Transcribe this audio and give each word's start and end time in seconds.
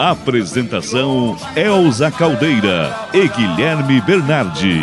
Apresentação 0.00 1.36
Elza 1.54 2.10
Caldeira 2.10 3.06
e 3.12 3.28
Guilherme 3.28 4.00
Bernardi. 4.00 4.80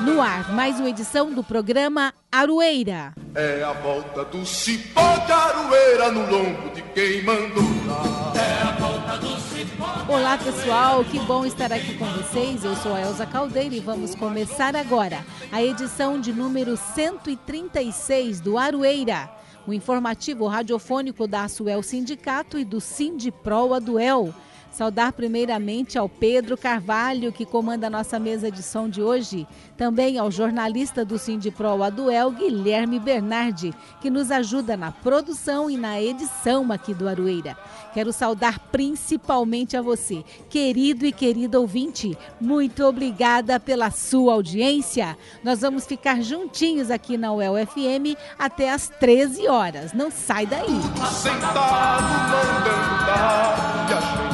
No 0.00 0.20
ar, 0.20 0.52
mais 0.52 0.80
uma 0.80 0.88
edição 0.88 1.32
do 1.32 1.44
programa 1.44 2.12
Aroeira. 2.32 3.14
É 3.36 3.62
a 3.62 3.72
volta 3.72 4.24
do 4.24 4.44
cipó 4.44 5.18
de 5.18 5.30
aroeira 5.30 6.10
no 6.10 6.28
lombo 6.28 6.68
de 6.74 6.82
quem 6.82 7.22
mandou 7.22 7.62
dar. 7.86 8.32
É 8.34 8.62
a 8.64 8.70
volta 8.72 9.18
do 9.18 9.40
cipó. 9.42 10.04
Olá 10.08 10.36
pessoal, 10.36 11.04
que 11.04 11.20
bom 11.20 11.46
estar 11.46 11.72
aqui 11.72 11.94
com 11.96 12.06
vocês. 12.06 12.64
Eu 12.64 12.74
sou 12.74 12.92
a 12.92 13.02
Elza 13.02 13.24
Caldeira 13.24 13.76
e 13.76 13.78
vamos 13.78 14.16
começar 14.16 14.74
agora 14.74 15.24
a 15.52 15.62
edição 15.62 16.20
de 16.20 16.32
número 16.32 16.76
136 16.76 18.40
do 18.40 18.58
Aroeira. 18.58 19.30
O 19.66 19.72
informativo 19.72 20.46
radiofônico 20.46 21.26
da 21.26 21.44
Asuel 21.44 21.82
Sindicato 21.82 22.58
e 22.58 22.64
do 22.64 22.80
Sindipro 22.80 23.72
Aduel. 23.72 24.34
Saudar 24.72 25.12
primeiramente 25.12 25.98
ao 25.98 26.08
Pedro 26.08 26.56
Carvalho, 26.56 27.30
que 27.30 27.44
comanda 27.44 27.88
a 27.88 27.90
nossa 27.90 28.18
mesa 28.18 28.50
de 28.50 28.62
som 28.62 28.88
de 28.88 29.02
hoje. 29.02 29.46
Também 29.76 30.18
ao 30.18 30.30
jornalista 30.30 31.04
do 31.04 31.18
Sindipro 31.18 31.82
Aduel, 31.82 32.30
Guilherme 32.30 32.98
Bernardi, 32.98 33.74
que 34.00 34.08
nos 34.08 34.30
ajuda 34.30 34.74
na 34.74 34.90
produção 34.90 35.70
e 35.70 35.76
na 35.76 36.00
edição 36.00 36.72
aqui 36.72 36.94
do 36.94 37.06
Aroeira. 37.06 37.54
Quero 37.92 38.12
saudar 38.14 38.58
principalmente 38.70 39.76
a 39.76 39.82
você, 39.82 40.24
querido 40.48 41.04
e 41.04 41.12
querida 41.12 41.60
ouvinte. 41.60 42.16
Muito 42.40 42.82
obrigada 42.84 43.60
pela 43.60 43.90
sua 43.90 44.32
audiência. 44.32 45.18
Nós 45.44 45.60
vamos 45.60 45.84
ficar 45.84 46.22
juntinhos 46.22 46.90
aqui 46.90 47.18
na 47.18 47.30
UEL 47.32 47.54
FM 47.66 48.16
até 48.38 48.70
às 48.70 48.88
13 48.88 49.46
horas. 49.48 49.92
Não 49.92 50.10
sai 50.10 50.46
daí. 50.46 50.80
Sentado 51.12 52.02
mandando 52.02 53.06
dar. 53.06 54.28
E 54.28 54.31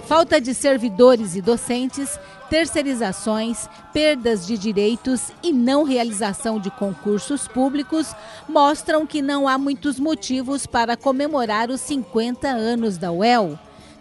Falta 0.09 0.41
de 0.41 0.53
servidores 0.55 1.37
e 1.37 1.41
docentes, 1.41 2.19
terceirizações, 2.50 3.69
perdas 3.93 4.44
de 4.44 4.59
direitos 4.59 5.31
e 5.41 5.53
não 5.53 5.84
realização 5.84 6.59
de 6.59 6.69
concursos 6.69 7.47
públicos 7.47 8.12
mostram 8.49 9.06
que 9.06 9.22
não 9.22 9.47
há 9.47 9.56
muitos 9.56 10.00
motivos 10.00 10.66
para 10.66 10.97
comemorar 10.97 11.71
os 11.71 11.81
50 11.83 12.49
anos 12.49 12.99
da 12.99 13.12
UEL. 13.12 13.56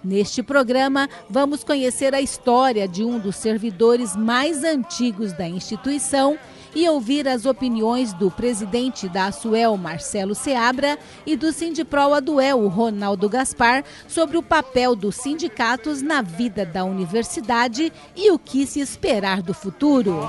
Neste 0.06 0.44
programa, 0.44 1.10
vamos 1.28 1.64
conhecer 1.64 2.14
a 2.14 2.22
história 2.22 2.88
de 2.88 3.04
um 3.04 3.18
dos 3.18 3.38
servidores 3.38 4.16
mais 4.16 4.64
antigos 4.64 5.34
da 5.34 5.48
instituição 5.48 6.38
e 6.76 6.88
ouvir 6.88 7.28
as 7.28 7.48
opiniões 7.48 8.14
do 8.14 8.30
presidente 8.30 9.10
da 9.10 9.26
Asuel, 9.26 9.76
Marcelo 9.78 10.36
Seabra, 10.36 11.00
e 11.26 11.36
do 11.36 11.52
Sindipro 11.52 12.14
Aduel, 12.14 12.68
Ronaldo 12.68 13.28
Gaspar, 13.28 13.84
sobre 14.08 14.38
o 14.38 14.44
papel 14.44 14.96
dos 14.96 15.16
sindicatos 15.16 16.04
na 16.04 16.22
vida 16.22 16.68
da 16.68 16.84
universidade 16.84 17.92
e 18.16 18.30
o 18.30 18.38
que 18.38 18.68
se 18.68 18.80
esperar 18.80 19.42
do 19.42 19.56
futuro. 19.56 20.20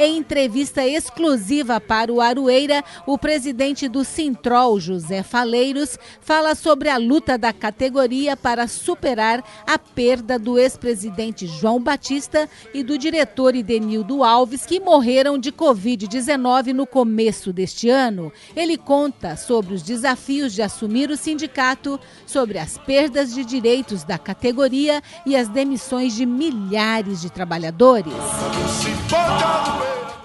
Em 0.00 0.16
entrevista 0.16 0.86
exclusiva 0.86 1.80
para 1.80 2.12
o 2.12 2.20
Aroeira, 2.20 2.84
o 3.04 3.18
presidente 3.18 3.88
do 3.88 4.04
Sintrol, 4.04 4.78
José 4.78 5.24
Faleiros, 5.24 5.98
fala 6.20 6.54
sobre 6.54 6.88
a 6.88 6.96
luta 6.96 7.36
da 7.36 7.52
categoria 7.52 8.36
para 8.36 8.68
superar 8.68 9.42
a 9.66 9.76
perda 9.76 10.38
do 10.38 10.56
ex-presidente 10.56 11.48
João 11.48 11.82
Batista 11.82 12.48
e 12.72 12.84
do 12.84 12.96
diretor 12.96 13.56
Idenildo 13.56 14.22
Alves, 14.22 14.64
que 14.64 14.78
morreram 14.78 15.36
de 15.36 15.50
Covid-19 15.50 16.72
no 16.72 16.86
começo 16.86 17.52
deste 17.52 17.90
ano. 17.90 18.32
Ele 18.54 18.76
conta 18.76 19.36
sobre 19.36 19.74
os 19.74 19.82
desafios 19.82 20.52
de 20.52 20.62
assumir 20.62 21.10
o 21.10 21.16
sindicato, 21.16 21.98
sobre 22.24 22.58
as 22.58 22.78
perdas 22.78 23.34
de 23.34 23.44
direitos 23.44 24.04
da 24.04 24.16
categoria 24.16 25.02
e 25.26 25.34
as 25.34 25.48
demissões 25.48 26.14
de 26.14 26.24
milhares 26.24 27.20
de 27.20 27.30
trabalhadores. 27.30 28.14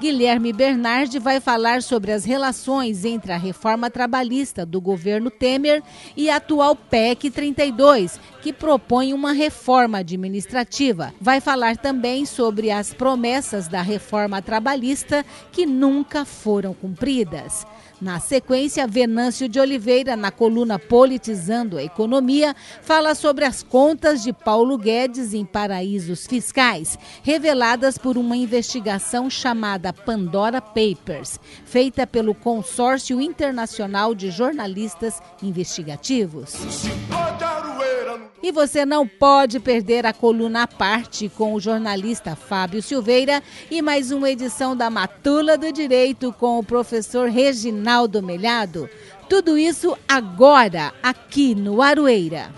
Guilherme 0.03 0.51
Bernardi 0.51 1.17
vai 1.17 1.39
falar 1.39 1.81
sobre 1.81 2.11
as 2.11 2.25
relações 2.25 3.05
entre 3.05 3.31
a 3.31 3.37
reforma 3.37 3.89
trabalhista 3.89 4.65
do 4.65 4.81
governo 4.81 5.31
Temer 5.31 5.81
e 6.17 6.29
a 6.29 6.35
atual 6.35 6.75
PEC 6.75 7.31
32, 7.31 8.19
que 8.41 8.51
propõe 8.51 9.13
uma 9.13 9.31
reforma 9.31 9.99
administrativa. 9.99 11.13
Vai 11.21 11.39
falar 11.39 11.77
também 11.77 12.25
sobre 12.25 12.69
as 12.69 12.93
promessas 12.93 13.69
da 13.69 13.81
reforma 13.81 14.41
trabalhista 14.41 15.25
que 15.53 15.65
nunca 15.65 16.25
foram 16.25 16.73
cumpridas. 16.73 17.65
Na 18.03 18.19
sequência, 18.19 18.85
Venâncio 18.85 19.47
de 19.47 19.61
Oliveira, 19.61 20.17
na 20.17 20.29
coluna 20.29 20.77
Politizando 20.77 21.77
a 21.77 21.83
Economia, 21.83 22.53
fala 22.81 23.15
sobre 23.15 23.45
as 23.45 23.63
contas 23.63 24.21
de 24.21 24.33
Paulo 24.33 24.77
Guedes 24.77 25.33
em 25.33 25.45
paraísos 25.45 26.27
fiscais, 26.27 26.99
reveladas 27.21 27.97
por 27.97 28.17
uma 28.17 28.35
investigação 28.35 29.29
chamada 29.29 29.93
Pandora 29.93 30.59
Papers, 30.59 31.39
feita 31.63 32.05
pelo 32.05 32.35
Consórcio 32.35 33.21
Internacional 33.21 34.13
de 34.13 34.29
Jornalistas 34.31 35.21
Investigativos. 35.41 36.55
E 38.41 38.51
você 38.51 38.85
não 38.85 39.07
pode 39.07 39.59
perder 39.59 40.05
a 40.05 40.13
coluna 40.13 40.63
à 40.63 40.67
parte 40.67 41.29
com 41.29 41.53
o 41.53 41.59
jornalista 41.59 42.35
Fábio 42.35 42.81
Silveira 42.81 43.41
e 43.71 43.81
mais 43.81 44.11
uma 44.11 44.29
edição 44.29 44.75
da 44.75 44.89
Matula 44.89 45.57
do 45.57 45.71
Direito 45.71 46.33
com 46.33 46.59
o 46.59 46.63
professor 46.63 47.29
Reginaldo 47.29 48.21
Melhado. 48.21 48.89
Tudo 49.29 49.57
isso 49.57 49.97
agora, 50.07 50.93
aqui 51.01 51.55
no 51.55 51.81
Aroeira. 51.81 52.51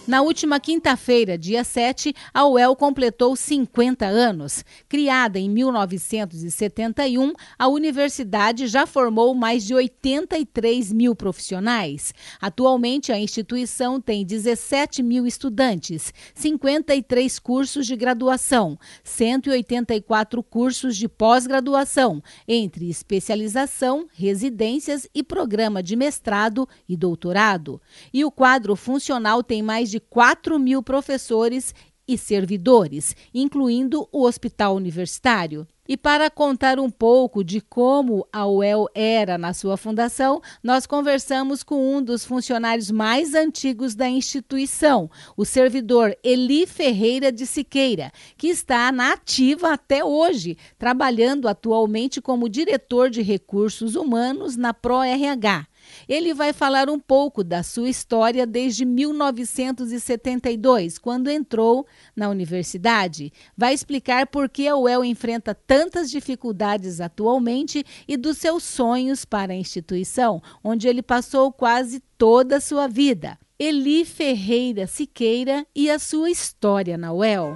na 0.06 0.22
última 0.22 0.60
quinta-feira, 0.60 1.38
dia 1.38 1.64
7, 1.64 2.14
a 2.34 2.46
UEL 2.46 2.76
completou 2.76 3.38
50 3.38 4.06
anos. 4.06 4.66
Criada 4.90 5.40
em 5.40 5.50
1971, 5.50 7.32
a 7.58 7.70
universidade 7.70 8.68
já 8.68 8.86
formou 8.86 9.34
mais 9.34 9.64
de 9.64 9.74
83 9.74 10.92
mil 10.92 11.16
profissionais. 11.16 12.14
Atualmente, 12.42 13.14
a 13.14 13.18
instituição 13.18 14.02
tem 14.02 14.26
17 14.26 15.02
mil 15.02 15.26
estudantes, 15.26 16.14
53 16.36 17.40
cursos 17.40 17.86
de 17.86 17.96
graduação, 17.96 18.78
184 19.06 20.44
cursos 20.44 20.98
de 20.98 21.08
pós-graduação, 21.08 22.22
entre 22.46 22.90
especialização, 22.90 24.06
residências 24.14 25.08
e 25.16 25.24
programa 25.24 25.82
de 25.82 25.96
mestrado 25.96 26.68
e 26.90 26.98
doutorado. 26.98 27.82
E 28.14 28.26
o 28.26 28.32
quadro 28.32 28.76
funcional 28.76 29.42
tem 29.42 29.62
mais 29.64 29.93
de 29.93 29.93
4 30.00 30.60
mil 30.60 30.82
professores 30.82 31.74
e 32.08 32.18
servidores, 32.18 33.16
incluindo 33.34 34.08
o 34.12 34.24
Hospital 34.24 34.76
Universitário. 34.76 35.68
E 35.86 35.98
para 35.98 36.30
contar 36.30 36.80
um 36.80 36.90
pouco 36.90 37.44
de 37.44 37.60
como 37.60 38.26
a 38.32 38.48
UEL 38.48 38.88
era 38.96 39.38
na 39.38 39.54
sua 39.54 39.76
fundação, 39.76 40.42
nós 40.64 40.86
conversamos 40.86 41.62
com 41.62 41.98
um 41.98 42.02
dos 42.02 42.24
funcionários 42.24 42.90
mais 42.90 43.34
antigos 43.34 43.94
da 43.94 44.08
instituição, 44.08 45.12
o 45.36 45.44
servidor 45.44 46.16
Eli 46.24 46.66
Ferreira 46.66 47.34
de 47.34 47.46
Siqueira, 47.46 48.14
que 48.38 48.48
está 48.48 48.94
na 48.94 49.12
ativa 49.12 49.74
até 49.74 50.06
hoje, 50.06 50.58
trabalhando 50.78 51.50
atualmente 51.50 52.22
como 52.22 52.48
diretor 52.48 53.10
de 53.10 53.22
recursos 53.22 53.96
humanos 53.96 54.56
na 54.56 54.74
ProRH. 54.74 55.68
Ele 56.08 56.34
vai 56.34 56.54
falar 56.54 56.90
um 56.90 57.00
pouco 57.00 57.44
da 57.44 57.64
sua 57.64 57.90
história 57.90 58.46
desde 58.46 58.86
1972, 58.86 60.98
quando 60.98 61.30
entrou 61.30 61.86
na 62.16 62.30
universidade. 62.30 63.32
Vai 63.58 63.74
explicar 63.74 64.28
por 64.28 64.50
que 64.50 64.68
a 64.68 64.76
UEL 64.76 65.06
enfrenta 65.06 65.56
tantas 65.56 66.10
dificuldades 66.10 67.02
atualmente 67.02 67.86
e 68.08 68.18
dos 68.18 68.38
seus 68.38 68.64
sonhos 68.64 69.26
para 69.26 69.54
a 69.54 69.58
instituição, 69.58 70.42
onde 70.64 70.88
ele 70.88 71.02
passou 71.02 71.52
quase 71.52 72.02
toda 72.18 72.58
a 72.58 72.62
sua 72.62 72.88
vida. 72.88 73.38
Eli 73.60 74.04
Ferreira 74.04 74.88
Siqueira 74.88 75.66
e 75.76 75.90
a 75.90 76.00
sua 76.00 76.30
história 76.30 76.98
na 76.98 77.14
UEL. 77.14 77.56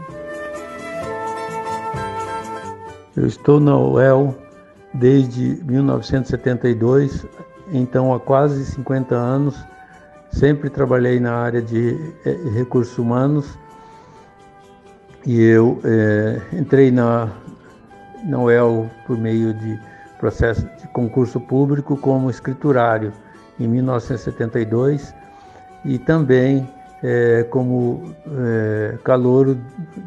Eu 3.15 3.25
estou 3.25 3.59
na 3.59 3.77
UEL 3.77 4.37
desde 4.93 5.61
1972 5.63 7.25
então 7.71 8.13
há 8.13 8.19
quase 8.19 8.65
50 8.65 9.15
anos 9.15 9.63
sempre 10.31 10.69
trabalhei 10.69 11.19
na 11.19 11.33
área 11.33 11.61
de 11.61 12.13
eh, 12.25 12.37
recursos 12.53 12.97
humanos 12.97 13.57
e 15.25 15.41
eu 15.41 15.79
é, 15.83 16.41
entrei 16.53 16.89
na, 16.89 17.29
na 18.23 18.39
UEL 18.39 18.89
por 19.05 19.17
meio 19.17 19.53
de 19.53 19.79
processo 20.17 20.65
de 20.79 20.87
concurso 20.89 21.39
público 21.39 21.97
como 21.97 22.29
escriturário 22.29 23.11
em 23.59 23.67
1972 23.67 25.13
e 25.83 25.99
também 25.99 26.67
é, 27.03 27.43
como 27.49 28.15
é, 28.25 28.97
calouro 29.03 29.57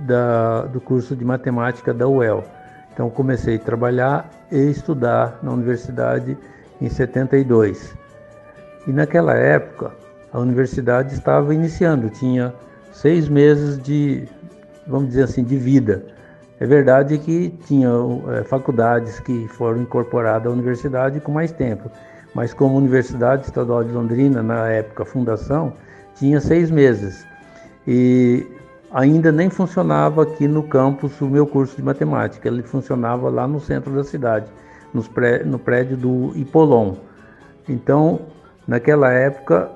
da, 0.07 0.63
do 0.63 0.81
curso 0.81 1.15
de 1.15 1.25
matemática 1.25 1.93
da 1.93 2.09
UEL. 2.09 2.45
Então 2.93 3.11
comecei 3.11 3.57
a 3.57 3.59
trabalhar 3.59 4.29
e 4.51 4.71
estudar 4.71 5.39
na 5.43 5.53
universidade 5.53 6.37
em 6.81 6.89
72. 6.89 7.95
E 8.87 8.93
naquela 8.93 9.35
época 9.35 9.93
a 10.33 10.39
universidade 10.39 11.15
estava 11.15 11.55
iniciando, 11.55 12.09
tinha 12.09 12.55
seis 12.93 13.29
meses 13.29 13.81
de, 13.83 14.27
vamos 14.87 15.09
dizer 15.09 15.25
assim, 15.25 15.45
de 15.45 15.57
vida. 15.57 16.05
É 16.59 16.67
verdade 16.67 17.19
que 17.19 17.49
tinha 17.67 17.89
é, 18.35 18.45
faculdades 18.45 19.19
que 19.21 19.49
foram 19.49 19.83
incorporadas 19.83 20.47
à 20.47 20.51
universidade 20.51 21.19
com 21.21 21.33
mais 21.33 21.51
tempo, 21.53 21.91
mas 22.35 22.53
como 22.53 22.77
Universidade 22.77 23.47
Estadual 23.47 23.83
de 23.83 23.93
Londrina, 23.93 24.43
na 24.43 24.69
época 24.69 25.05
fundação, 25.05 25.73
tinha 26.15 26.41
seis 26.41 26.71
meses. 26.71 27.27
E 27.87 28.47
ainda 28.93 29.33
nem 29.33 29.49
funcionava 29.49 30.23
aqui 30.23 30.47
no 30.47 30.63
campus 30.63 31.21
o 31.21 31.29
meu 31.29 31.47
curso 31.47 31.77
de 31.77 31.83
matemática, 31.83 32.47
ele 32.47 32.63
funcionava 32.63 33.29
lá 33.31 33.49
no 33.49 33.59
centro 33.59 33.93
da 33.95 34.05
cidade 34.05 34.47
pré, 35.15 35.43
no 35.45 35.59
prédio 35.59 35.97
do 35.97 36.33
Ipolon. 36.37 36.95
Então, 37.69 38.21
naquela 38.67 39.11
época, 39.13 39.71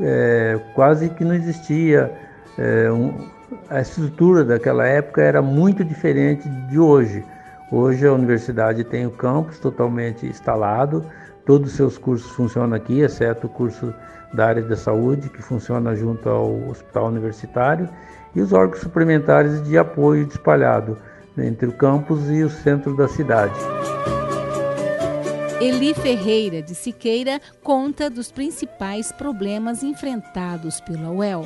é, 0.00 0.58
quase 0.74 1.08
que 1.10 1.24
não 1.24 1.34
existia. 1.34 2.12
É, 2.58 2.90
um, 2.90 3.12
a 3.68 3.80
estrutura 3.80 4.44
daquela 4.44 4.86
época 4.86 5.22
era 5.22 5.42
muito 5.42 5.84
diferente 5.84 6.48
de 6.48 6.78
hoje. 6.78 7.24
Hoje 7.70 8.06
a 8.06 8.12
universidade 8.12 8.84
tem 8.84 9.06
o 9.06 9.10
campus 9.10 9.58
totalmente 9.58 10.26
instalado, 10.26 11.04
todos 11.44 11.70
os 11.70 11.76
seus 11.76 11.98
cursos 11.98 12.30
funcionam 12.32 12.76
aqui, 12.76 13.00
exceto 13.00 13.46
o 13.46 13.50
curso 13.50 13.92
da 14.32 14.46
área 14.46 14.62
da 14.62 14.76
saúde, 14.76 15.28
que 15.28 15.42
funciona 15.42 15.94
junto 15.94 16.28
ao 16.28 16.68
hospital 16.68 17.06
universitário, 17.06 17.88
e 18.34 18.40
os 18.40 18.52
órgãos 18.52 18.80
suplementares 18.80 19.62
de 19.62 19.78
apoio 19.78 20.26
espalhado 20.26 20.98
entre 21.38 21.68
o 21.68 21.72
campus 21.72 22.28
e 22.28 22.42
o 22.42 22.50
centro 22.50 22.96
da 22.96 23.08
cidade. 23.08 23.54
Eli 25.60 25.94
Ferreira 25.94 26.60
de 26.60 26.74
Siqueira 26.74 27.40
conta 27.62 28.10
dos 28.10 28.30
principais 28.30 29.12
problemas 29.12 29.82
enfrentados 29.84 30.80
pela 30.80 31.10
UEL. 31.10 31.44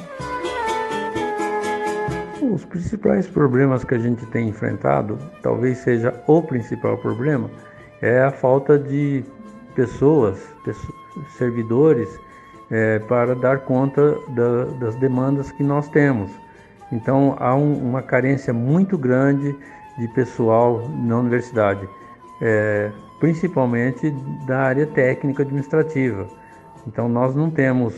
Os 2.40 2.64
principais 2.64 3.26
problemas 3.26 3.84
que 3.84 3.94
a 3.94 3.98
gente 3.98 4.24
tem 4.26 4.48
enfrentado, 4.48 5.18
talvez 5.42 5.78
seja 5.78 6.14
o 6.26 6.42
principal 6.42 6.96
problema, 6.96 7.50
é 8.00 8.22
a 8.22 8.30
falta 8.30 8.78
de 8.78 9.22
pessoas, 9.74 10.40
servidores, 11.36 12.08
é, 12.70 12.98
para 13.00 13.34
dar 13.34 13.60
conta 13.60 14.16
da, 14.30 14.64
das 14.80 14.94
demandas 14.96 15.52
que 15.52 15.62
nós 15.62 15.86
temos. 15.88 16.30
Então 16.90 17.36
há 17.38 17.54
um, 17.54 17.74
uma 17.74 18.02
carência 18.02 18.54
muito 18.54 18.96
grande 18.96 19.54
de 19.98 20.08
pessoal 20.08 20.88
na 20.88 21.18
universidade. 21.18 21.86
É, 22.40 22.90
principalmente 23.18 24.10
da 24.46 24.60
área 24.60 24.86
técnica 24.86 25.42
administrativa. 25.42 26.26
Então 26.86 27.08
nós 27.08 27.34
não 27.34 27.50
temos 27.50 27.94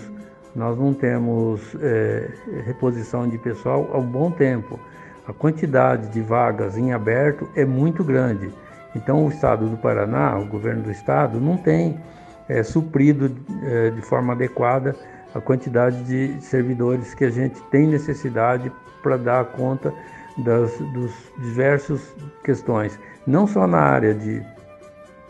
nós 0.55 0.77
não 0.77 0.93
temos 0.93 1.61
é, 1.81 2.29
reposição 2.67 3.29
de 3.29 3.39
pessoal 3.39 3.89
há 3.93 3.99
um 3.99 4.07
bom 4.07 4.33
tempo. 4.33 4.81
A 5.27 5.33
quantidade 5.33 6.09
de 6.09 6.21
vagas 6.21 6.77
em 6.77 6.93
aberto 6.93 7.49
é 7.55 7.65
muito 7.65 8.03
grande. 8.03 8.51
Então 8.97 9.25
o 9.25 9.29
Estado 9.29 9.69
do 9.69 9.77
Paraná, 9.77 10.37
o 10.39 10.47
governo 10.47 10.83
do 10.83 10.91
Estado, 10.91 11.41
não 11.41 11.57
tem 11.57 12.01
é, 12.49 12.65
suprido 12.65 13.31
é, 13.63 13.91
de 13.91 14.03
forma 14.03 14.33
adequada 14.33 14.97
a 15.33 15.41
quantidade 15.41 16.03
de 16.03 16.43
servidores 16.43 17.15
que 17.15 17.25
a 17.25 17.31
gente 17.31 17.61
tem 17.71 17.87
necessidade 17.87 18.73
para 19.01 19.17
dar 19.17 19.45
conta 19.45 19.95
das 20.39 20.77
dos 20.93 21.13
diversas 21.39 22.15
questões, 22.43 22.99
não 23.27 23.47
só 23.47 23.67
na 23.67 23.79
área 23.79 24.15
de 24.15 24.43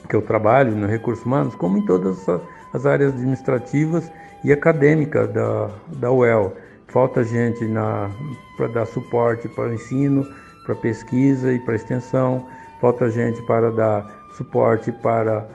que 0.08 0.16
eu 0.16 0.22
trabalho 0.22 0.74
no 0.74 0.86
recursos 0.86 1.24
humanos, 1.24 1.54
como 1.54 1.78
em 1.78 1.84
todas 1.84 2.26
as 2.72 2.86
áreas 2.86 3.12
administrativas 3.14 4.10
e 4.44 4.52
acadêmicas 4.52 5.28
da, 5.32 5.70
da 5.88 6.10
UEL. 6.10 6.54
Falta 6.88 7.22
gente 7.22 7.64
para 8.56 8.68
dar 8.68 8.86
suporte 8.86 9.48
para 9.48 9.70
o 9.70 9.74
ensino, 9.74 10.26
para 10.64 10.74
pesquisa 10.74 11.52
e 11.52 11.58
para 11.60 11.76
extensão, 11.76 12.46
falta 12.80 13.10
gente 13.10 13.40
para 13.42 13.70
dar 13.70 14.28
suporte 14.36 14.90
para 14.90 15.46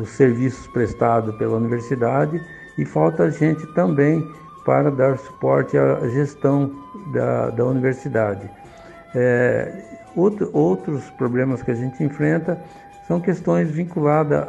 os 0.00 0.08
serviços 0.10 0.66
prestados 0.68 1.34
pela 1.36 1.56
universidade 1.56 2.40
e 2.78 2.84
falta 2.84 3.30
gente 3.30 3.66
também 3.74 4.26
para 4.64 4.90
dar 4.90 5.18
suporte 5.18 5.76
à 5.76 6.08
gestão 6.08 6.72
da, 7.12 7.50
da 7.50 7.64
universidade. 7.64 8.50
É, 9.14 9.72
outro, 10.16 10.50
outros 10.52 11.08
problemas 11.10 11.62
que 11.62 11.70
a 11.70 11.74
gente 11.74 12.02
enfrenta 12.02 12.60
são 13.06 13.20
questões 13.20 13.70
vinculadas 13.70 14.44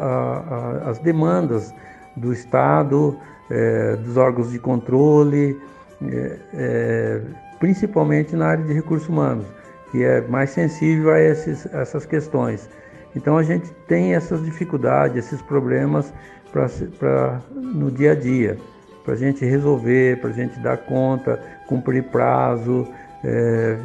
às 0.85 0.99
demandas 0.99 1.73
do 2.15 2.33
Estado, 2.33 3.17
é, 3.49 3.95
dos 3.97 4.17
órgãos 4.17 4.51
de 4.51 4.59
controle, 4.59 5.59
é, 6.01 6.37
é, 6.53 7.21
principalmente 7.59 8.35
na 8.35 8.47
área 8.47 8.63
de 8.63 8.73
recursos 8.73 9.07
humanos, 9.07 9.45
que 9.91 10.03
é 10.03 10.21
mais 10.21 10.49
sensível 10.49 11.11
a 11.11 11.19
esses, 11.19 11.65
essas 11.73 12.05
questões. 12.05 12.69
Então 13.15 13.37
a 13.37 13.43
gente 13.43 13.71
tem 13.87 14.13
essas 14.13 14.43
dificuldades, 14.43 15.25
esses 15.25 15.41
problemas 15.41 16.13
no 17.51 17.91
dia 17.91 18.13
a 18.13 18.15
dia, 18.15 18.57
para 19.03 19.13
a 19.13 19.17
gente 19.17 19.45
resolver, 19.45 20.19
para 20.19 20.31
a 20.31 20.33
gente 20.33 20.59
dar 20.59 20.77
conta, 20.77 21.39
cumprir 21.67 22.03
prazo, 22.03 22.87
é, 23.23 23.77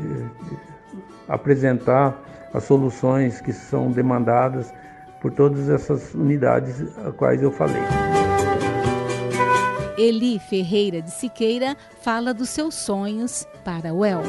apresentar 1.29 2.19
as 2.55 2.65
soluções 2.65 3.41
que 3.41 3.53
são 3.53 3.91
demandadas 3.91 4.73
por 5.21 5.33
todas 5.33 5.69
essas 5.69 6.15
unidades 6.15 6.83
a 6.99 7.13
quais 7.13 7.43
eu 7.43 7.51
falei. 7.51 7.83
Eli 9.97 10.39
Ferreira 10.39 11.01
de 11.01 11.11
Siqueira 11.11 11.77
fala 12.01 12.35
dos 12.35 12.49
seus 12.49 12.75
sonhos 12.75 13.47
para 13.65 13.95
o 13.95 14.05
El. 14.05 14.23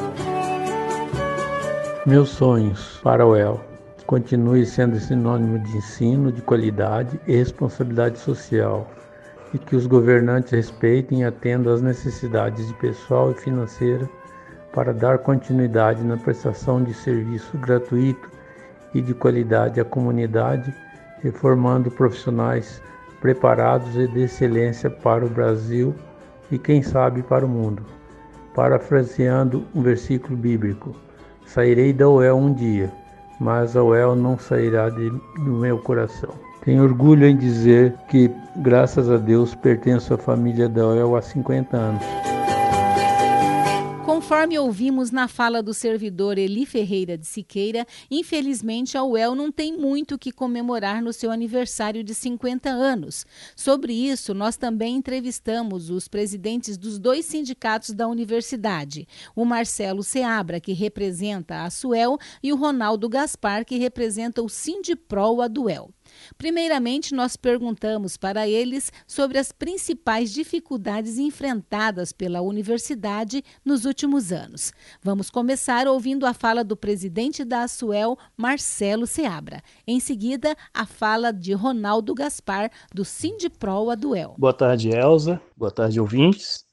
Meus 2.06 2.30
sonhos 2.30 3.00
para 3.04 3.26
o 3.26 3.36
El 3.36 3.60
continue 4.06 4.66
sendo 4.66 5.00
sinônimo 5.00 5.58
de 5.60 5.78
ensino 5.78 6.32
de 6.32 6.42
qualidade 6.42 7.20
e 7.26 7.36
responsabilidade 7.36 8.20
social 8.20 8.88
e 9.54 9.58
que 9.58 9.76
os 9.76 9.88
governantes 9.88 10.52
respeitem 10.52 11.22
e 11.22 11.24
atendam 11.24 11.74
às 11.74 11.82
necessidades 11.82 12.68
de 12.68 12.74
pessoal 12.76 13.32
e 13.32 13.36
financeira 13.36 14.08
para 14.74 14.92
dar 14.92 15.20
continuidade 15.20 16.04
na 16.04 16.18
prestação 16.18 16.84
de 16.84 16.94
serviço 16.94 17.56
gratuito 17.60 18.30
e 18.94 19.02
de 19.02 19.14
qualidade 19.14 19.80
à 19.80 19.86
comunidade, 19.86 20.74
reformando 21.22 21.90
profissionais 21.92 22.82
preparados 23.22 23.96
e 23.96 24.08
de 24.08 24.24
excelência 24.24 24.90
para 24.90 25.26
o 25.26 25.30
Brasil 25.30 25.96
e, 26.52 26.58
quem 26.58 26.82
sabe, 26.82 27.22
para 27.22 27.46
o 27.46 27.50
mundo. 27.50 27.84
Parafraseando 28.54 29.64
um 29.74 29.82
versículo 29.82 30.36
bíblico: 30.36 30.96
Sairei 31.46 31.94
da 31.94 32.10
UEL 32.10 32.38
um 32.38 32.54
dia, 32.54 32.92
mas 33.40 33.78
a 33.78 33.84
UEL 33.84 34.16
não 34.16 34.38
sairá 34.38 34.90
de, 34.90 35.10
do 35.10 35.52
meu 35.52 35.78
coração. 35.80 36.32
Tenho 36.66 36.84
orgulho 36.84 37.28
em 37.28 37.38
dizer 37.38 37.94
que, 38.10 38.30
graças 38.58 39.10
a 39.10 39.18
Deus, 39.18 39.54
pertenço 39.54 40.14
à 40.14 40.18
família 40.18 40.68
da 40.68 40.88
UEL 40.88 41.16
há 41.16 41.22
50 41.22 41.78
anos. 41.78 42.33
Conforme 44.24 44.58
ouvimos 44.58 45.12
na 45.12 45.28
fala 45.28 45.62
do 45.62 45.74
servidor 45.74 46.38
Eli 46.38 46.66
Ferreira 46.66 47.18
de 47.18 47.28
Siqueira, 47.28 47.86
infelizmente 48.10 48.98
a 48.98 49.04
UEL 49.04 49.36
não 49.36 49.52
tem 49.52 49.78
muito 49.78 50.16
o 50.16 50.18
que 50.18 50.32
comemorar 50.32 51.02
no 51.02 51.12
seu 51.12 51.30
aniversário 51.30 52.02
de 52.06 52.16
50 52.16 52.70
anos. 52.70 53.26
Sobre 53.54 53.92
isso, 53.92 54.34
nós 54.34 54.56
também 54.56 54.96
entrevistamos 54.96 55.90
os 55.90 56.08
presidentes 56.08 56.78
dos 56.78 56.98
dois 56.98 57.26
sindicatos 57.26 57.90
da 57.90 58.08
universidade, 58.08 59.06
o 59.36 59.44
Marcelo 59.44 60.02
Seabra, 60.02 60.58
que 60.58 60.72
representa 60.72 61.64
a 61.64 61.70
SUEL, 61.70 62.18
e 62.42 62.54
o 62.54 62.56
Ronaldo 62.56 63.10
Gaspar, 63.10 63.66
que 63.66 63.78
representa 63.78 64.42
o 64.42 64.48
Sindipro 64.48 65.42
a 65.42 65.50
Duel. 65.50 65.92
Primeiramente, 66.38 67.14
nós 67.14 67.36
perguntamos 67.36 68.18
para 68.18 68.48
eles 68.48 68.92
sobre 69.08 69.38
as 69.38 69.52
principais 69.52 70.32
dificuldades 70.32 71.18
enfrentadas 71.18 72.12
pela 72.12 72.42
universidade 72.42 73.44
nos 73.64 73.86
últimos 73.86 74.32
anos. 74.32 74.72
Vamos 75.02 75.30
começar 75.30 75.88
ouvindo 75.88 76.26
a 76.26 76.34
fala 76.34 76.64
do 76.64 76.76
presidente 76.76 77.44
da 77.44 77.64
Asuel, 77.64 78.18
Marcelo 78.36 79.06
Seabra. 79.08 79.62
Em 79.88 80.00
seguida, 80.00 80.56
a 80.74 80.86
fala 80.86 81.32
de 81.32 81.54
Ronaldo 81.54 82.14
Gaspar, 82.14 82.72
do 82.94 83.06
Sindipro 83.06 83.90
Aduel. 83.90 84.36
Boa 84.38 84.54
tarde, 84.54 84.90
Elza. 84.90 85.42
Boa 85.56 85.72
tarde, 85.72 86.00
ouvintes. 86.00 86.66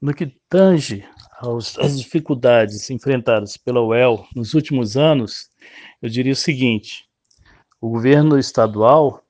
No 0.00 0.12
que 0.12 0.26
tange 0.48 1.04
às 1.78 1.98
dificuldades 1.98 2.90
enfrentadas 2.90 3.56
pela 3.56 3.80
UEL 3.80 4.26
nos 4.34 4.54
últimos 4.54 4.96
anos, 4.96 5.48
eu 6.00 6.08
diria 6.08 6.32
o 6.32 6.36
seguinte: 6.36 7.04
o 7.82 7.90
governo 7.90 8.38
estadual, 8.38 9.24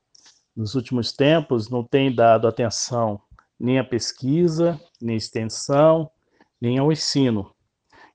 nos 0.54 0.74
últimos 0.74 1.10
tempos, 1.10 1.70
não 1.70 1.82
tem 1.82 2.14
dado 2.14 2.46
atenção 2.46 3.18
nem 3.58 3.78
à 3.78 3.84
pesquisa, 3.84 4.78
nem 5.00 5.14
à 5.14 5.16
extensão, 5.16 6.10
nem 6.60 6.76
ao 6.76 6.92
ensino, 6.92 7.50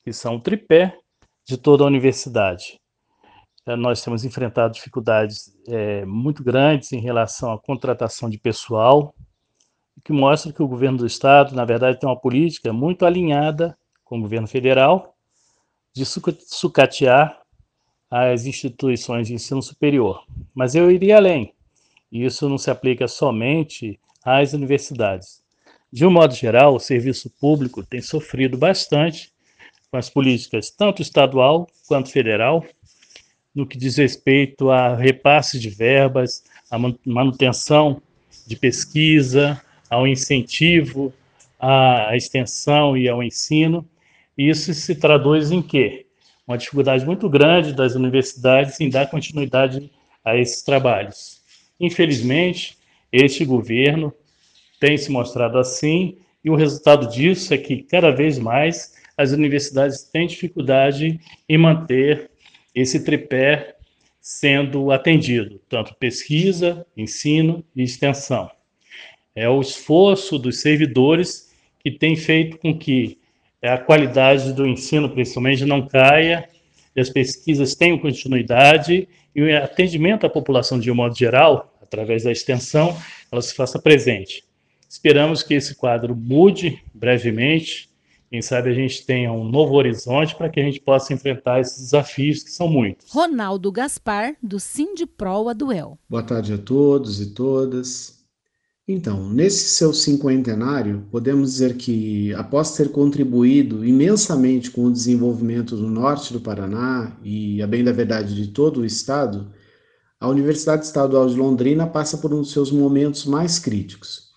que 0.03 0.13
são 0.13 0.35
o 0.35 0.39
tripé 0.39 0.95
de 1.43 1.57
toda 1.57 1.83
a 1.83 1.87
universidade. 1.87 2.79
É, 3.65 3.75
nós 3.75 4.03
temos 4.03 4.23
enfrentado 4.23 4.75
dificuldades 4.75 5.51
é, 5.67 6.05
muito 6.05 6.43
grandes 6.43 6.91
em 6.91 6.99
relação 6.99 7.51
à 7.51 7.59
contratação 7.59 8.29
de 8.29 8.37
pessoal, 8.37 9.15
que 10.03 10.13
mostra 10.13 10.53
que 10.53 10.61
o 10.61 10.67
governo 10.67 10.99
do 10.99 11.07
estado, 11.07 11.55
na 11.55 11.65
verdade, 11.65 11.99
tem 11.99 12.07
uma 12.07 12.19
política 12.19 12.71
muito 12.71 13.07
alinhada 13.07 13.75
com 14.05 14.19
o 14.19 14.21
governo 14.21 14.47
federal 14.47 15.15
de 15.95 16.05
sucatear 16.05 17.41
às 18.09 18.45
instituições 18.45 19.27
de 19.27 19.33
ensino 19.33 19.61
superior. 19.61 20.23
Mas 20.53 20.75
eu 20.75 20.89
iria 20.89 21.17
além. 21.17 21.53
Isso 22.11 22.47
não 22.47 22.57
se 22.57 22.71
aplica 22.71 23.07
somente 23.07 23.99
às 24.23 24.53
universidades. 24.53 25.41
De 25.91 26.05
um 26.05 26.11
modo 26.11 26.33
geral, 26.33 26.75
o 26.75 26.79
serviço 26.79 27.29
público 27.39 27.83
tem 27.83 28.01
sofrido 28.01 28.57
bastante 28.57 29.31
com 29.89 29.97
as 29.97 30.09
políticas 30.09 30.69
tanto 30.69 31.01
estadual 31.01 31.67
quanto 31.87 32.11
federal, 32.11 32.65
no 33.55 33.65
que 33.65 33.77
diz 33.77 33.97
respeito 33.97 34.69
a 34.69 34.95
repasse 34.95 35.59
de 35.59 35.69
verbas, 35.69 36.43
a 36.69 36.77
manutenção 37.05 38.01
de 38.45 38.55
pesquisa, 38.55 39.61
ao 39.89 40.07
incentivo 40.07 41.13
à 41.59 42.15
extensão 42.15 42.95
e 42.95 43.09
ao 43.09 43.23
ensino. 43.23 43.87
Isso 44.37 44.73
se 44.73 44.95
traduz 44.95 45.51
em 45.51 45.61
quê? 45.61 46.06
Uma 46.47 46.57
dificuldade 46.57 47.05
muito 47.05 47.29
grande 47.29 47.73
das 47.73 47.93
universidades 47.93 48.79
em 48.79 48.89
dar 48.89 49.09
continuidade 49.09 49.91
a 50.23 50.37
esses 50.37 50.63
trabalhos. 50.63 51.41
Infelizmente, 51.79 52.77
este 53.11 53.43
governo 53.43 54.13
tem 54.79 54.97
se 54.97 55.11
mostrado 55.11 55.57
assim, 55.57 56.17
e 56.43 56.49
o 56.49 56.55
resultado 56.55 57.09
disso 57.09 57.53
é 57.53 57.57
que 57.57 57.83
cada 57.83 58.11
vez 58.11 58.39
mais 58.39 58.95
as 59.17 59.31
universidades 59.31 60.03
têm 60.03 60.27
dificuldade 60.27 61.19
em 61.49 61.57
manter 61.57 62.29
esse 62.73 63.03
tripé 63.03 63.75
sendo 64.21 64.91
atendido, 64.91 65.59
tanto 65.67 65.95
pesquisa, 65.95 66.85
ensino 66.95 67.63
e 67.75 67.83
extensão. 67.83 68.49
É 69.35 69.49
o 69.49 69.61
esforço 69.61 70.37
dos 70.37 70.61
servidores 70.61 71.51
que 71.79 71.91
tem 71.91 72.15
feito 72.15 72.57
com 72.57 72.77
que 72.77 73.17
a 73.63 73.77
qualidade 73.77 74.53
do 74.53 74.67
ensino, 74.67 75.09
principalmente, 75.09 75.65
não 75.65 75.87
caia, 75.87 76.47
e 76.95 77.01
as 77.01 77.09
pesquisas 77.09 77.75
tenham 77.75 77.97
continuidade 77.97 79.07
e 79.35 79.41
o 79.41 79.57
atendimento 79.63 80.25
à 80.25 80.29
população 80.29 80.79
de 80.79 80.91
um 80.91 80.95
modo 80.95 81.15
geral, 81.15 81.73
através 81.81 82.23
da 82.23 82.31
extensão, 82.31 82.97
ela 83.31 83.41
se 83.41 83.53
faça 83.53 83.79
presente. 83.79 84.43
Esperamos 84.89 85.43
que 85.43 85.53
esse 85.53 85.75
quadro 85.75 86.15
mude 86.15 86.81
brevemente, 86.93 87.89
quem 88.29 88.41
sabe 88.41 88.71
a 88.71 88.73
gente 88.73 89.05
tenha 89.05 89.31
um 89.31 89.43
novo 89.43 89.75
horizonte 89.75 90.35
para 90.35 90.49
que 90.49 90.59
a 90.59 90.63
gente 90.63 90.79
possa 90.81 91.13
enfrentar 91.13 91.61
esses 91.61 91.79
desafios 91.79 92.43
que 92.43 92.49
são 92.49 92.67
muitos. 92.67 93.11
Ronaldo 93.11 93.71
Gaspar, 93.71 94.35
do 94.41 94.59
Sindipro 94.59 95.47
Aduel. 95.47 95.97
Boa 96.09 96.23
tarde 96.23 96.53
a 96.53 96.57
todos 96.57 97.21
e 97.21 97.33
todas. 97.33 98.16
Então, 98.89 99.29
nesse 99.29 99.67
seu 99.67 99.93
cinquentenário, 99.93 101.03
podemos 101.11 101.51
dizer 101.51 101.75
que, 101.75 102.33
após 102.35 102.73
ter 102.73 102.89
contribuído 102.89 103.85
imensamente 103.85 104.71
com 104.71 104.85
o 104.85 104.91
desenvolvimento 104.91 105.75
do 105.75 105.89
norte 105.89 106.31
do 106.31 106.39
Paraná 106.39 107.17
e, 107.21 107.61
a 107.61 107.67
bem 107.67 107.83
da 107.83 107.91
verdade, 107.91 108.33
de 108.33 108.47
todo 108.47 108.79
o 108.79 108.85
estado, 108.85 109.51
a 110.17 110.29
Universidade 110.29 110.85
Estadual 110.85 111.27
de 111.27 111.35
Londrina 111.35 111.85
passa 111.85 112.17
por 112.17 112.33
um 112.33 112.39
dos 112.39 112.53
seus 112.53 112.71
momentos 112.71 113.25
mais 113.25 113.59
críticos. 113.59 114.27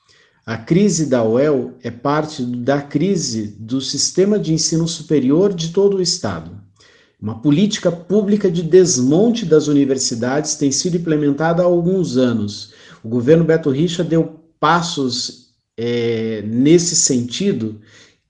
A 0.45 0.57
crise 0.57 1.07
da 1.07 1.23
UEL 1.23 1.75
é 1.81 1.91
parte 1.93 2.45
da 2.45 2.83
crise 2.83 3.57
do 3.57 3.81
sistema 3.81 4.37
de 4.37 4.53
ensino 4.53 4.89
superior 4.89 5.55
de 5.55 5.69
todo 5.69 5.99
o 5.99 6.03
estado. 6.03 6.61
Uma 7.23 7.41
política 7.41 7.93
pública 7.93 8.51
de 8.51 8.65
desmonte 8.65 9.47
das 9.47 9.69
universidades 9.69 10.57
tem 10.57 10.73
sido 10.73 10.97
implementada 10.97 11.63
há 11.63 11.67
alguns 11.67 12.17
anos. 12.17 12.73
O 13.05 13.09
governo 13.09 13.45
Beto 13.45 13.71
Richa 13.71 14.03
deu 14.03 14.40
passos 14.61 15.49
é, 15.77 16.43
nesse 16.47 16.95
sentido 16.95 17.81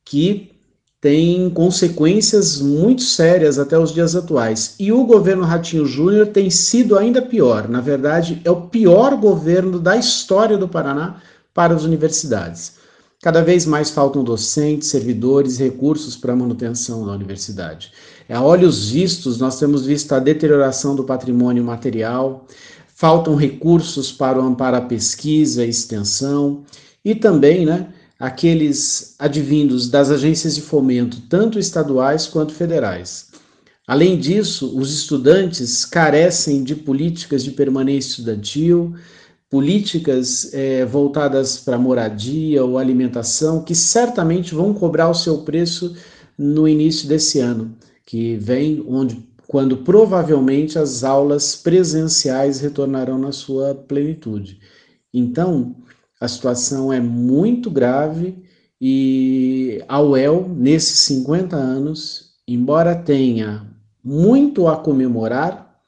que 0.04 0.52
tem 1.00 1.48
consequências 1.50 2.60
muito 2.60 3.02
sérias 3.02 3.58
até 3.58 3.78
os 3.78 3.92
dias 3.92 4.14
atuais. 4.14 4.74
E 4.78 4.92
o 4.92 5.04
governo 5.04 5.44
Ratinho 5.44 5.86
Júnior 5.86 6.26
tem 6.28 6.50
sido 6.50 6.96
ainda 6.98 7.22
pior. 7.22 7.68
Na 7.68 7.80
verdade, 7.80 8.40
é 8.44 8.50
o 8.50 8.68
pior 8.68 9.16
governo 9.16 9.80
da 9.80 9.96
história 9.96 10.58
do 10.58 10.68
Paraná 10.68 11.20
para 11.54 11.74
as 11.74 11.84
universidades. 11.84 12.74
Cada 13.22 13.42
vez 13.42 13.66
mais 13.66 13.90
faltam 13.90 14.24
docentes, 14.24 14.88
servidores, 14.88 15.58
recursos 15.58 16.16
para 16.16 16.32
a 16.32 16.36
manutenção 16.36 17.04
da 17.04 17.12
universidade. 17.12 17.92
A 18.28 18.40
olhos 18.42 18.90
vistos, 18.90 19.38
nós 19.38 19.58
temos 19.58 19.84
visto 19.84 20.12
a 20.14 20.18
deterioração 20.18 20.94
do 20.94 21.04
patrimônio 21.04 21.64
material, 21.64 22.46
faltam 23.00 23.34
recursos 23.34 24.12
para 24.12 24.38
o 24.38 24.44
amparo 24.44 24.76
à 24.76 24.80
pesquisa 24.82 25.64
e 25.64 25.70
extensão, 25.70 26.64
e 27.02 27.14
também 27.14 27.64
né, 27.64 27.86
aqueles 28.18 29.14
advindos 29.18 29.88
das 29.88 30.10
agências 30.10 30.54
de 30.54 30.60
fomento, 30.60 31.22
tanto 31.26 31.58
estaduais 31.58 32.26
quanto 32.26 32.52
federais. 32.52 33.28
Além 33.88 34.18
disso, 34.18 34.78
os 34.78 34.92
estudantes 34.92 35.86
carecem 35.86 36.62
de 36.62 36.76
políticas 36.76 37.42
de 37.42 37.52
permanência 37.52 38.10
estudantil, 38.10 38.94
políticas 39.48 40.52
é, 40.52 40.84
voltadas 40.84 41.56
para 41.56 41.78
moradia 41.78 42.62
ou 42.62 42.76
alimentação, 42.76 43.62
que 43.64 43.74
certamente 43.74 44.54
vão 44.54 44.74
cobrar 44.74 45.08
o 45.08 45.14
seu 45.14 45.38
preço 45.38 45.96
no 46.36 46.68
início 46.68 47.08
desse 47.08 47.38
ano, 47.38 47.74
que 48.04 48.36
vem 48.36 48.84
onde 48.86 49.14
quando 49.50 49.78
provavelmente 49.78 50.78
as 50.78 51.02
aulas 51.02 51.56
presenciais 51.56 52.60
retornarão 52.60 53.18
na 53.18 53.32
sua 53.32 53.74
plenitude. 53.74 54.60
Então, 55.12 55.74
a 56.20 56.28
situação 56.28 56.92
é 56.92 57.00
muito 57.00 57.68
grave 57.68 58.44
e 58.80 59.82
a 59.88 60.00
UEL, 60.00 60.48
nesses 60.48 61.00
50 61.00 61.56
anos, 61.56 62.34
embora 62.46 62.94
tenha 62.94 63.66
muito 64.04 64.68
a 64.68 64.76
comemorar, 64.76 65.80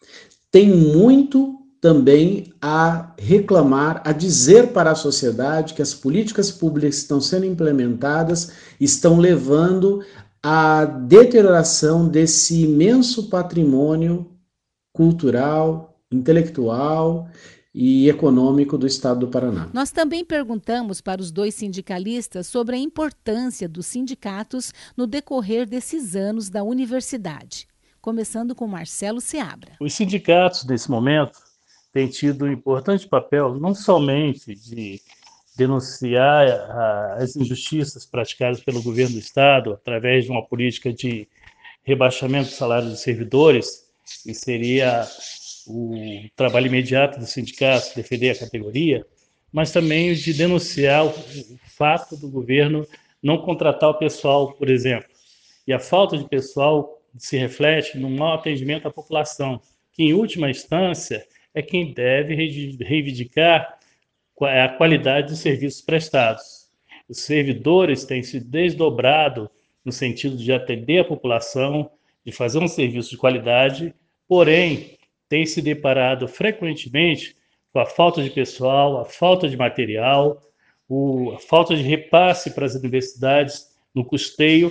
tem 0.51 0.69
muito 0.69 1.55
também 1.81 2.53
a 2.61 3.13
reclamar, 3.17 4.03
a 4.05 4.11
dizer 4.11 4.73
para 4.73 4.91
a 4.91 4.97
sociedade 4.97 5.75
que 5.75 5.83
as 5.83 5.95
políticas 5.95 6.51
públicas 6.51 6.97
que 6.97 7.03
estão 7.03 7.21
sendo 7.21 7.47
implementadas 7.47 8.51
estão 8.81 9.19
levando 9.19 10.01
à 10.43 10.85
deterioração 10.85 12.09
desse 12.09 12.65
imenso 12.65 13.29
patrimônio 13.29 14.31
cultural, 14.93 16.01
intelectual 16.11 17.29
e 17.75 18.09
econômico 18.09 18.77
do 18.77 18.87
estado 18.87 19.21
do 19.21 19.29
Paraná. 19.29 19.71
Nós 19.73 19.91
também 19.91 20.25
perguntamos 20.25 21.01
para 21.01 21.21
os 21.21 21.31
dois 21.31 21.55
sindicalistas 21.55 22.47
sobre 22.47 22.77
a 22.77 22.79
importância 22.79 23.69
dos 23.69 23.87
sindicatos 23.87 24.73
no 24.97 25.07
decorrer 25.07 25.67
desses 25.67 26.15
anos 26.15 26.51
da 26.51 26.63
universidade. 26.63 27.67
Começando 28.01 28.55
com 28.55 28.67
Marcelo 28.67 29.21
Seabra. 29.21 29.73
Os 29.81 29.95
sindicatos, 29.95 30.65
nesse 30.65 30.91
momento, 30.91 31.39
tem 31.93 32.09
tido 32.09 32.45
um 32.45 32.53
importante 32.53 33.07
papel, 33.07 33.55
não 33.55 33.75
somente 33.75 34.55
de 34.55 35.01
denunciar 35.57 36.47
as 37.19 37.37
injustiças 37.37 38.07
praticadas 38.07 38.61
pelo 38.61 38.83
governo 38.83 39.15
do 39.15 39.19
Estado 39.19 39.73
através 39.73 40.25
de 40.25 40.31
uma 40.31 40.45
política 40.45 40.93
de 40.93 41.29
rebaixamento 41.83 42.49
do 42.49 42.55
salário 42.55 42.89
dos 42.89 43.01
servidores, 43.01 43.85
que 44.23 44.35
seria 44.35 45.07
o 45.67 46.25
trabalho 46.35 46.67
imediato 46.67 47.19
do 47.19 47.27
sindicato, 47.27 47.95
defender 47.95 48.31
a 48.31 48.39
categoria, 48.39 49.05
mas 49.53 49.71
também 49.71 50.15
de 50.15 50.33
denunciar 50.33 51.07
o 51.07 51.13
fato 51.77 52.17
do 52.17 52.29
governo 52.29 52.87
não 53.23 53.39
contratar 53.39 53.91
o 53.91 53.99
pessoal, 53.99 54.53
por 54.55 54.71
exemplo. 54.71 55.09
E 55.67 55.73
a 55.73 55.79
falta 55.79 56.17
de 56.17 56.29
pessoal 56.29 57.01
se 57.17 57.37
reflete 57.37 57.99
no 57.99 58.11
mau 58.11 58.35
atendimento 58.35 58.89
à 58.89 58.91
população, 58.91 59.61
que, 59.93 60.03
em 60.03 60.15
última 60.15 60.51
instância, 60.51 61.25
é 61.55 61.61
quem 61.61 61.93
deve 61.93 62.35
reivindicar 62.81 63.79
a 64.45 64.69
qualidade 64.69 65.29
dos 65.29 65.39
serviços 65.39 65.81
prestados. 65.81 66.69
Os 67.09 67.21
servidores 67.21 68.05
têm 68.05 68.23
se 68.23 68.41
desdobrado 68.41 69.51
no 69.85 69.93
sentido 69.93 70.37
de 70.37 70.53
atender 70.53 71.01
a 71.01 71.05
população, 71.05 71.91
de 72.25 72.33
fazer 72.33 72.59
um 72.59 72.69
serviço 72.69 73.11
de 73.11 73.17
qualidade, 73.17 73.95
porém, 74.29 74.97
têm 75.29 75.45
se 75.45 75.61
deparado 75.61 76.29
frequentemente 76.29 77.37
com 77.73 77.79
a 77.79 77.87
falta 77.87 78.23
de 78.23 78.31
pessoal, 78.31 79.01
a 79.01 79.05
falta 79.05 79.49
de 79.49 79.57
material, 79.57 80.41
a 81.35 81.39
falta 81.39 81.75
de 81.75 81.83
repasse 81.83 82.51
para 82.51 82.67
as 82.67 82.75
universidades 82.75 83.75
no 83.95 84.05
custeio, 84.05 84.71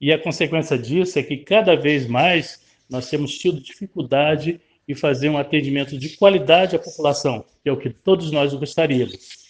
e 0.00 0.12
a 0.12 0.18
consequência 0.18 0.76
disso 0.76 1.18
é 1.18 1.22
que 1.22 1.38
cada 1.38 1.76
vez 1.76 2.06
mais 2.06 2.62
nós 2.90 3.08
temos 3.08 3.38
tido 3.38 3.60
dificuldade 3.60 4.60
e 4.86 4.94
fazer 4.94 5.28
um 5.28 5.38
atendimento 5.38 5.96
de 5.98 6.10
qualidade 6.10 6.76
à 6.76 6.78
população, 6.78 7.44
que 7.62 7.68
é 7.68 7.72
o 7.72 7.76
que 7.76 7.90
todos 7.90 8.30
nós 8.30 8.52
gostaríamos. 8.54 9.42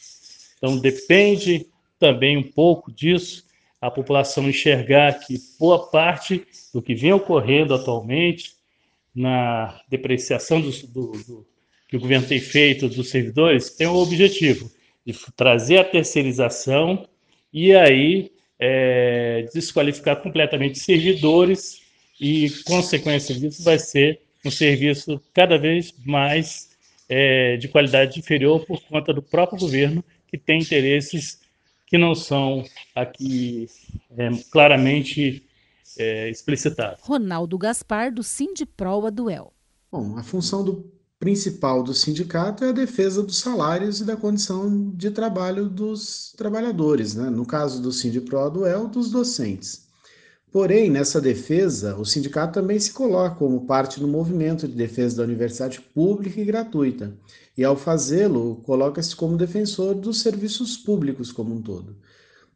Então, 0.58 0.78
depende 0.78 1.66
também 1.98 2.36
um 2.36 2.42
pouco 2.42 2.92
disso, 2.92 3.44
a 3.80 3.90
população 3.90 4.48
enxergar 4.48 5.14
que 5.20 5.36
boa 5.58 5.90
parte 5.90 6.46
do 6.72 6.80
que 6.80 6.94
vem 6.94 7.12
ocorrendo 7.12 7.74
atualmente 7.74 8.52
na 9.14 9.80
depreciação 9.88 10.60
do, 10.60 10.70
do, 10.86 11.12
do, 11.12 11.46
que 11.88 11.96
o 11.96 12.00
governo 12.00 12.26
tem 12.26 12.40
feito 12.40 12.88
dos 12.88 13.10
servidores 13.10 13.70
tem 13.70 13.86
o 13.86 13.96
objetivo 13.96 14.70
de 15.04 15.12
trazer 15.36 15.78
a 15.78 15.84
terceirização 15.84 17.06
e 17.52 17.74
aí 17.74 18.30
é, 18.58 19.46
desqualificar 19.52 20.22
completamente 20.22 20.78
servidores 20.78 21.82
e 22.20 22.48
consequência 22.64 23.34
disso 23.34 23.62
vai 23.64 23.78
ser 23.78 24.20
um 24.44 24.50
serviço 24.50 25.20
cada 25.32 25.58
vez 25.58 25.94
mais 26.04 26.70
é, 27.08 27.56
de 27.56 27.68
qualidade 27.68 28.18
inferior 28.18 28.64
por 28.66 28.82
conta 28.82 29.12
do 29.12 29.22
próprio 29.22 29.58
governo, 29.58 30.04
que 30.28 30.38
tem 30.38 30.60
interesses 30.60 31.40
que 31.86 31.98
não 31.98 32.14
são 32.14 32.64
aqui 32.94 33.68
é, 34.16 34.30
claramente 34.50 35.46
é, 35.98 36.30
explicitados. 36.30 37.00
Ronaldo 37.02 37.58
Gaspar, 37.58 38.12
do 38.12 38.22
Sindipro 38.22 39.06
Aduel. 39.06 39.52
Bom, 39.90 40.16
a 40.16 40.22
função 40.22 40.64
do 40.64 40.90
principal 41.22 41.84
do 41.84 41.94
sindicato 41.94 42.64
é 42.64 42.70
a 42.70 42.72
defesa 42.72 43.22
dos 43.22 43.38
salários 43.38 44.00
e 44.00 44.04
da 44.04 44.16
condição 44.16 44.90
de 44.90 45.10
trabalho 45.10 45.68
dos 45.68 46.32
trabalhadores, 46.36 47.14
né? 47.14 47.30
no 47.30 47.46
caso 47.46 47.80
do 47.80 47.92
Sindipro 47.92 48.40
Aduel, 48.40 48.88
dos 48.88 49.10
docentes. 49.10 49.86
Porém, 50.52 50.90
nessa 50.90 51.18
defesa, 51.18 51.96
o 51.96 52.04
sindicato 52.04 52.52
também 52.52 52.78
se 52.78 52.92
coloca 52.92 53.36
como 53.36 53.66
parte 53.66 53.98
do 53.98 54.06
movimento 54.06 54.68
de 54.68 54.74
defesa 54.74 55.16
da 55.16 55.22
universidade 55.22 55.80
pública 55.80 56.38
e 56.38 56.44
gratuita, 56.44 57.16
e 57.56 57.64
ao 57.64 57.74
fazê-lo, 57.74 58.56
coloca-se 58.56 59.16
como 59.16 59.38
defensor 59.38 59.94
dos 59.94 60.20
serviços 60.20 60.76
públicos 60.76 61.32
como 61.32 61.54
um 61.54 61.62
todo. 61.62 61.96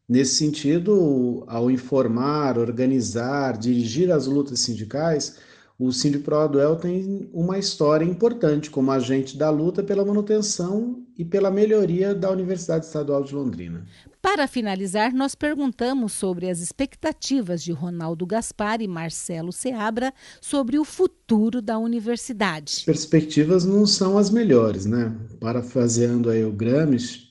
Nesse 0.07 0.35
sentido, 0.35 1.43
ao 1.47 1.71
informar, 1.71 2.59
organizar, 2.59 3.57
dirigir 3.57 4.13
as 4.13 4.27
lutas 4.27 4.61
sindicais, 4.61 5.37
o 5.79 5.91
Sindipro 5.91 6.77
tem 6.81 7.31
uma 7.33 7.59
história 7.59 8.05
importante 8.05 8.71
como 8.71 8.91
agente 8.91 9.39
da 9.39 9.49
luta 9.49 9.83
pela 9.83 10.05
manutenção 10.05 11.06
e 11.19 11.25
pela 11.25 11.51
melhoria 11.51 12.15
da 12.15 12.31
Universidade 12.31 12.85
Estadual 12.85 13.23
de 13.25 13.35
Londrina. 13.35 13.87
Para 14.21 14.47
finalizar, 14.47 15.15
nós 15.15 15.35
perguntamos 15.35 16.13
sobre 16.13 16.51
as 16.51 16.61
expectativas 16.61 17.63
de 17.63 17.73
Ronaldo 17.73 18.27
Gaspar 18.27 18.83
e 18.83 18.89
Marcelo 18.89 19.53
Seabra 19.53 20.13
sobre 20.41 20.79
o 20.79 20.85
futuro 20.85 21.63
da 21.63 21.79
universidade. 21.79 22.83
Perspectivas 22.85 23.65
não 23.65 23.87
são 23.87 24.19
as 24.19 24.31
melhores, 24.31 24.85
né? 24.85 25.15
Parafraseando 25.41 26.29
aí 26.29 26.45
o 26.45 26.53
Gramsci, 26.53 27.27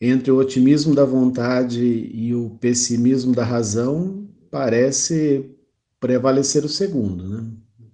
entre 0.00 0.30
o 0.30 0.38
otimismo 0.38 0.94
da 0.94 1.04
vontade 1.04 1.84
e 1.84 2.34
o 2.34 2.50
pessimismo 2.60 3.34
da 3.34 3.44
razão, 3.44 4.26
parece 4.50 5.50
prevalecer 5.98 6.64
o 6.64 6.68
segundo, 6.68 7.28
né? 7.28 7.44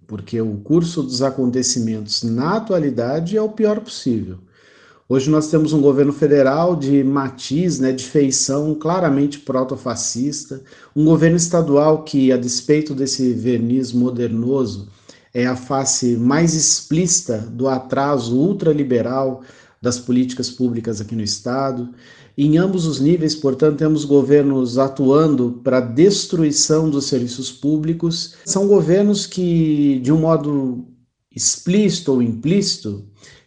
porque 0.07 0.41
o 0.41 0.59
curso 0.59 1.03
dos 1.03 1.21
acontecimentos 1.23 2.23
na 2.23 2.57
atualidade 2.57 3.37
é 3.37 3.43
o 3.43 3.49
pior 3.49 3.81
possível. 3.81 4.39
Hoje 5.09 5.31
nós 5.31 5.49
temos 5.49 5.73
um 5.73 5.81
governo 5.81 6.13
federal 6.13 6.75
de 6.75 7.05
matiz, 7.05 7.79
né, 7.79 7.93
de 7.93 8.03
feição 8.03 8.75
claramente 8.75 9.39
proto-fascista, 9.39 10.61
um 10.97 11.05
governo 11.05 11.37
estadual 11.37 12.03
que, 12.03 12.33
a 12.33 12.37
despeito 12.37 12.93
desse 12.93 13.33
verniz 13.33 13.93
modernoso, 13.93 14.89
é 15.33 15.47
a 15.47 15.55
face 15.55 16.17
mais 16.17 16.55
explícita 16.55 17.39
do 17.39 17.69
atraso 17.69 18.37
ultraliberal 18.37 19.43
das 19.81 19.97
políticas 19.97 20.51
públicas 20.51 21.01
aqui 21.01 21.15
no 21.15 21.23
estado. 21.23 21.89
Em 22.37 22.59
ambos 22.59 22.85
os 22.85 22.99
níveis, 22.99 23.37
portanto, 23.37 23.79
temos 23.79 24.05
governos 24.05 24.77
atuando 24.77 25.61
para 25.63 25.79
a 25.79 25.83
destruição 25.83 26.91
dos 26.91 27.07
serviços 27.07 27.53
públicos. 27.53 28.35
São 28.45 28.67
governos 28.67 29.25
que, 29.25 30.01
de 30.01 30.13
um 30.13 30.19
modo 30.19 30.85
explícito 31.31 32.13
ou 32.13 32.23
implícito, 32.23 33.05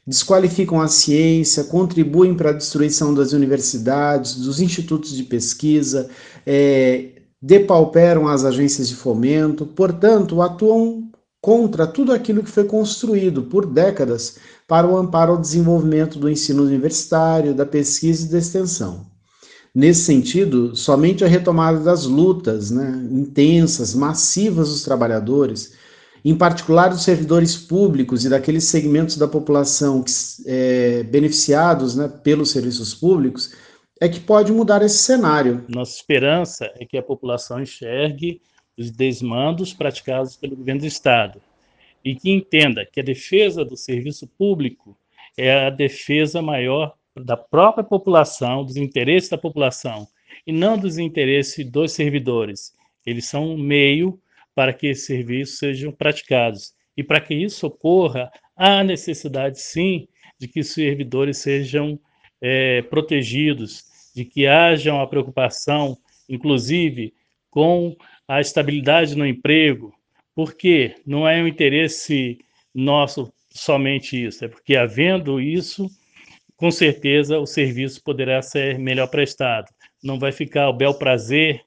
desqualificam 0.09 0.81
a 0.81 0.87
ciência, 0.87 1.63
contribuem 1.65 2.33
para 2.33 2.49
a 2.49 2.53
destruição 2.53 3.13
das 3.13 3.31
universidades, 3.31 4.37
dos 4.37 4.59
institutos 4.59 5.15
de 5.15 5.21
pesquisa, 5.21 6.09
é, 6.43 7.09
depauperam 7.39 8.27
as 8.27 8.43
agências 8.43 8.89
de 8.89 8.95
fomento, 8.95 9.67
portanto, 9.67 10.41
atuam 10.41 11.11
contra 11.39 11.85
tudo 11.85 12.11
aquilo 12.11 12.41
que 12.41 12.49
foi 12.49 12.63
construído 12.63 13.43
por 13.43 13.67
décadas 13.67 14.37
para 14.67 14.87
o 14.87 14.97
amparo 14.97 15.33
ao 15.33 15.37
desenvolvimento 15.37 16.17
do 16.17 16.27
ensino 16.27 16.63
universitário, 16.63 17.53
da 17.53 17.65
pesquisa 17.65 18.25
e 18.25 18.31
da 18.31 18.39
extensão. 18.39 19.05
Nesse 19.75 20.01
sentido, 20.05 20.75
somente 20.75 21.23
a 21.23 21.27
retomada 21.27 21.81
das 21.81 22.05
lutas 22.05 22.71
né, 22.71 23.07
intensas, 23.11 23.93
massivas 23.93 24.69
dos 24.69 24.81
trabalhadores, 24.81 25.73
em 26.23 26.35
particular 26.35 26.89
dos 26.89 27.03
servidores 27.03 27.55
públicos 27.55 28.25
e 28.25 28.29
daqueles 28.29 28.65
segmentos 28.65 29.17
da 29.17 29.27
população 29.27 30.03
que, 30.03 30.11
é, 30.45 31.03
beneficiados 31.03 31.95
né, 31.95 32.07
pelos 32.07 32.51
serviços 32.51 32.93
públicos, 32.93 33.55
é 34.01 34.07
que 34.07 34.19
pode 34.19 34.51
mudar 34.51 34.81
esse 34.81 34.97
cenário. 34.97 35.65
Nossa 35.67 35.95
esperança 35.95 36.71
é 36.79 36.85
que 36.85 36.97
a 36.97 37.03
população 37.03 37.61
enxergue 37.61 38.41
os 38.77 38.91
desmandos 38.91 39.73
praticados 39.73 40.37
pelo 40.37 40.55
governo 40.55 40.81
do 40.81 40.87
Estado 40.87 41.41
e 42.03 42.15
que 42.15 42.31
entenda 42.31 42.85
que 42.85 42.99
a 42.99 43.03
defesa 43.03 43.65
do 43.65 43.75
serviço 43.75 44.25
público 44.37 44.97
é 45.37 45.67
a 45.67 45.69
defesa 45.69 46.41
maior 46.41 46.95
da 47.15 47.35
própria 47.35 47.83
população, 47.83 48.63
dos 48.63 48.77
interesses 48.77 49.29
da 49.29 49.37
população, 49.37 50.07
e 50.47 50.51
não 50.51 50.77
dos 50.77 50.97
interesses 50.97 51.69
dos 51.69 51.91
servidores. 51.91 52.73
Eles 53.05 53.25
são 53.25 53.51
um 53.51 53.57
meio 53.57 54.19
para 54.55 54.73
que 54.73 54.87
esses 54.87 55.05
serviços 55.05 55.57
sejam 55.57 55.91
praticados. 55.91 56.73
E 56.95 57.03
para 57.03 57.21
que 57.21 57.33
isso 57.33 57.67
ocorra, 57.67 58.29
há 58.55 58.83
necessidade, 58.83 59.61
sim, 59.61 60.07
de 60.39 60.47
que 60.47 60.59
os 60.59 60.73
servidores 60.73 61.37
sejam 61.37 61.99
é, 62.41 62.81
protegidos, 62.83 63.83
de 64.15 64.25
que 64.25 64.47
haja 64.47 64.93
uma 64.93 65.07
preocupação, 65.07 65.97
inclusive, 66.27 67.13
com 67.49 67.95
a 68.27 68.41
estabilidade 68.41 69.15
no 69.15 69.25
emprego, 69.25 69.93
porque 70.35 70.95
não 71.05 71.27
é 71.27 71.41
um 71.41 71.47
interesse 71.47 72.39
nosso 72.73 73.31
somente 73.49 74.25
isso, 74.25 74.45
é 74.45 74.47
porque 74.47 74.75
havendo 74.75 75.41
isso, 75.41 75.89
com 76.55 76.69
certeza 76.69 77.39
o 77.39 77.45
serviço 77.45 78.03
poderá 78.03 78.41
ser 78.41 78.77
melhor 78.77 79.07
prestado. 79.07 79.67
Não 80.03 80.19
vai 80.19 80.31
ficar 80.31 80.69
o 80.69 80.73
bel 80.73 80.93
prazer 80.93 81.61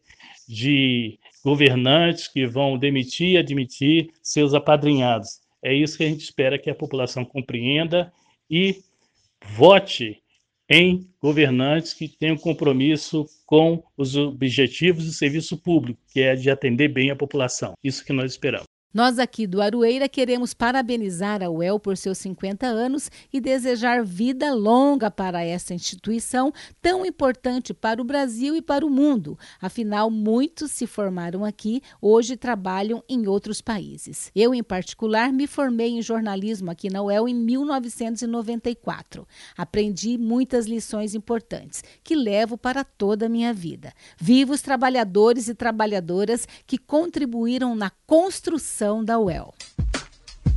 de 0.49 1.19
governantes 1.45 2.29
que 2.29 2.47
vão 2.47 2.79
demitir 2.79 3.31
e 3.31 3.39
admitir 3.39 4.11
seus 4.23 4.55
apadrinhados. 4.55 5.41
É 5.63 5.73
isso 5.75 5.97
que 5.97 6.05
a 6.05 6.09
gente 6.09 6.23
espera 6.23 6.59
que 6.59 6.71
a 6.71 6.75
população 6.75 7.25
compreenda 7.25 8.13
e 8.51 8.83
vote 9.55 10.23
em 10.69 11.07
governantes 11.21 11.93
que 11.93 12.09
tenham 12.09 12.37
compromisso 12.37 13.27
com 13.45 13.83
os 13.97 14.17
objetivos 14.17 15.05
do 15.05 15.13
serviço 15.13 15.59
público, 15.59 16.01
que 16.13 16.21
é 16.21 16.35
de 16.35 16.51
atender 16.51 16.89
bem 16.89 17.11
a 17.11 17.17
população. 17.17 17.75
Isso 17.83 18.05
que 18.05 18.13
nós 18.13 18.33
esperamos. 18.33 18.72
Nós 18.95 19.19
aqui 19.19 19.47
do 19.47 19.63
Aroeira 19.63 20.07
queremos 20.07 20.53
parabenizar 20.53 21.43
a 21.43 21.49
UEL 21.49 21.81
por 21.81 21.97
seus 21.97 22.19
50 22.19 22.67
anos 22.67 23.11
e 23.33 23.41
desejar 23.41 24.05
vida 24.05 24.53
longa 24.53 25.11
para 25.11 25.43
essa 25.43 25.73
instituição 25.73 26.53
tão 26.83 27.07
importante 27.07 27.73
para 27.73 28.03
o 28.03 28.05
Brasil 28.05 28.55
e 28.55 28.61
para 28.61 28.85
o 28.85 28.91
mundo. 28.91 29.39
Afinal, 29.63 30.11
muitos 30.11 30.73
se 30.73 30.87
formaram 30.87 31.43
aqui, 31.43 31.81
hoje 32.03 32.37
trabalham 32.37 33.03
em 33.09 33.27
outros 33.27 33.63
países. 33.63 34.31
Eu, 34.35 34.55
em 34.55 34.63
particular, 34.63 35.33
me 35.33 35.47
formei 35.47 35.93
em 35.93 36.03
jornalismo 36.03 36.71
aqui 36.71 36.91
na 36.91 37.03
UEL 37.03 37.27
em 37.27 37.35
1994. 37.35 39.27
Aprendi 39.57 40.19
muitas 40.19 40.67
lições 40.67 41.15
importantes 41.15 41.83
que 42.05 42.15
levo 42.15 42.59
para 42.59 42.85
toda 42.85 43.25
a 43.25 43.31
minha 43.31 43.55
vida. 43.55 43.91
Viva 44.21 44.53
os 44.53 44.61
trabalhadores 44.61 45.49
e 45.49 45.55
trabalhadoras 45.55 46.47
que 46.67 46.77
contribuíram 46.77 47.75
na 47.75 47.89
construção 48.07 48.82
da 49.05 49.17
UEL. 49.17 49.55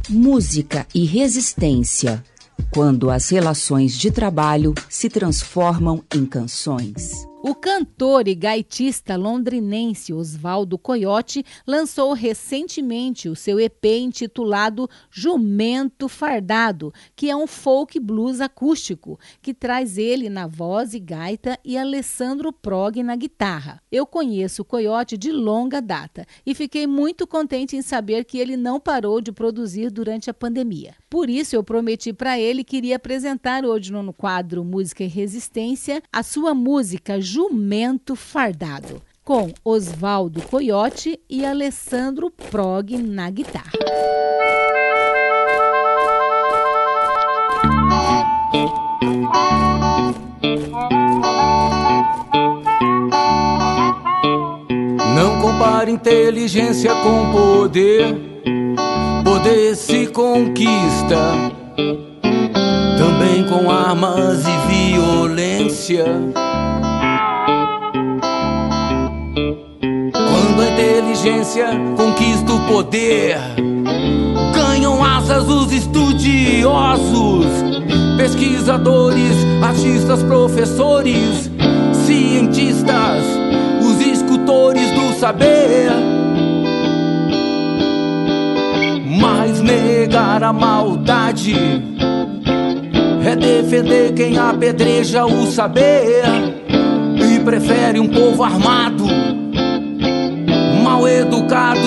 Música 0.09 0.87
e 0.95 1.05
resistência. 1.05 2.23
Quando 2.71 3.11
as 3.11 3.29
relações 3.29 3.95
de 3.95 4.09
trabalho 4.09 4.73
se 4.89 5.09
transformam 5.09 6.03
em 6.13 6.25
canções. 6.25 7.27
O 7.47 7.53
cantor 7.53 8.27
e 8.27 8.33
gaitista 8.33 9.15
londrinense 9.15 10.11
Oswaldo 10.11 10.79
Coyote 10.79 11.45
lançou 11.67 12.11
recentemente 12.13 13.29
o 13.29 13.35
seu 13.35 13.59
EP 13.59 13.85
intitulado 13.85 14.89
Jumento 15.11 16.09
Fardado, 16.09 16.91
que 17.15 17.29
é 17.29 17.35
um 17.35 17.45
folk 17.45 17.99
blues 17.99 18.41
acústico, 18.41 19.19
que 19.43 19.53
traz 19.53 19.99
ele 19.99 20.27
na 20.27 20.47
voz 20.47 20.95
e 20.95 20.99
gaita 20.99 21.55
e 21.63 21.77
Alessandro 21.77 22.51
Prog 22.51 23.03
na 23.03 23.15
guitarra. 23.15 23.79
Eu 23.91 24.07
conheço 24.07 24.63
o 24.63 24.65
Coyote 24.65 25.15
de 25.15 25.31
longa 25.31 25.79
data 25.79 26.25
e 26.43 26.55
fiquei 26.55 26.87
muito 26.87 27.27
contente 27.27 27.77
em 27.77 27.83
saber 27.83 28.25
que 28.25 28.39
ele 28.39 28.57
não 28.57 28.79
parou 28.79 29.21
de 29.21 29.31
produzir 29.31 29.91
durante 29.91 30.31
a 30.31 30.33
pandemia. 30.33 30.95
Por 31.09 31.29
isso 31.29 31.55
eu 31.55 31.63
prometi 31.63 32.11
para 32.11 32.39
ele 32.39 32.63
que 32.63 32.77
iria 32.77 32.95
apresentar 32.95 33.63
hoje 33.63 33.91
no 33.91 34.11
quadro 34.11 34.63
Música 34.63 35.03
e 35.03 35.07
Resistência 35.07 36.01
a 36.11 36.23
sua 36.23 36.53
música 36.53 37.21
Jumento 37.21 38.15
Fardado, 38.15 39.01
com 39.23 39.53
Oswaldo 39.63 40.41
Coyote 40.41 41.19
e 41.29 41.45
Alessandro 41.45 42.31
Prog 42.31 42.97
na 42.97 43.29
guitarra. 43.29 43.71
Não 55.15 55.41
compare 55.41 55.91
inteligência 55.91 56.91
com 56.95 57.31
poder, 57.31 58.34
poder 59.45 59.75
se 59.75 60.07
conquista 60.07 61.51
também 62.97 63.43
com 63.43 63.69
armas 63.69 64.43
e 64.43 64.93
violência. 64.95 66.03
Quando 70.11 70.61
a 70.61 70.67
inteligência 70.71 71.67
conquista 71.95 72.53
o 72.53 72.59
poder, 72.61 73.37
ganham 74.51 75.05
asas 75.05 75.47
os 75.47 75.71
estudiosos, 75.71 77.45
pesquisadores, 78.17 79.37
artistas, 79.61 80.23
professores, 80.23 81.51
cientistas, 81.93 83.23
os 83.79 84.01
escultores 84.07 84.89
do 84.89 85.13
saber. 85.19 86.14
Mas 89.25 89.59
negar 89.59 90.43
a 90.43 90.53
maldade. 90.53 91.55
É 93.25 93.35
defender 93.35 94.13
quem 94.13 94.37
apedreja 94.37 95.25
o 95.25 95.47
saber. 95.47 96.25
E 97.17 97.39
prefere 97.39 97.99
um 97.99 98.07
povo 98.07 98.43
armado, 98.43 99.03
mal 100.83 101.07
educado 101.07 101.79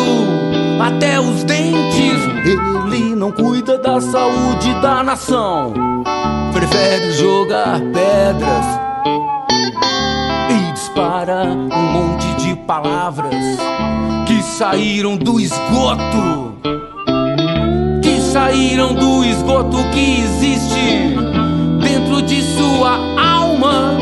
até 0.80 1.20
os 1.20 1.44
dentes. 1.44 2.18
Ele 2.44 3.14
não 3.14 3.30
cuida 3.30 3.78
da 3.78 4.00
saúde 4.00 4.74
da 4.82 5.04
nação, 5.04 5.72
prefere 6.52 7.12
jogar 7.12 7.78
pedras 7.80 8.66
e 10.50 10.72
dispara 10.72 11.44
um 11.44 11.92
monte 11.92 12.34
de 12.42 12.56
palavras 12.56 13.34
que 14.26 14.42
saíram 14.42 15.16
do 15.16 15.38
esgoto 15.38 16.48
saíram 18.28 18.94
do 18.94 19.24
esgoto 19.24 19.78
que 19.90 20.20
existe 20.20 21.16
dentro 21.80 22.20
de 22.20 22.42
sua 22.42 22.98
alma, 23.16 23.96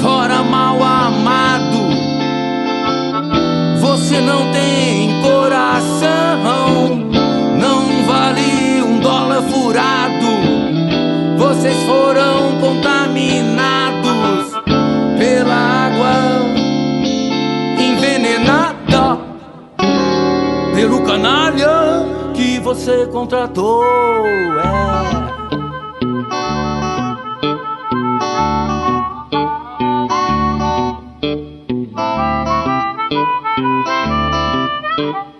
fora 0.00 0.42
mal 0.42 0.82
amado. 0.82 1.92
Você 3.78 4.20
não 4.20 4.50
tem 4.52 5.20
coração, 5.20 6.96
não 7.58 8.06
vale 8.06 8.82
um 8.82 9.00
dólar 9.00 9.42
furado. 9.42 10.32
Vocês 11.36 11.76
foram 11.82 12.58
contaminados 12.58 13.81
pelo 20.82 21.04
canalha 21.04 22.04
que 22.34 22.58
você 22.58 23.06
contratou. 23.06 23.84
É. 23.84 25.12
thank 34.96 35.31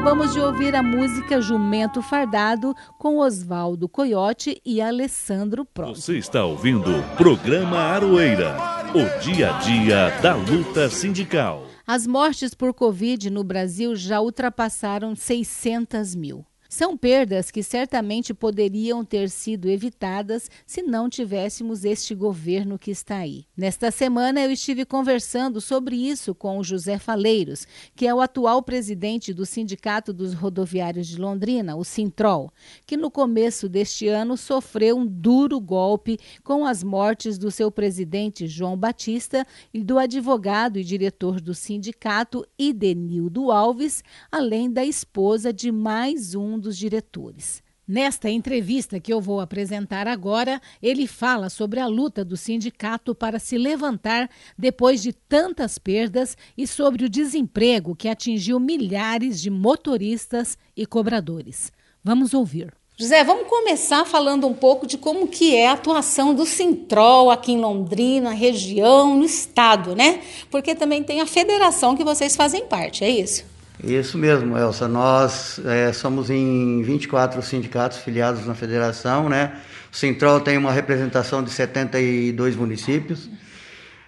Acabamos 0.00 0.32
de 0.32 0.40
ouvir 0.40 0.74
a 0.74 0.82
música 0.82 1.42
Jumento 1.42 2.00
Fardado 2.00 2.74
com 2.98 3.18
Oswaldo 3.18 3.86
Coyote 3.86 4.58
e 4.64 4.80
Alessandro 4.80 5.62
Prost. 5.62 6.00
Você 6.00 6.16
está 6.16 6.42
ouvindo 6.42 6.90
o 6.90 7.16
programa 7.18 7.76
Aroeira, 7.76 8.56
o 8.94 9.20
dia 9.20 9.54
a 9.54 9.58
dia 9.58 10.08
da 10.22 10.34
luta 10.34 10.88
sindical. 10.88 11.66
As 11.86 12.06
mortes 12.06 12.54
por 12.54 12.72
Covid 12.72 13.28
no 13.28 13.44
Brasil 13.44 13.94
já 13.94 14.22
ultrapassaram 14.22 15.14
600 15.14 16.14
mil. 16.14 16.46
São 16.72 16.96
perdas 16.96 17.50
que 17.50 17.64
certamente 17.64 18.32
poderiam 18.32 19.04
ter 19.04 19.28
sido 19.28 19.68
evitadas 19.68 20.48
se 20.64 20.82
não 20.82 21.10
tivéssemos 21.10 21.84
este 21.84 22.14
governo 22.14 22.78
que 22.78 22.92
está 22.92 23.16
aí. 23.16 23.44
Nesta 23.56 23.90
semana 23.90 24.40
eu 24.40 24.52
estive 24.52 24.84
conversando 24.84 25.60
sobre 25.60 25.96
isso 25.96 26.32
com 26.32 26.58
o 26.58 26.62
José 26.62 26.96
Faleiros, 26.96 27.66
que 27.96 28.06
é 28.06 28.14
o 28.14 28.20
atual 28.20 28.62
presidente 28.62 29.34
do 29.34 29.44
Sindicato 29.44 30.12
dos 30.12 30.32
Rodoviários 30.32 31.08
de 31.08 31.20
Londrina, 31.20 31.74
o 31.74 31.82
Sintrol, 31.82 32.52
que 32.86 32.96
no 32.96 33.10
começo 33.10 33.68
deste 33.68 34.06
ano 34.06 34.36
sofreu 34.36 34.96
um 34.96 35.04
duro 35.04 35.58
golpe 35.58 36.20
com 36.44 36.64
as 36.64 36.84
mortes 36.84 37.36
do 37.36 37.50
seu 37.50 37.72
presidente 37.72 38.46
João 38.46 38.76
Batista 38.76 39.44
e 39.74 39.82
do 39.82 39.98
advogado 39.98 40.78
e 40.78 40.84
diretor 40.84 41.40
do 41.40 41.52
sindicato 41.52 42.46
Idenildo 42.56 43.50
Alves, 43.50 44.04
além 44.30 44.70
da 44.70 44.84
esposa 44.84 45.52
de 45.52 45.72
mais 45.72 46.36
um 46.36 46.59
dos 46.60 46.76
diretores. 46.76 47.62
Nesta 47.92 48.30
entrevista 48.30 49.00
que 49.00 49.12
eu 49.12 49.20
vou 49.20 49.40
apresentar 49.40 50.06
agora, 50.06 50.62
ele 50.80 51.08
fala 51.08 51.50
sobre 51.50 51.80
a 51.80 51.88
luta 51.88 52.24
do 52.24 52.36
sindicato 52.36 53.16
para 53.16 53.40
se 53.40 53.58
levantar 53.58 54.30
depois 54.56 55.02
de 55.02 55.12
tantas 55.12 55.76
perdas 55.76 56.36
e 56.56 56.68
sobre 56.68 57.04
o 57.04 57.08
desemprego 57.08 57.96
que 57.96 58.06
atingiu 58.08 58.60
milhares 58.60 59.40
de 59.40 59.50
motoristas 59.50 60.56
e 60.76 60.86
cobradores. 60.86 61.72
Vamos 62.04 62.32
ouvir. 62.32 62.72
José, 62.96 63.24
vamos 63.24 63.48
começar 63.48 64.04
falando 64.04 64.46
um 64.46 64.54
pouco 64.54 64.86
de 64.86 64.96
como 64.96 65.26
que 65.26 65.56
é 65.56 65.66
a 65.66 65.72
atuação 65.72 66.32
do 66.32 66.46
Sintrol 66.46 67.28
aqui 67.28 67.50
em 67.50 67.58
Londrina, 67.58 68.30
região, 68.30 69.16
no 69.16 69.24
estado, 69.24 69.96
né? 69.96 70.22
Porque 70.48 70.76
também 70.76 71.02
tem 71.02 71.20
a 71.20 71.26
federação 71.26 71.96
que 71.96 72.04
vocês 72.04 72.36
fazem 72.36 72.66
parte, 72.66 73.02
é 73.02 73.10
isso? 73.10 73.49
Isso 73.82 74.18
mesmo, 74.18 74.58
Elsa. 74.58 74.86
Nós 74.86 75.58
é, 75.64 75.92
somos 75.92 76.28
em 76.28 76.82
24 76.82 77.40
sindicatos 77.42 77.98
filiados 77.98 78.46
na 78.46 78.54
federação, 78.54 79.28
né? 79.28 79.52
O 79.90 79.96
Central 79.96 80.40
tem 80.40 80.58
uma 80.58 80.70
representação 80.70 81.42
de 81.42 81.50
72 81.50 82.56
municípios 82.56 83.28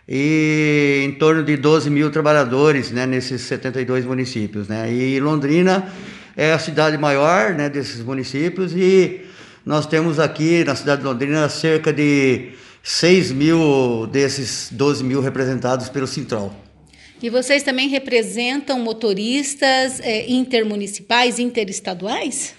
e 0.07 1.03
em 1.05 1.13
torno 1.13 1.43
de 1.43 1.57
12 1.57 1.89
mil 1.89 2.11
trabalhadores 2.11 2.91
né, 2.91 3.07
nesses 3.07 3.41
72 3.43 4.05
municípios, 4.05 4.69
né? 4.69 4.93
E 4.93 5.19
Londrina 5.19 5.91
é 6.37 6.53
a 6.53 6.59
cidade 6.59 6.99
maior 6.99 7.55
né, 7.55 7.71
desses 7.71 8.03
municípios 8.05 8.75
e 8.75 9.23
nós 9.65 9.87
temos 9.87 10.19
aqui 10.21 10.65
na 10.65 10.75
cidade 10.75 11.01
de 11.01 11.07
Londrina 11.07 11.49
cerca 11.49 11.93
de 11.93 12.51
6 12.83 13.33
mil 13.33 14.07
desses 14.07 14.69
12 14.71 15.03
mil 15.03 15.23
representados 15.23 15.89
pelo 15.89 16.07
Central. 16.07 16.62
E 17.23 17.31
vocês 17.31 17.63
também 17.63 17.89
representam 17.89 18.81
motoristas 18.81 20.01
é, 20.01 20.29
intermunicipais, 20.29 21.39
interestaduais? 21.39 22.53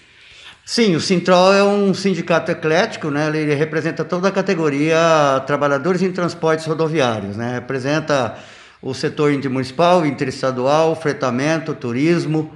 Sim, 0.64 0.96
o 0.96 1.00
Sintrol 1.00 1.52
é 1.52 1.62
um 1.62 1.92
sindicato 1.92 2.50
eclético, 2.50 3.10
né? 3.10 3.28
Ele 3.28 3.54
representa 3.54 4.02
toda 4.02 4.28
a 4.28 4.32
categoria 4.32 5.42
trabalhadores 5.46 6.00
em 6.00 6.10
transportes 6.10 6.64
rodoviários, 6.64 7.36
né? 7.36 7.52
Representa 7.56 8.38
o 8.80 8.94
setor 8.94 9.34
intermunicipal, 9.34 10.06
interestadual, 10.06 10.96
fretamento, 10.96 11.74
turismo, 11.74 12.50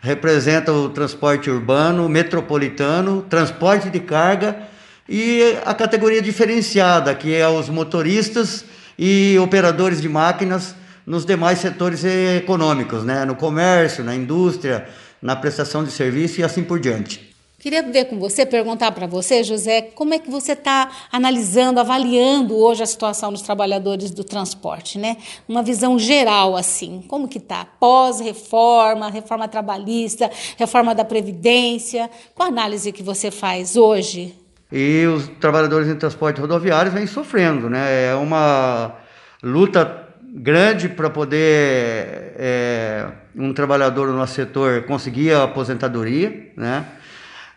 representa 0.00 0.72
o 0.72 0.88
transporte 0.88 1.50
urbano, 1.50 2.08
metropolitano, 2.08 3.22
transporte 3.22 3.90
de 3.90 3.98
carga 3.98 4.62
e 5.08 5.56
a 5.66 5.74
categoria 5.74 6.22
diferenciada, 6.22 7.12
que 7.16 7.34
é 7.34 7.48
os 7.48 7.68
motoristas 7.68 8.64
e 8.96 9.36
operadores 9.40 10.00
de 10.00 10.08
máquinas 10.08 10.76
nos 11.08 11.24
demais 11.24 11.58
setores 11.58 12.04
econômicos, 12.04 13.02
né? 13.02 13.24
no 13.24 13.34
comércio, 13.34 14.04
na 14.04 14.14
indústria, 14.14 14.86
na 15.22 15.34
prestação 15.34 15.82
de 15.82 15.90
serviço 15.90 16.40
e 16.40 16.44
assim 16.44 16.62
por 16.62 16.78
diante. 16.78 17.34
Queria 17.58 17.82
ver 17.82 18.04
com 18.04 18.20
você, 18.20 18.44
perguntar 18.44 18.92
para 18.92 19.06
você, 19.06 19.42
José, 19.42 19.80
como 19.94 20.12
é 20.14 20.18
que 20.18 20.30
você 20.30 20.52
está 20.52 20.90
analisando, 21.10 21.80
avaliando 21.80 22.54
hoje 22.56 22.82
a 22.82 22.86
situação 22.86 23.32
dos 23.32 23.40
trabalhadores 23.42 24.10
do 24.12 24.22
transporte, 24.22 24.96
né? 24.96 25.16
Uma 25.48 25.62
visão 25.62 25.98
geral, 25.98 26.56
assim, 26.56 27.02
como 27.08 27.26
que 27.26 27.38
está? 27.38 27.64
Pós-reforma, 27.64 29.10
reforma 29.10 29.48
trabalhista, 29.48 30.30
reforma 30.56 30.94
da 30.94 31.04
Previdência, 31.04 32.08
qual 32.34 32.48
a 32.48 32.52
análise 32.52 32.92
que 32.92 33.02
você 33.02 33.30
faz 33.30 33.76
hoje? 33.76 34.34
E 34.70 35.06
os 35.06 35.26
trabalhadores 35.40 35.88
em 35.88 35.96
transporte 35.96 36.40
rodoviário 36.40 36.92
vêm 36.92 37.08
sofrendo, 37.08 37.68
né? 37.68 38.10
É 38.10 38.14
uma 38.14 38.94
luta 39.42 40.07
grande 40.34 40.88
para 40.88 41.08
poder 41.08 42.34
é, 42.36 43.06
um 43.34 43.52
trabalhador 43.52 44.08
no 44.08 44.14
nosso 44.14 44.34
setor 44.34 44.82
conseguir 44.82 45.32
a 45.32 45.44
aposentadoria, 45.44 46.52
né? 46.56 46.84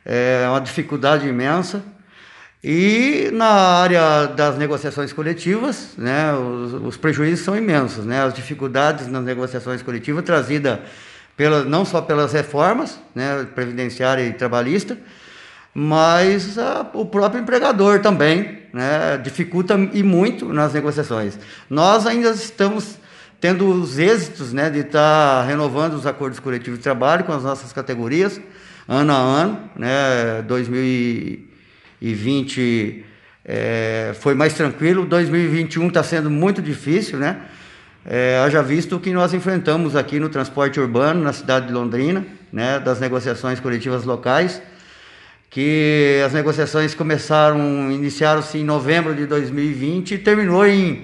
É 0.05 0.45
uma 0.47 0.61
dificuldade 0.61 1.27
imensa. 1.27 1.83
E 2.63 3.29
na 3.33 3.47
área 3.47 4.27
das 4.27 4.57
negociações 4.57 5.11
coletivas, 5.11 5.95
né, 5.97 6.33
os, 6.33 6.73
os 6.73 6.97
prejuízos 6.97 7.43
são 7.43 7.55
imensos, 7.55 8.05
né? 8.05 8.23
As 8.23 8.33
dificuldades 8.33 9.07
nas 9.07 9.23
negociações 9.23 9.81
coletivas 9.81 10.23
trazidas 10.23 10.79
pela, 11.35 11.63
não 11.63 11.83
só 11.83 12.01
pelas 12.01 12.33
reformas, 12.33 12.99
né, 13.15 13.47
previdenciária 13.55 14.23
e 14.23 14.33
trabalhista, 14.33 14.97
mas 15.73 16.57
a, 16.57 16.85
o 16.93 17.05
próprio 17.05 17.41
empregador 17.41 18.01
também 18.01 18.59
né, 18.73 19.17
dificulta 19.17 19.79
e 19.93 20.03
muito 20.03 20.51
nas 20.51 20.73
negociações. 20.73 21.39
Nós 21.69 22.05
ainda 22.05 22.31
estamos 22.31 22.99
tendo 23.39 23.69
os 23.69 23.97
êxitos 23.97 24.51
né, 24.53 24.69
de 24.69 24.79
estar 24.79 25.41
tá 25.41 25.43
renovando 25.43 25.93
os 25.93 26.05
acordos 26.05 26.39
coletivos 26.39 26.79
de 26.79 26.83
trabalho 26.83 27.23
com 27.23 27.31
as 27.33 27.43
nossas 27.43 27.71
categorias, 27.73 28.39
ano 28.87 29.13
a 29.13 29.17
ano. 29.17 29.59
Né, 29.75 30.43
2020 30.47 33.05
é, 33.43 34.13
foi 34.19 34.35
mais 34.35 34.53
tranquilo, 34.53 35.03
2021 35.05 35.87
está 35.87 36.03
sendo 36.03 36.29
muito 36.29 36.61
difícil, 36.61 37.17
né? 37.17 37.37
É, 38.03 38.41
haja 38.43 38.63
visto 38.63 38.95
o 38.95 38.99
que 38.99 39.11
nós 39.11 39.31
enfrentamos 39.33 39.95
aqui 39.95 40.19
no 40.19 40.27
transporte 40.27 40.79
urbano, 40.79 41.21
na 41.21 41.31
cidade 41.33 41.67
de 41.67 41.73
Londrina, 41.73 42.25
né, 42.51 42.79
das 42.79 42.99
negociações 42.99 43.59
coletivas 43.59 44.05
locais, 44.05 44.59
que 45.51 46.21
as 46.25 46.31
negociações 46.31 46.95
começaram, 46.95 47.91
iniciaram-se 47.91 48.57
em 48.57 48.63
novembro 48.63 49.13
de 49.13 49.25
2020 49.25 50.13
e 50.13 50.17
terminou 50.17 50.65
em, 50.65 51.03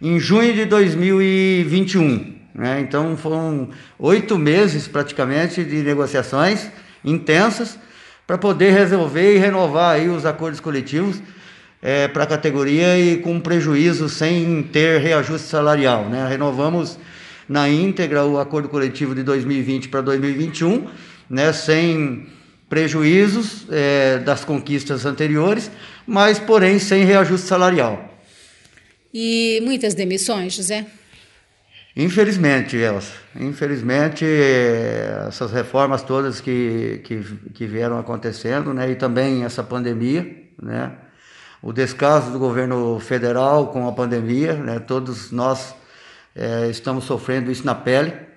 em 0.00 0.20
junho 0.20 0.54
de 0.54 0.64
2021. 0.66 2.36
Né? 2.54 2.80
Então 2.80 3.16
foram 3.16 3.70
oito 3.98 4.38
meses 4.38 4.86
praticamente 4.86 5.64
de 5.64 5.82
negociações 5.82 6.70
intensas 7.04 7.76
para 8.24 8.38
poder 8.38 8.70
resolver 8.70 9.34
e 9.34 9.38
renovar 9.38 9.96
aí 9.96 10.08
os 10.08 10.24
acordos 10.24 10.60
coletivos 10.60 11.20
é, 11.82 12.06
para 12.06 12.22
a 12.22 12.26
categoria 12.26 12.96
e 12.96 13.16
com 13.16 13.40
prejuízo 13.40 14.08
sem 14.08 14.62
ter 14.62 15.00
reajuste 15.00 15.48
salarial. 15.48 16.08
Né? 16.08 16.24
Renovamos 16.28 16.96
na 17.48 17.68
íntegra 17.68 18.24
o 18.24 18.38
acordo 18.38 18.68
coletivo 18.68 19.12
de 19.12 19.24
2020 19.24 19.88
para 19.88 20.02
2021, 20.02 20.86
né? 21.28 21.52
sem 21.52 22.37
prejuízos 22.68 23.66
é, 23.70 24.18
das 24.18 24.44
conquistas 24.44 25.06
anteriores, 25.06 25.70
mas, 26.06 26.38
porém, 26.38 26.78
sem 26.78 27.04
reajuste 27.04 27.46
salarial. 27.46 28.14
E 29.12 29.60
muitas 29.62 29.94
demissões, 29.94 30.54
José? 30.54 30.86
Infelizmente, 31.96 32.76
Elsa. 32.76 33.12
Infelizmente, 33.34 34.24
essas 35.26 35.50
reformas 35.50 36.02
todas 36.02 36.40
que, 36.40 37.00
que, 37.04 37.24
que 37.54 37.66
vieram 37.66 37.98
acontecendo, 37.98 38.72
né, 38.72 38.90
e 38.90 38.94
também 38.94 39.44
essa 39.44 39.64
pandemia, 39.64 40.24
né, 40.62 40.92
o 41.60 41.72
descaso 41.72 42.30
do 42.30 42.38
governo 42.38 43.00
federal 43.00 43.68
com 43.68 43.88
a 43.88 43.92
pandemia, 43.92 44.54
né, 44.54 44.78
todos 44.78 45.32
nós 45.32 45.74
é, 46.36 46.68
estamos 46.70 47.04
sofrendo 47.04 47.50
isso 47.50 47.66
na 47.66 47.74
pele. 47.74 48.27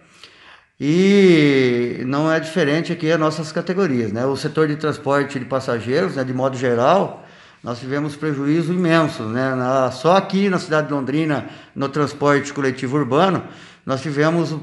E 0.83 2.01
não 2.07 2.31
é 2.31 2.39
diferente 2.39 2.91
aqui 2.91 3.11
as 3.11 3.19
nossas 3.19 3.51
categorias, 3.51 4.11
né? 4.11 4.25
O 4.25 4.35
setor 4.35 4.67
de 4.67 4.75
transporte 4.75 5.37
de 5.37 5.45
passageiros, 5.45 6.15
né, 6.15 6.23
de 6.23 6.33
modo 6.33 6.57
geral, 6.57 7.23
nós 7.63 7.79
tivemos 7.79 8.15
prejuízo 8.15 8.73
imenso, 8.73 9.25
né? 9.25 9.53
Na, 9.53 9.91
só 9.91 10.17
aqui 10.17 10.49
na 10.49 10.57
cidade 10.57 10.87
de 10.87 10.93
Londrina, 10.93 11.45
no 11.75 11.87
transporte 11.87 12.51
coletivo 12.51 12.97
urbano, 12.97 13.43
nós 13.85 14.01
tivemos 14.01 14.55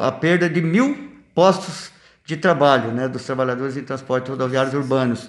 a 0.00 0.12
perda 0.12 0.48
de 0.48 0.62
mil 0.62 0.96
postos 1.34 1.90
de 2.24 2.36
trabalho 2.36 2.92
né, 2.92 3.08
dos 3.08 3.24
trabalhadores 3.24 3.76
em 3.76 3.82
transportes 3.82 4.30
rodoviários 4.30 4.72
urbanos. 4.72 5.28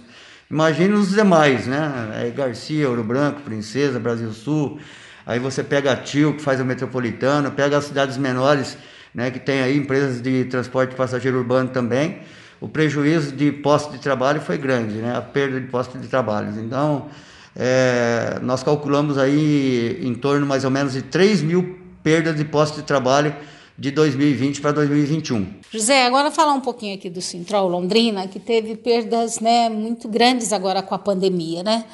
Imagine 0.52 0.94
os 0.94 1.10
demais, 1.10 1.66
né? 1.66 2.28
É 2.28 2.30
Garcia, 2.30 2.88
Ouro 2.88 3.04
Branco, 3.04 3.42
Princesa, 3.42 4.00
Brasil 4.00 4.32
Sul. 4.34 4.80
Aí 5.26 5.40
você 5.40 5.64
pega 5.64 5.94
a 5.94 5.96
Tio, 5.96 6.36
que 6.36 6.44
faz 6.44 6.60
o 6.62 6.66
metropolitano, 6.66 7.50
pega 7.50 7.76
as 7.78 7.86
cidades 7.86 8.18
menores, 8.18 8.78
né, 9.14 9.32
que 9.32 9.40
tem 9.40 9.62
aí 9.62 9.78
empresas 9.78 10.22
de 10.22 10.46
transporte 10.46 10.96
passageiro 10.96 11.38
urbano 11.38 11.70
também. 11.70 12.20
O 12.60 12.68
prejuízo 12.68 13.32
de 13.32 13.52
postos 13.52 13.94
de 13.94 14.00
trabalho 14.00 14.40
foi 14.40 14.58
grande, 14.58 14.96
né? 14.96 15.16
A 15.16 15.22
perda 15.22 15.60
de 15.60 15.68
postos 15.68 16.00
de 16.00 16.08
trabalho. 16.08 16.54
Então, 16.60 17.08
é, 17.56 18.40
nós 18.42 18.62
calculamos 18.62 19.18
aí 19.18 20.00
em 20.02 20.14
torno 20.14 20.46
mais 20.46 20.64
ou 20.64 20.70
menos 20.70 20.94
de 20.94 21.02
3 21.02 21.42
mil 21.42 21.80
perdas 22.04 22.36
de 22.36 22.46
postos 22.46 22.82
de 22.82 22.88
trabalho 22.88 23.36
de 23.78 23.90
2020 23.90 24.62
para 24.62 24.74
2021. 24.74 25.48
José, 25.72 26.06
agora 26.06 26.30
falar 26.30 26.54
um 26.54 26.62
pouquinho 26.62 26.96
aqui 26.96 27.10
do 27.10 27.22
Sintrol 27.22 27.68
Londrina, 27.68 28.28
que 28.28 28.40
teve 28.40 28.76
perdas 28.76 29.40
né, 29.40 29.70
muito 29.70 30.08
grandes 30.08 30.54
agora 30.54 30.84
com 30.84 30.94
a 30.94 31.00
pandemia, 31.00 31.64
né? 31.64 31.86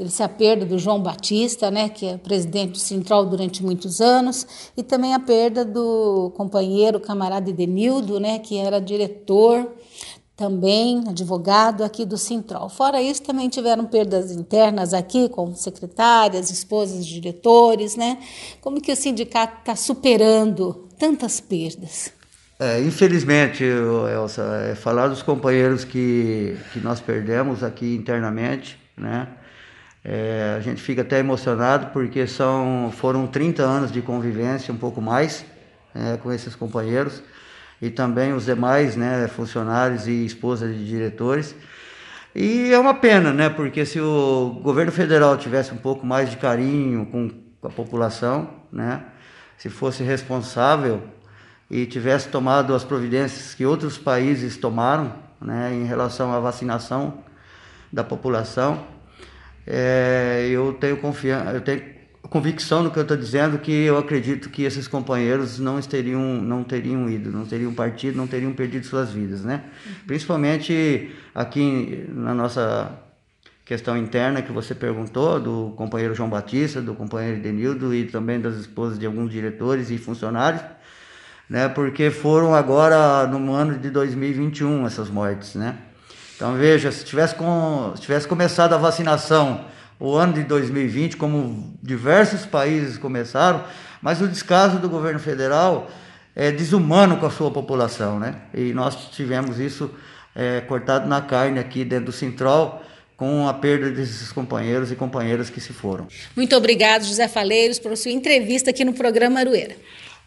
Teve-se 0.00 0.22
a 0.22 0.28
perda 0.30 0.64
do 0.64 0.78
João 0.78 1.02
Batista, 1.02 1.70
né, 1.70 1.90
que 1.90 2.06
é 2.06 2.16
presidente 2.16 2.72
do 2.72 2.78
Sintrol 2.78 3.26
durante 3.26 3.62
muitos 3.62 4.00
anos, 4.00 4.46
e 4.74 4.82
também 4.82 5.12
a 5.12 5.20
perda 5.20 5.62
do 5.62 6.32
companheiro, 6.38 6.98
camarada 6.98 7.50
Edenildo, 7.50 8.18
né, 8.18 8.38
que 8.38 8.56
era 8.56 8.80
diretor 8.80 9.70
também 10.34 11.04
advogado 11.06 11.84
aqui 11.84 12.06
do 12.06 12.16
Sintrol. 12.16 12.70
Fora 12.70 13.02
isso, 13.02 13.20
também 13.20 13.50
tiveram 13.50 13.84
perdas 13.84 14.30
internas 14.30 14.94
aqui, 14.94 15.28
com 15.28 15.54
secretárias, 15.54 16.48
esposas 16.48 17.04
de 17.04 17.20
diretores, 17.20 17.94
né? 17.94 18.16
Como 18.62 18.80
que 18.80 18.90
o 18.90 18.96
sindicato 18.96 19.58
está 19.58 19.76
superando 19.76 20.88
tantas 20.98 21.40
perdas? 21.40 22.10
É, 22.58 22.80
infelizmente, 22.80 23.64
Elsa, 23.64 24.70
é, 24.70 24.74
falar 24.74 25.08
dos 25.08 25.22
companheiros 25.22 25.84
que, 25.84 26.56
que 26.72 26.80
nós 26.80 27.00
perdemos 27.00 27.62
aqui 27.62 27.94
internamente, 27.94 28.78
né? 28.96 29.28
É, 30.04 30.54
a 30.56 30.60
gente 30.60 30.80
fica 30.80 31.02
até 31.02 31.18
emocionado 31.18 31.88
porque 31.88 32.26
são, 32.26 32.90
foram 32.96 33.26
30 33.26 33.62
anos 33.62 33.92
de 33.92 34.00
convivência, 34.00 34.72
um 34.72 34.78
pouco 34.78 35.00
mais, 35.00 35.44
né, 35.94 36.18
com 36.22 36.32
esses 36.32 36.54
companheiros 36.54 37.22
e 37.82 37.90
também 37.90 38.32
os 38.32 38.46
demais 38.46 38.96
né, 38.96 39.28
funcionários 39.28 40.06
e 40.06 40.24
esposas 40.24 40.74
de 40.74 40.86
diretores. 40.86 41.54
E 42.34 42.72
é 42.72 42.78
uma 42.78 42.94
pena, 42.94 43.32
né, 43.32 43.48
porque 43.48 43.84
se 43.84 44.00
o 44.00 44.60
governo 44.62 44.92
federal 44.92 45.36
tivesse 45.36 45.72
um 45.72 45.76
pouco 45.76 46.06
mais 46.06 46.30
de 46.30 46.36
carinho 46.36 47.04
com 47.06 47.30
a 47.62 47.68
população, 47.68 48.48
né, 48.72 49.02
se 49.58 49.68
fosse 49.68 50.02
responsável 50.02 51.02
e 51.70 51.86
tivesse 51.86 52.28
tomado 52.28 52.74
as 52.74 52.84
providências 52.84 53.54
que 53.54 53.66
outros 53.66 53.98
países 53.98 54.56
tomaram 54.56 55.12
né, 55.40 55.74
em 55.74 55.84
relação 55.84 56.32
à 56.32 56.40
vacinação 56.40 57.22
da 57.92 58.04
população, 58.04 58.86
é, 59.66 60.48
eu 60.50 60.72
tenho 60.74 60.96
confiança, 60.96 61.52
eu 61.52 61.60
tenho 61.60 61.82
convicção 62.28 62.82
no 62.82 62.90
que 62.90 62.98
eu 62.98 63.02
estou 63.02 63.16
dizendo 63.16 63.58
que 63.58 63.72
eu 63.72 63.98
acredito 63.98 64.50
que 64.50 64.62
esses 64.62 64.86
companheiros 64.86 65.58
não 65.58 65.80
teriam, 65.80 66.20
não 66.20 66.62
teriam 66.62 67.10
ido, 67.10 67.30
não 67.30 67.44
teriam 67.44 67.74
partido, 67.74 68.16
não 68.16 68.26
teriam 68.26 68.52
perdido 68.52 68.86
suas 68.86 69.10
vidas, 69.10 69.44
né? 69.44 69.64
Principalmente 70.06 71.10
aqui 71.34 72.06
na 72.08 72.32
nossa 72.32 72.96
questão 73.64 73.96
interna 73.96 74.42
que 74.42 74.52
você 74.52 74.74
perguntou, 74.74 75.40
do 75.40 75.72
companheiro 75.76 76.14
João 76.14 76.28
Batista, 76.28 76.80
do 76.80 76.94
companheiro 76.94 77.40
Denildo 77.40 77.94
e 77.94 78.04
também 78.04 78.40
das 78.40 78.56
esposas 78.56 78.98
de 78.98 79.06
alguns 79.06 79.30
diretores 79.30 79.90
e 79.90 79.98
funcionários, 79.98 80.62
né? 81.48 81.68
Porque 81.68 82.10
foram 82.10 82.54
agora 82.54 83.26
no 83.26 83.52
ano 83.52 83.78
de 83.78 83.90
2021 83.90 84.86
essas 84.86 85.08
mortes, 85.08 85.56
né? 85.56 85.78
Então 86.40 86.54
veja, 86.54 86.90
se 86.90 87.04
tivesse, 87.04 87.34
com, 87.34 87.92
se 87.94 88.00
tivesse 88.00 88.26
começado 88.26 88.72
a 88.72 88.78
vacinação 88.78 89.66
o 89.98 90.14
ano 90.14 90.32
de 90.32 90.42
2020, 90.44 91.18
como 91.18 91.76
diversos 91.82 92.46
países 92.46 92.96
começaram, 92.96 93.62
mas 94.00 94.22
o 94.22 94.26
descaso 94.26 94.78
do 94.78 94.88
governo 94.88 95.20
federal 95.20 95.90
é 96.34 96.50
desumano 96.50 97.18
com 97.18 97.26
a 97.26 97.30
sua 97.30 97.50
população, 97.50 98.18
né? 98.18 98.36
E 98.54 98.72
nós 98.72 99.10
tivemos 99.10 99.60
isso 99.60 99.90
é, 100.34 100.62
cortado 100.62 101.06
na 101.06 101.20
carne 101.20 101.58
aqui 101.58 101.84
dentro 101.84 102.06
do 102.06 102.12
Central, 102.12 102.82
com 103.18 103.46
a 103.46 103.52
perda 103.52 103.90
desses 103.90 104.32
companheiros 104.32 104.90
e 104.90 104.96
companheiras 104.96 105.50
que 105.50 105.60
se 105.60 105.74
foram. 105.74 106.08
Muito 106.34 106.56
obrigado, 106.56 107.04
José 107.04 107.28
Faleiros, 107.28 107.78
por 107.78 107.94
sua 107.98 108.12
entrevista 108.12 108.70
aqui 108.70 108.82
no 108.82 108.94
programa 108.94 109.40
Arueira. 109.40 109.76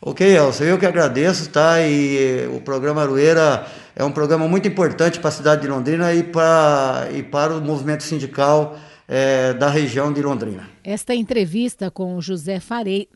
Ok, 0.05 0.27
Elsa, 0.27 0.65
eu 0.65 0.77
que 0.77 0.85
agradeço, 0.85 1.49
tá? 1.49 1.81
E 1.81 2.45
o 2.53 2.59
programa 2.59 3.01
Arueira 3.01 3.65
é 3.95 4.03
um 4.03 4.11
programa 4.11 4.49
muito 4.49 4.67
importante 4.67 5.17
para 5.17 5.29
a 5.29 5.31
cidade 5.31 5.61
de 5.61 5.69
Londrina 5.69 6.13
e 6.13 6.23
para, 6.23 7.07
e 7.13 7.23
para 7.23 7.55
o 7.55 7.61
movimento 7.61 8.03
sindical 8.03 8.77
é, 9.07 9.53
da 9.53 9.69
região 9.69 10.11
de 10.11 10.21
Londrina. 10.21 10.69
Esta 10.83 11.15
entrevista 11.15 11.89
com 11.89 12.19
José 12.19 12.59
Farei 12.59 13.07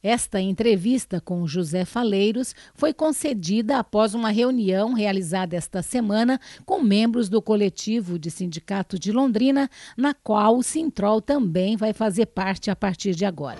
esta 0.00 0.40
entrevista 0.40 1.20
com 1.20 1.44
José 1.44 1.84
Faleiros 1.84 2.54
foi 2.72 2.94
concedida 2.94 3.78
após 3.78 4.14
uma 4.14 4.30
reunião 4.30 4.92
realizada 4.92 5.56
esta 5.56 5.82
semana 5.82 6.40
com 6.64 6.80
membros 6.80 7.28
do 7.28 7.42
coletivo 7.42 8.16
de 8.16 8.30
sindicato 8.30 8.96
de 8.96 9.10
Londrina, 9.10 9.68
na 9.96 10.14
qual 10.14 10.56
o 10.56 10.62
Sintrol 10.62 11.20
também 11.20 11.76
vai 11.76 11.92
fazer 11.92 12.26
parte 12.26 12.70
a 12.70 12.76
partir 12.76 13.12
de 13.16 13.24
agora. 13.24 13.58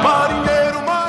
Marinheiro. 0.00 1.03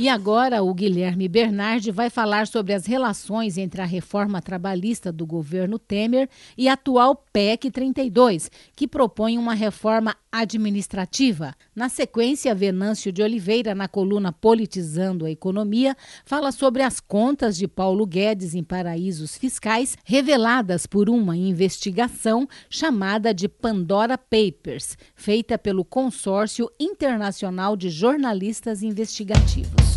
E 0.00 0.08
agora 0.08 0.62
o 0.62 0.72
Guilherme 0.72 1.26
Bernardi 1.26 1.90
vai 1.90 2.08
falar 2.08 2.46
sobre 2.46 2.72
as 2.72 2.86
relações 2.86 3.58
entre 3.58 3.82
a 3.82 3.84
reforma 3.84 4.40
trabalhista 4.40 5.10
do 5.10 5.26
governo 5.26 5.76
Temer 5.76 6.28
e 6.56 6.68
a 6.68 6.74
atual 6.74 7.16
PEC 7.32 7.68
32, 7.68 8.48
que 8.76 8.86
propõe 8.86 9.36
uma 9.36 9.54
reforma 9.54 10.14
administrativa. 10.30 11.52
Na 11.74 11.88
sequência, 11.88 12.54
Venâncio 12.54 13.10
de 13.10 13.24
Oliveira, 13.24 13.74
na 13.74 13.88
coluna 13.88 14.30
Politizando 14.30 15.24
a 15.24 15.30
Economia, 15.32 15.96
fala 16.24 16.52
sobre 16.52 16.84
as 16.84 17.00
contas 17.00 17.56
de 17.56 17.66
Paulo 17.66 18.06
Guedes 18.06 18.54
em 18.54 18.62
paraísos 18.62 19.36
fiscais 19.36 19.98
reveladas 20.04 20.86
por 20.86 21.10
uma 21.10 21.36
investigação 21.36 22.48
chamada 22.70 23.34
de 23.34 23.48
Pandora 23.48 24.16
Papers, 24.16 24.96
feita 25.16 25.58
pelo 25.58 25.84
Consórcio 25.84 26.70
Internacional 26.78 27.76
de 27.76 27.90
Jornalistas 27.90 28.80
Investigativos. 28.80 29.87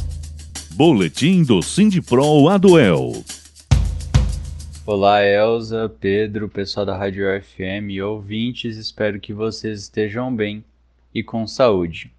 Boletim 0.74 1.44
do 1.44 1.62
Sindipro 1.62 2.48
Aduel. 2.48 3.24
Olá, 4.86 5.22
Elza, 5.22 5.92
Pedro, 6.00 6.48
pessoal 6.48 6.86
da 6.86 6.98
Rádio 6.98 7.26
FM 7.42 7.90
e 7.90 8.02
ouvintes, 8.02 8.78
espero 8.78 9.20
que 9.20 9.34
vocês 9.34 9.82
estejam 9.82 10.34
bem 10.34 10.64
e 11.14 11.22
com 11.22 11.46
saúde. 11.46 12.10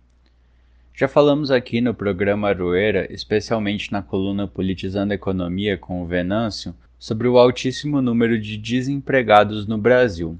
Já 0.95 1.09
falamos 1.09 1.51
aqui 1.51 1.81
no 1.81 1.95
programa 1.95 2.49
Aroeira, 2.49 3.11
especialmente 3.11 3.91
na 3.91 4.03
coluna 4.03 4.47
Politizando 4.47 5.13
a 5.13 5.17
Economia 5.17 5.79
com 5.79 6.03
o 6.03 6.07
Venâncio, 6.07 6.75
sobre 6.99 7.27
o 7.27 7.39
altíssimo 7.39 8.03
número 8.03 8.39
de 8.39 8.59
desempregados 8.59 9.67
no 9.67 9.79
Brasil. 9.79 10.39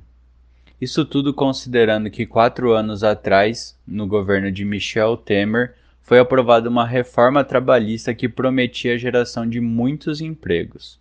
Isso 0.79 1.05
tudo 1.05 1.33
considerando 1.33 2.11
que 2.11 2.27
quatro 2.27 2.73
anos 2.73 3.03
atrás, 3.03 3.77
no 3.87 4.07
governo 4.07 4.53
de 4.53 4.65
Michel 4.65 5.17
Temer, 5.17 5.75
foi 6.03 6.19
aprovada 6.19 6.69
uma 6.69 6.87
reforma 6.87 7.45
trabalhista 7.45 8.15
que 8.15 8.29
prometia 8.29 8.95
a 8.95 8.99
geração 8.99 9.49
de 9.49 9.61
muitos 9.61 10.21
empregos. 10.21 11.01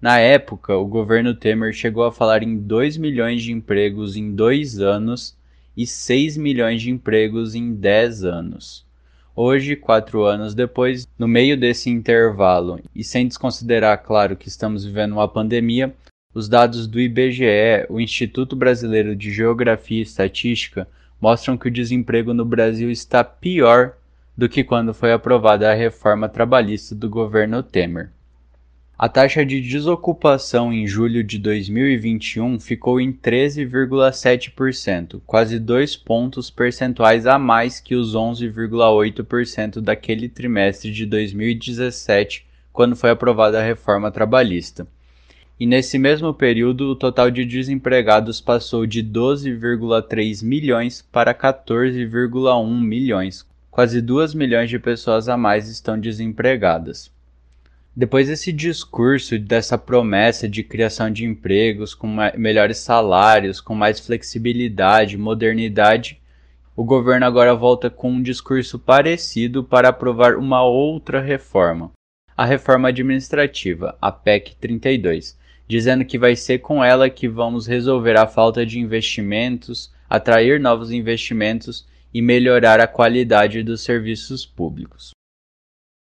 Na 0.00 0.18
época, 0.18 0.76
o 0.76 0.86
governo 0.86 1.34
Temer 1.34 1.72
chegou 1.72 2.04
a 2.04 2.12
falar 2.12 2.42
em 2.42 2.56
2 2.56 2.96
milhões 2.96 3.42
de 3.42 3.52
empregos 3.52 4.16
em 4.16 4.34
dois 4.34 4.80
anos 4.80 5.36
e 5.76 5.86
6 5.86 6.36
milhões 6.36 6.82
de 6.82 6.90
empregos 6.90 7.54
em 7.54 7.74
10 7.74 8.24
anos. 8.24 8.84
Hoje, 9.36 9.76
quatro 9.76 10.24
anos 10.24 10.54
depois, 10.54 11.06
no 11.18 11.28
meio 11.28 11.56
desse 11.56 11.88
intervalo, 11.88 12.80
e 12.94 13.04
sem 13.04 13.26
desconsiderar, 13.26 14.02
claro, 14.02 14.36
que 14.36 14.48
estamos 14.48 14.84
vivendo 14.84 15.12
uma 15.12 15.28
pandemia, 15.28 15.94
os 16.34 16.48
dados 16.48 16.86
do 16.86 17.00
IBGE, 17.00 17.86
o 17.88 18.00
Instituto 18.00 18.56
Brasileiro 18.56 19.14
de 19.14 19.32
Geografia 19.32 19.98
e 19.98 20.02
Estatística, 20.02 20.88
mostram 21.20 21.56
que 21.56 21.68
o 21.68 21.70
desemprego 21.70 22.34
no 22.34 22.44
Brasil 22.44 22.90
está 22.90 23.22
pior 23.22 23.94
do 24.40 24.48
que 24.48 24.64
quando 24.64 24.92
foi 24.94 25.12
aprovada 25.12 25.70
a 25.70 25.74
reforma 25.74 26.26
trabalhista 26.26 26.94
do 26.94 27.10
governo 27.10 27.62
Temer. 27.62 28.08
A 28.98 29.06
taxa 29.06 29.44
de 29.44 29.60
desocupação 29.60 30.72
em 30.72 30.86
julho 30.86 31.22
de 31.22 31.38
2021 31.38 32.58
ficou 32.58 32.98
em 32.98 33.12
13,7%, 33.12 35.20
quase 35.26 35.58
dois 35.58 35.94
pontos 35.94 36.48
percentuais 36.48 37.26
a 37.26 37.38
mais 37.38 37.80
que 37.80 37.94
os 37.94 38.16
11,8% 38.16 39.78
daquele 39.78 40.26
trimestre 40.26 40.90
de 40.90 41.04
2017, 41.04 42.46
quando 42.72 42.96
foi 42.96 43.10
aprovada 43.10 43.60
a 43.60 43.62
reforma 43.62 44.10
trabalhista. 44.10 44.86
E 45.58 45.66
nesse 45.66 45.98
mesmo 45.98 46.32
período, 46.32 46.92
o 46.92 46.96
total 46.96 47.30
de 47.30 47.44
desempregados 47.44 48.40
passou 48.40 48.86
de 48.86 49.04
12,3 49.04 50.42
milhões 50.42 51.06
para 51.12 51.34
14,1 51.34 52.80
milhões, 52.80 53.49
quase 53.70 54.00
2 54.00 54.34
milhões 54.34 54.68
de 54.68 54.78
pessoas 54.78 55.28
a 55.28 55.36
mais 55.36 55.68
estão 55.68 55.98
desempregadas. 55.98 57.10
Depois 57.94 58.28
desse 58.28 58.52
discurso, 58.52 59.38
dessa 59.38 59.76
promessa 59.76 60.48
de 60.48 60.62
criação 60.62 61.10
de 61.10 61.24
empregos 61.24 61.94
com 61.94 62.08
melhores 62.36 62.78
salários, 62.78 63.60
com 63.60 63.74
mais 63.74 64.00
flexibilidade, 64.00 65.16
modernidade, 65.16 66.20
o 66.76 66.84
governo 66.84 67.26
agora 67.26 67.54
volta 67.54 67.90
com 67.90 68.12
um 68.12 68.22
discurso 68.22 68.78
parecido 68.78 69.62
para 69.62 69.88
aprovar 69.88 70.36
uma 70.36 70.62
outra 70.62 71.20
reforma, 71.20 71.90
a 72.36 72.44
reforma 72.44 72.88
administrativa, 72.88 73.98
a 74.00 74.10
PEC 74.10 74.54
32, 74.56 75.36
dizendo 75.68 76.04
que 76.04 76.18
vai 76.18 76.34
ser 76.36 76.60
com 76.60 76.82
ela 76.82 77.10
que 77.10 77.28
vamos 77.28 77.66
resolver 77.66 78.16
a 78.16 78.26
falta 78.26 78.64
de 78.64 78.78
investimentos, 78.78 79.92
atrair 80.08 80.58
novos 80.58 80.90
investimentos 80.90 81.86
e 82.12 82.20
melhorar 82.20 82.80
a 82.80 82.86
qualidade 82.86 83.62
dos 83.62 83.82
serviços 83.82 84.44
públicos. 84.44 85.10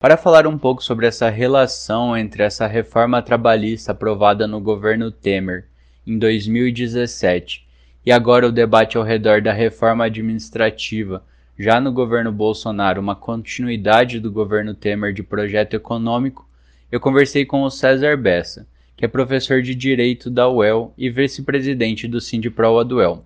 Para 0.01 0.15
falar 0.15 0.47
um 0.47 0.57
pouco 0.57 0.81
sobre 0.81 1.05
essa 1.05 1.29
relação 1.29 2.15
entre 2.15 2.41
essa 2.43 2.65
reforma 2.67 3.21
trabalhista 3.21 3.91
aprovada 3.91 4.47
no 4.47 4.61
governo 4.61 5.11
Temer 5.11 5.67
em 6.07 6.17
2017 6.17 7.67
e 8.05 8.11
agora 8.11 8.47
o 8.47 8.51
debate 8.51 8.97
ao 8.97 9.03
redor 9.03 9.41
da 9.41 9.51
reforma 9.51 10.05
administrativa, 10.05 11.23
já 11.57 11.81
no 11.81 11.91
governo 11.91 12.31
Bolsonaro, 12.31 13.01
uma 13.01 13.15
continuidade 13.15 14.21
do 14.21 14.31
governo 14.31 14.73
Temer 14.73 15.13
de 15.13 15.21
projeto 15.21 15.73
econômico, 15.73 16.49
eu 16.89 17.01
conversei 17.01 17.45
com 17.45 17.63
o 17.63 17.69
César 17.69 18.15
Bessa, 18.15 18.65
que 18.95 19.03
é 19.03 19.07
professor 19.07 19.61
de 19.61 19.75
Direito 19.75 20.29
da 20.29 20.49
UEL 20.49 20.93
e 20.97 21.09
vice-presidente 21.09 22.07
do 22.07 22.21
Sindipro. 22.21 23.25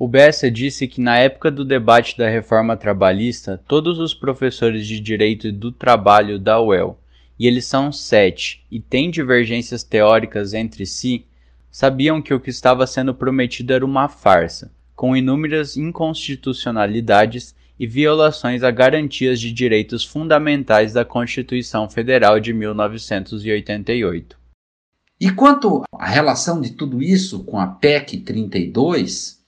O 0.00 0.08
Bessa 0.08 0.50
disse 0.50 0.88
que 0.88 0.98
na 0.98 1.18
época 1.18 1.50
do 1.50 1.62
debate 1.62 2.16
da 2.16 2.26
reforma 2.26 2.74
trabalhista, 2.74 3.62
todos 3.68 3.98
os 3.98 4.14
professores 4.14 4.86
de 4.86 4.98
direito 4.98 5.52
do 5.52 5.70
trabalho 5.70 6.38
da 6.38 6.58
UEL, 6.58 6.98
e 7.38 7.46
eles 7.46 7.66
são 7.66 7.92
sete, 7.92 8.64
e 8.70 8.80
têm 8.80 9.10
divergências 9.10 9.84
teóricas 9.84 10.54
entre 10.54 10.86
si, 10.86 11.26
sabiam 11.70 12.22
que 12.22 12.32
o 12.32 12.40
que 12.40 12.48
estava 12.48 12.86
sendo 12.86 13.14
prometido 13.14 13.74
era 13.74 13.84
uma 13.84 14.08
farsa, 14.08 14.72
com 14.96 15.14
inúmeras 15.14 15.76
inconstitucionalidades 15.76 17.54
e 17.78 17.86
violações 17.86 18.62
a 18.62 18.70
garantias 18.70 19.38
de 19.38 19.52
direitos 19.52 20.02
fundamentais 20.02 20.94
da 20.94 21.04
Constituição 21.04 21.90
Federal 21.90 22.40
de 22.40 22.54
1988. 22.54 24.34
E 25.20 25.30
quanto 25.30 25.82
à 25.92 26.06
relação 26.06 26.58
de 26.58 26.70
tudo 26.70 27.02
isso 27.02 27.44
com 27.44 27.60
a 27.60 27.66
PEC 27.66 28.16
32, 28.16 29.39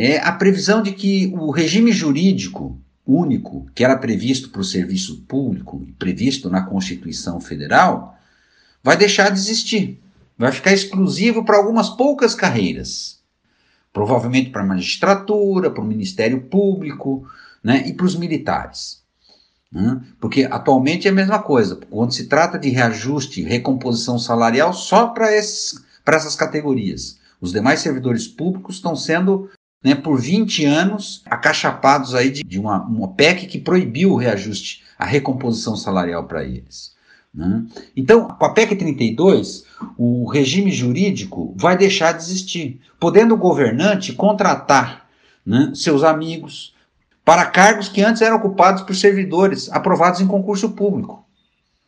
é 0.00 0.20
a 0.20 0.30
previsão 0.30 0.80
de 0.80 0.92
que 0.92 1.32
o 1.36 1.50
regime 1.50 1.90
jurídico 1.90 2.80
único 3.04 3.66
que 3.74 3.82
era 3.82 3.98
previsto 3.98 4.48
para 4.50 4.60
o 4.60 4.64
serviço 4.64 5.22
público, 5.22 5.84
previsto 5.98 6.48
na 6.48 6.62
Constituição 6.62 7.40
Federal, 7.40 8.16
vai 8.80 8.96
deixar 8.96 9.28
de 9.28 9.40
existir. 9.40 10.00
Vai 10.38 10.52
ficar 10.52 10.72
exclusivo 10.72 11.44
para 11.44 11.56
algumas 11.56 11.88
poucas 11.88 12.32
carreiras. 12.32 13.18
Provavelmente 13.92 14.50
para 14.50 14.62
a 14.62 14.66
magistratura, 14.66 15.68
para 15.68 15.82
o 15.82 15.86
Ministério 15.86 16.42
Público 16.42 17.26
né, 17.60 17.82
e 17.88 17.92
para 17.92 18.06
os 18.06 18.14
militares. 18.14 19.02
Né? 19.72 20.00
Porque 20.20 20.46
atualmente 20.48 21.08
é 21.08 21.10
a 21.10 21.14
mesma 21.14 21.40
coisa. 21.40 21.74
Quando 21.90 22.14
se 22.14 22.26
trata 22.26 22.56
de 22.56 22.68
reajuste, 22.68 23.42
recomposição 23.42 24.16
salarial, 24.16 24.72
só 24.72 25.08
para 25.08 25.34
essas 25.34 26.36
categorias. 26.36 27.18
Os 27.40 27.50
demais 27.52 27.80
servidores 27.80 28.28
públicos 28.28 28.76
estão 28.76 28.94
sendo 28.94 29.50
né, 29.82 29.94
por 29.94 30.20
20 30.20 30.64
anos 30.64 31.22
acachapados 31.26 32.14
aí 32.14 32.30
de, 32.30 32.42
de 32.42 32.58
uma, 32.58 32.82
uma 32.82 33.08
PEC 33.08 33.46
que 33.46 33.58
proibiu 33.58 34.12
o 34.12 34.16
reajuste, 34.16 34.82
a 34.98 35.04
recomposição 35.04 35.76
salarial 35.76 36.24
para 36.24 36.44
eles. 36.44 36.96
Né? 37.32 37.64
Então, 37.96 38.26
com 38.26 38.44
a 38.44 38.52
PEC 38.52 38.74
32, 38.76 39.64
o 39.96 40.28
regime 40.28 40.72
jurídico 40.72 41.54
vai 41.56 41.76
deixar 41.76 42.12
de 42.12 42.22
existir, 42.22 42.80
podendo 42.98 43.34
o 43.34 43.38
governante 43.38 44.12
contratar 44.12 45.06
né, 45.46 45.72
seus 45.74 46.02
amigos 46.02 46.74
para 47.24 47.46
cargos 47.46 47.88
que 47.88 48.02
antes 48.02 48.22
eram 48.22 48.36
ocupados 48.38 48.82
por 48.82 48.96
servidores 48.96 49.70
aprovados 49.70 50.20
em 50.20 50.26
concurso 50.26 50.70
público. 50.70 51.24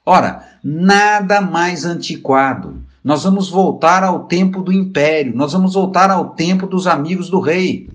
Ora, 0.05 0.47
nada 0.63 1.41
mais 1.41 1.85
antiquado, 1.85 2.85
nós 3.03 3.25
vamos 3.25 3.49
voltar 3.49 4.05
ao 4.05 4.25
tempo 4.25 4.63
do 4.63 4.73
império, 4.73 5.35
nós 5.35 5.53
vamos 5.53 5.75
voltar 5.75 6.11
ao 6.11 6.31
tempo 6.31 6.67
dos 6.67 6.87
amigos 6.87 7.31
do 7.31 7.41
rei. 7.41 7.89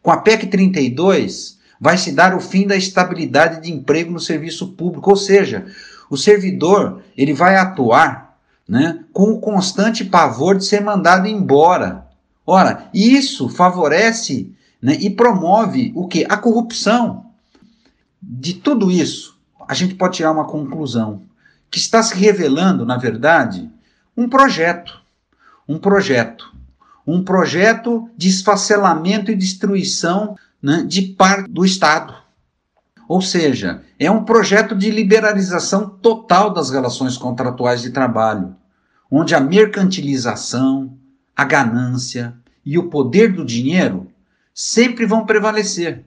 Com 0.00 0.10
a 0.10 0.18
PEC 0.18 0.46
32, 0.46 1.58
vai 1.80 1.98
se 1.98 2.12
dar 2.12 2.34
o 2.34 2.40
fim 2.40 2.66
da 2.66 2.76
estabilidade 2.76 3.62
de 3.62 3.72
emprego 3.72 4.12
no 4.12 4.20
serviço 4.20 4.68
público, 4.68 5.10
ou 5.10 5.16
seja, 5.16 5.66
o 6.08 6.16
servidor 6.16 7.02
ele 7.16 7.32
vai 7.32 7.56
atuar 7.56 8.38
né, 8.68 9.04
com 9.12 9.32
o 9.32 9.40
constante 9.40 10.04
pavor 10.04 10.56
de 10.56 10.64
ser 10.64 10.80
mandado 10.80 11.26
embora. 11.26 12.06
Ora, 12.46 12.88
isso 12.94 13.48
favorece 13.48 14.52
né, 14.80 14.96
e 15.00 15.10
promove 15.10 15.92
o 15.94 16.06
que? 16.06 16.24
A 16.28 16.36
corrupção. 16.36 17.26
De 18.22 18.54
tudo 18.54 18.90
isso, 18.90 19.38
a 19.66 19.74
gente 19.74 19.94
pode 19.94 20.16
tirar 20.16 20.32
uma 20.32 20.46
conclusão 20.46 21.22
que 21.70 21.78
está 21.78 22.02
se 22.02 22.14
revelando, 22.14 22.86
na 22.86 22.96
verdade, 22.96 23.70
um 24.16 24.28
projeto. 24.28 25.00
Um 25.68 25.78
projeto. 25.78 26.52
Um 27.06 27.22
projeto 27.22 28.08
de 28.16 28.28
esfacelamento 28.28 29.30
e 29.30 29.34
destruição 29.34 30.36
né, 30.62 30.84
de 30.86 31.02
parte 31.02 31.50
do 31.50 31.64
Estado. 31.64 32.14
Ou 33.06 33.20
seja, 33.20 33.82
é 33.98 34.10
um 34.10 34.24
projeto 34.24 34.74
de 34.74 34.90
liberalização 34.90 35.88
total 35.88 36.52
das 36.52 36.70
relações 36.70 37.18
contratuais 37.18 37.82
de 37.82 37.90
trabalho, 37.90 38.56
onde 39.10 39.34
a 39.34 39.40
mercantilização, 39.40 40.96
a 41.36 41.44
ganância 41.44 42.34
e 42.64 42.78
o 42.78 42.88
poder 42.88 43.32
do 43.32 43.44
dinheiro 43.44 44.08
sempre 44.54 45.04
vão 45.04 45.26
prevalecer. 45.26 46.04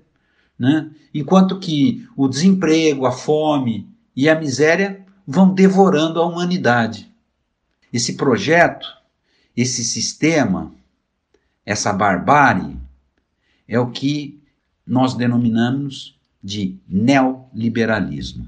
Né? 0.58 0.90
Enquanto 1.14 1.60
que 1.60 2.08
o 2.16 2.28
desemprego, 2.28 3.06
a 3.06 3.12
fome 3.12 3.88
e 4.16 4.28
a 4.28 4.40
miséria 4.40 5.06
vão 5.26 5.54
devorando 5.54 6.20
a 6.20 6.26
humanidade. 6.26 7.07
Esse 7.92 8.16
projeto, 8.16 8.88
esse 9.56 9.84
sistema, 9.84 10.74
essa 11.66 11.94
barbárie, 11.94 12.78
é 13.68 13.80
o 13.80 13.92
que 13.92 14.42
nós 14.86 15.14
denominamos 15.14 16.18
de 16.44 16.78
neoliberalismo. 16.88 18.48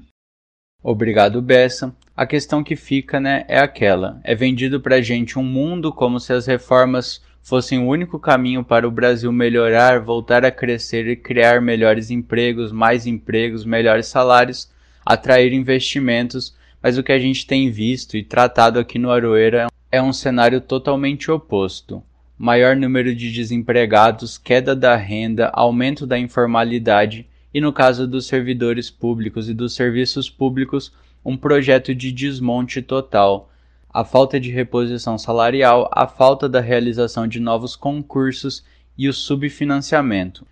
Obrigado, 0.82 1.42
Bessa. 1.42 1.94
A 2.16 2.26
questão 2.26 2.64
que 2.64 2.74
fica, 2.76 3.20
né, 3.20 3.44
é 3.48 3.58
aquela: 3.58 4.20
é 4.24 4.34
vendido 4.34 4.80
para 4.80 5.02
gente 5.02 5.38
um 5.38 5.42
mundo 5.42 5.92
como 5.92 6.18
se 6.18 6.32
as 6.32 6.46
reformas 6.46 7.20
fossem 7.42 7.78
o 7.78 7.86
único 7.86 8.18
caminho 8.18 8.64
para 8.64 8.86
o 8.86 8.90
Brasil 8.90 9.32
melhorar, 9.32 10.00
voltar 10.00 10.44
a 10.44 10.50
crescer 10.50 11.06
e 11.06 11.16
criar 11.16 11.60
melhores 11.60 12.10
empregos, 12.10 12.72
mais 12.72 13.06
empregos, 13.06 13.64
melhores 13.64 14.06
salários, 14.06 14.70
atrair 15.04 15.52
investimentos 15.52 16.54
mas 16.82 16.96
o 16.96 17.02
que 17.02 17.12
a 17.12 17.18
gente 17.18 17.46
tem 17.46 17.70
visto 17.70 18.16
e 18.16 18.22
tratado 18.22 18.78
aqui 18.78 18.98
no 18.98 19.10
Aroeira 19.10 19.68
é 19.92 20.00
um 20.00 20.12
cenário 20.12 20.60
totalmente 20.60 21.30
oposto. 21.30 22.02
Maior 22.38 22.74
número 22.74 23.14
de 23.14 23.30
desempregados, 23.30 24.38
queda 24.38 24.74
da 24.74 24.96
renda, 24.96 25.50
aumento 25.52 26.06
da 26.06 26.18
informalidade 26.18 27.26
e, 27.52 27.60
no 27.60 27.72
caso 27.72 28.06
dos 28.06 28.26
servidores 28.26 28.88
públicos 28.88 29.48
e 29.48 29.54
dos 29.54 29.74
serviços 29.74 30.30
públicos, 30.30 30.92
um 31.22 31.36
projeto 31.36 31.94
de 31.94 32.10
desmonte 32.10 32.80
total. 32.80 33.50
A 33.92 34.04
falta 34.04 34.40
de 34.40 34.50
reposição 34.50 35.18
salarial, 35.18 35.90
a 35.92 36.06
falta 36.06 36.48
da 36.48 36.60
realização 36.60 37.26
de 37.26 37.40
novos 37.40 37.76
concursos 37.76 38.64
e 38.96 39.08
o 39.08 39.12
subfinanciamento. 39.12 40.46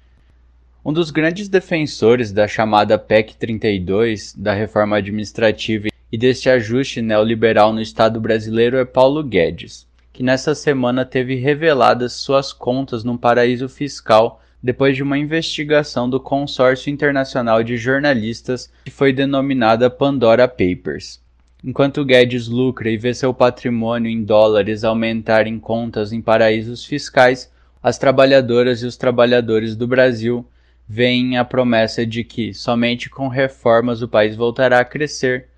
Um 0.85 0.93
dos 0.93 1.11
grandes 1.11 1.49
defensores 1.49 2.33
da 2.33 2.47
chamada 2.47 2.99
PEC 2.99 3.37
32, 3.37 4.35
da 4.35 4.53
reforma 4.53 4.97
administrativa 4.97 5.89
e 6.11 6.16
deste 6.16 6.48
ajuste 6.48 7.02
neoliberal 7.02 7.72
no 7.72 7.80
Estado 7.80 8.20
brasileiro 8.20 8.76
é 8.76 8.84
Paulo 8.84 9.22
Guedes, 9.22 9.86
que 10.12 10.22
nessa 10.22 10.54
semana 10.54 11.04
teve 11.04 11.34
reveladas 11.36 12.14
suas 12.14 12.52
contas 12.52 13.04
num 13.04 13.16
paraíso 13.16 13.68
fiscal 13.68 14.42
depois 14.62 14.96
de 14.96 15.02
uma 15.02 15.18
investigação 15.18 16.11
do 16.11 16.18
Consórcio 16.18 16.90
Internacional 16.90 17.62
de 17.62 17.76
Jornalistas 17.76 18.70
que 18.84 18.90
foi 18.90 19.12
denominada 19.12 19.88
Pandora 19.88 20.48
Papers. 20.48 21.20
Enquanto 21.62 22.04
Guedes 22.04 22.48
lucra 22.48 22.90
e 22.90 22.96
vê 22.96 23.12
seu 23.12 23.34
patrimônio 23.34 24.11
em 24.11 24.22
dólares 24.22 24.84
aumentar 24.84 25.46
em 25.46 25.59
contas 25.59 26.12
em 26.12 26.20
paraísos 26.20 26.84
fiscais, 26.84 27.52
as 27.82 27.98
trabalhadoras 27.98 28.82
e 28.82 28.86
os 28.86 28.96
trabalhadores 28.96 29.76
do 29.76 29.86
Brasil 29.86 30.44
veem 30.88 31.36
a 31.36 31.44
promessa 31.44 32.06
de 32.06 32.24
que 32.24 32.54
somente 32.54 33.11
com 33.11 33.28
reformas 33.28 34.02
o 34.02 34.09
país 34.09 34.34
voltará 34.34 34.80
a 34.80 34.84
crescer 34.84 35.48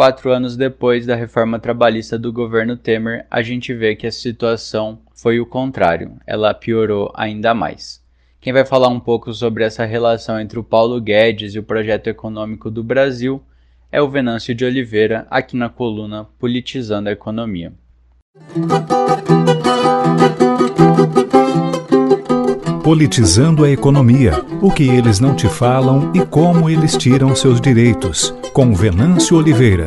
Quatro 0.00 0.32
anos 0.32 0.56
depois 0.56 1.04
da 1.04 1.14
reforma 1.14 1.58
trabalhista 1.58 2.18
do 2.18 2.32
governo 2.32 2.74
Temer, 2.74 3.26
a 3.30 3.42
gente 3.42 3.74
vê 3.74 3.94
que 3.94 4.06
a 4.06 4.10
situação 4.10 4.98
foi 5.12 5.38
o 5.38 5.44
contrário, 5.44 6.16
ela 6.26 6.54
piorou 6.54 7.12
ainda 7.14 7.52
mais. 7.52 8.02
Quem 8.40 8.50
vai 8.50 8.64
falar 8.64 8.88
um 8.88 8.98
pouco 8.98 9.34
sobre 9.34 9.62
essa 9.62 9.84
relação 9.84 10.40
entre 10.40 10.58
o 10.58 10.64
Paulo 10.64 10.98
Guedes 11.02 11.54
e 11.54 11.58
o 11.58 11.62
projeto 11.62 12.06
econômico 12.06 12.70
do 12.70 12.82
Brasil 12.82 13.42
é 13.92 14.00
o 14.00 14.08
Venâncio 14.08 14.54
de 14.54 14.64
Oliveira, 14.64 15.26
aqui 15.30 15.54
na 15.54 15.68
coluna 15.68 16.26
Politizando 16.38 17.10
a 17.10 17.12
Economia. 17.12 17.70
Politizando 22.90 23.62
a 23.62 23.70
economia, 23.70 24.32
o 24.60 24.68
que 24.68 24.82
eles 24.82 25.20
não 25.20 25.36
te 25.36 25.48
falam 25.48 26.12
e 26.12 26.26
como 26.26 26.68
eles 26.68 26.96
tiram 26.96 27.36
seus 27.36 27.60
direitos, 27.60 28.32
com 28.52 28.74
Venâncio 28.74 29.36
Oliveira. 29.36 29.86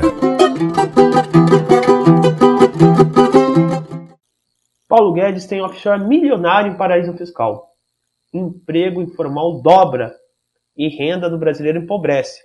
Paulo 4.87 5.11
Guedes 5.11 5.45
tem 5.45 5.61
offshore 5.61 6.01
milionário 6.07 6.71
em 6.71 6.77
paraíso 6.77 7.11
fiscal. 7.17 7.73
Emprego 8.33 9.01
informal 9.01 9.61
dobra 9.61 10.15
e 10.77 10.87
renda 10.87 11.29
do 11.29 11.37
brasileiro 11.37 11.79
empobrece. 11.79 12.41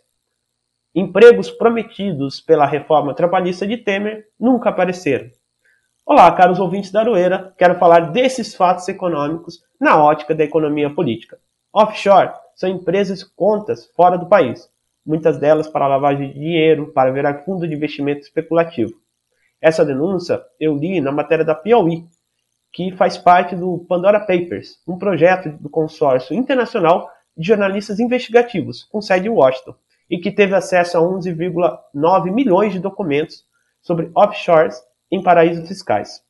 Empregos 0.92 1.52
prometidos 1.52 2.40
pela 2.40 2.66
reforma 2.66 3.14
trabalhista 3.14 3.64
de 3.64 3.76
Temer 3.76 4.24
nunca 4.36 4.70
apareceram. 4.70 5.30
Olá, 6.10 6.32
caros 6.32 6.58
ouvintes 6.58 6.90
da 6.90 7.00
Aroeira, 7.00 7.52
quero 7.58 7.78
falar 7.78 8.12
desses 8.12 8.54
fatos 8.54 8.88
econômicos 8.88 9.62
na 9.78 10.02
ótica 10.02 10.34
da 10.34 10.42
economia 10.42 10.88
política. 10.88 11.38
Offshore 11.70 12.32
são 12.56 12.70
empresas 12.70 13.22
contas 13.22 13.92
fora 13.94 14.16
do 14.16 14.24
país, 14.24 14.70
muitas 15.04 15.36
delas 15.36 15.68
para 15.68 15.86
lavagem 15.86 16.28
de 16.28 16.40
dinheiro, 16.40 16.86
para 16.94 17.12
virar 17.12 17.44
fundo 17.44 17.68
de 17.68 17.74
investimento 17.74 18.22
especulativo. 18.22 18.94
Essa 19.60 19.84
denúncia 19.84 20.42
eu 20.58 20.78
li 20.78 20.98
na 20.98 21.12
matéria 21.12 21.44
da 21.44 21.54
Piauí, 21.54 22.06
que 22.72 22.90
faz 22.92 23.18
parte 23.18 23.54
do 23.54 23.84
Pandora 23.86 24.18
Papers, 24.18 24.80
um 24.88 24.96
projeto 24.96 25.50
do 25.60 25.68
consórcio 25.68 26.34
internacional 26.34 27.10
de 27.36 27.46
jornalistas 27.46 28.00
investigativos, 28.00 28.82
com 28.84 29.02
sede 29.02 29.28
em 29.28 29.30
Washington 29.30 29.74
e 30.08 30.16
que 30.16 30.32
teve 30.32 30.54
acesso 30.54 30.96
a 30.96 31.02
11,9 31.02 32.32
milhões 32.32 32.72
de 32.72 32.78
documentos 32.78 33.44
sobre 33.82 34.10
offshores 34.14 34.87
em 35.10 35.22
paraísos 35.22 35.66
fiscais. 35.66 36.22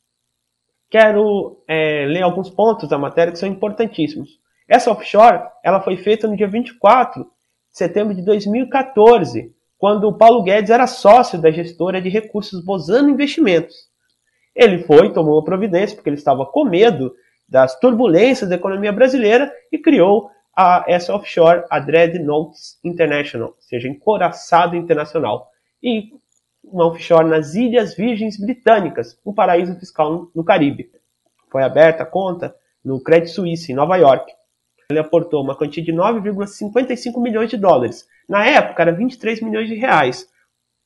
Quero 0.91 1.63
é, 1.69 2.07
ler 2.07 2.23
alguns 2.23 2.49
pontos 2.49 2.89
da 2.89 2.99
matéria 2.99 3.33
que 3.33 3.39
são 3.39 3.49
importantíssimos. 3.49 4.39
Essa 4.69 4.91
offshore 4.91 5.43
ela 5.65 5.81
foi 5.81 5.97
feita 5.97 6.27
no 6.27 6.37
dia 6.37 6.49
24 6.49 7.25
de 7.25 7.29
setembro 7.71 8.15
de 8.15 8.23
2014, 8.23 9.55
quando 9.77 10.09
o 10.09 10.17
Paulo 10.17 10.43
Guedes 10.43 10.71
era 10.71 10.87
sócio 10.87 11.41
da 11.41 11.51
gestora 11.51 12.01
de 12.01 12.09
recursos 12.09 12.65
Bozano 12.65 13.11
Investimentos. 13.11 13.75
Ele 14.55 14.79
foi, 14.79 15.13
tomou 15.13 15.35
uma 15.35 15.45
providência, 15.45 15.95
porque 15.95 16.09
ele 16.09 16.17
estava 16.17 16.45
com 16.45 16.65
medo 16.65 17.15
das 17.49 17.79
turbulências 17.79 18.49
da 18.51 18.57
economia 18.57 18.93
brasileira 18.93 19.53
e 19.71 19.79
criou 19.79 20.31
a 20.55 20.85
essa 20.89 21.15
offshore, 21.15 21.63
a 21.71 21.79
Dreadnoughts 21.79 22.81
International, 22.85 23.51
ou 23.51 23.61
seja, 23.61 23.89
encoraçado 23.89 24.75
internacional, 24.75 25.49
e 25.81 26.11
uma 26.73 26.87
offshore 26.87 27.29
nas 27.29 27.55
Ilhas 27.55 27.95
Virgens 27.95 28.39
Britânicas, 28.39 29.19
um 29.25 29.33
paraíso 29.33 29.75
fiscal 29.79 30.31
no 30.35 30.45
Caribe. 30.45 30.91
Foi 31.51 31.63
aberta 31.63 32.03
a 32.03 32.07
conta 32.07 32.55
no 32.85 33.01
Credit 33.03 33.31
Suisse, 33.31 33.73
em 33.73 33.75
Nova 33.75 33.97
York. 33.97 34.33
Ele 34.91 34.99
aportou 34.99 35.43
uma 35.43 35.57
quantia 35.57 35.83
de 35.83 35.93
9,55 35.93 37.21
milhões 37.21 37.51
de 37.51 37.57
dólares. 37.57 38.07
Na 38.29 38.47
época, 38.47 38.83
era 38.83 38.93
23 38.93 39.41
milhões 39.43 39.69
de 39.69 39.75
reais. 39.75 40.29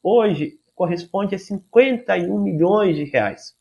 Hoje, 0.03 0.59
corresponde 0.75 1.35
a 1.35 1.39
51 1.39 2.39
milhões 2.39 2.97
de 2.97 3.05
reais. 3.05 3.55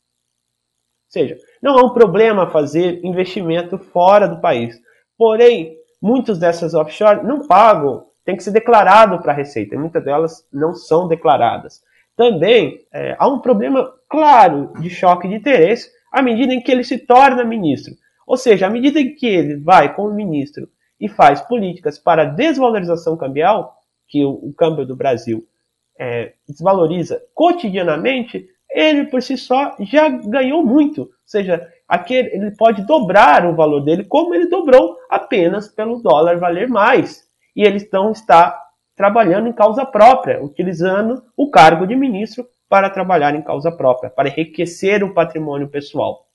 Ou 1.08 1.12
seja, 1.12 1.38
não 1.62 1.78
é 1.78 1.84
um 1.84 1.94
problema 1.94 2.50
fazer 2.50 3.04
investimento 3.04 3.78
fora 3.78 4.28
do 4.28 4.40
país. 4.40 4.80
Porém, 5.18 5.78
Muitas 6.02 6.40
dessas 6.40 6.74
offshore 6.74 7.24
não 7.24 7.46
pagam, 7.46 8.08
tem 8.26 8.36
que 8.36 8.44
ser 8.44 8.50
declarado 8.50 9.22
para 9.22 9.34
a 9.34 9.36
Receita, 9.36 9.78
muitas 9.78 10.04
delas 10.04 10.48
não 10.52 10.74
são 10.74 11.08
declaradas. 11.08 11.84
Também 12.16 12.80
é, 12.94 13.16
há 13.18 13.28
um 13.28 13.40
problema 13.40 13.92
claro 14.10 14.74
de 14.80 14.90
choque 14.90 15.28
de 15.28 15.36
interesse 15.36 15.90
à 16.12 16.22
medida 16.22 16.54
em 16.54 16.62
que 16.62 16.72
ele 16.72 16.84
se 16.84 16.98
torna 17.00 17.44
ministro. 17.44 17.94
Ou 18.28 18.38
seja, 18.38 18.68
à 18.68 18.70
medida 18.70 19.00
em 19.00 19.16
que 19.16 19.26
ele 19.26 19.58
vai 19.58 19.94
como 19.94 20.14
ministro 20.14 20.68
e 21.00 21.08
faz 21.08 21.42
políticas 21.42 21.98
para 21.98 22.26
desvalorização 22.26 23.18
cambial, 23.18 23.76
que 24.08 24.24
o, 24.24 24.32
o 24.32 24.54
câmbio 24.54 24.86
do 24.86 24.96
Brasil 24.96 25.48
é, 25.98 26.34
desvaloriza 26.48 27.22
cotidianamente, 27.34 28.48
ele 28.70 29.06
por 29.06 29.22
si 29.22 29.38
só 29.38 29.76
já 29.80 30.10
ganhou 30.10 30.66
muito. 30.66 31.02
Ou 31.02 31.10
seja, 31.26 31.68
aquele, 31.88 32.30
ele 32.34 32.52
pode 32.52 32.86
dobrar 32.86 33.46
o 33.46 33.56
valor 33.56 33.82
dele, 33.82 34.04
como 34.04 34.36
ele 34.36 34.48
dobrou 34.48 34.98
apenas 35.10 35.68
pelo 35.68 36.02
dólar 36.02 36.38
valer 36.38 36.68
mais. 36.68 37.24
E 37.56 37.64
ele 37.64 37.78
então 37.78 38.12
está 38.12 38.58
trabalhando 39.02 39.48
em 39.48 39.52
causa 39.52 39.84
própria, 39.84 40.44
utilizando 40.44 41.24
o 41.36 41.50
cargo 41.50 41.88
de 41.88 41.96
ministro 41.96 42.48
para 42.70 42.88
trabalhar 42.88 43.34
em 43.34 43.42
causa 43.42 43.72
própria, 43.72 44.12
para 44.12 44.30
enriquecer 44.30 45.04
o 45.04 45.12
patrimônio 45.12 45.68
pessoal. 45.68 46.28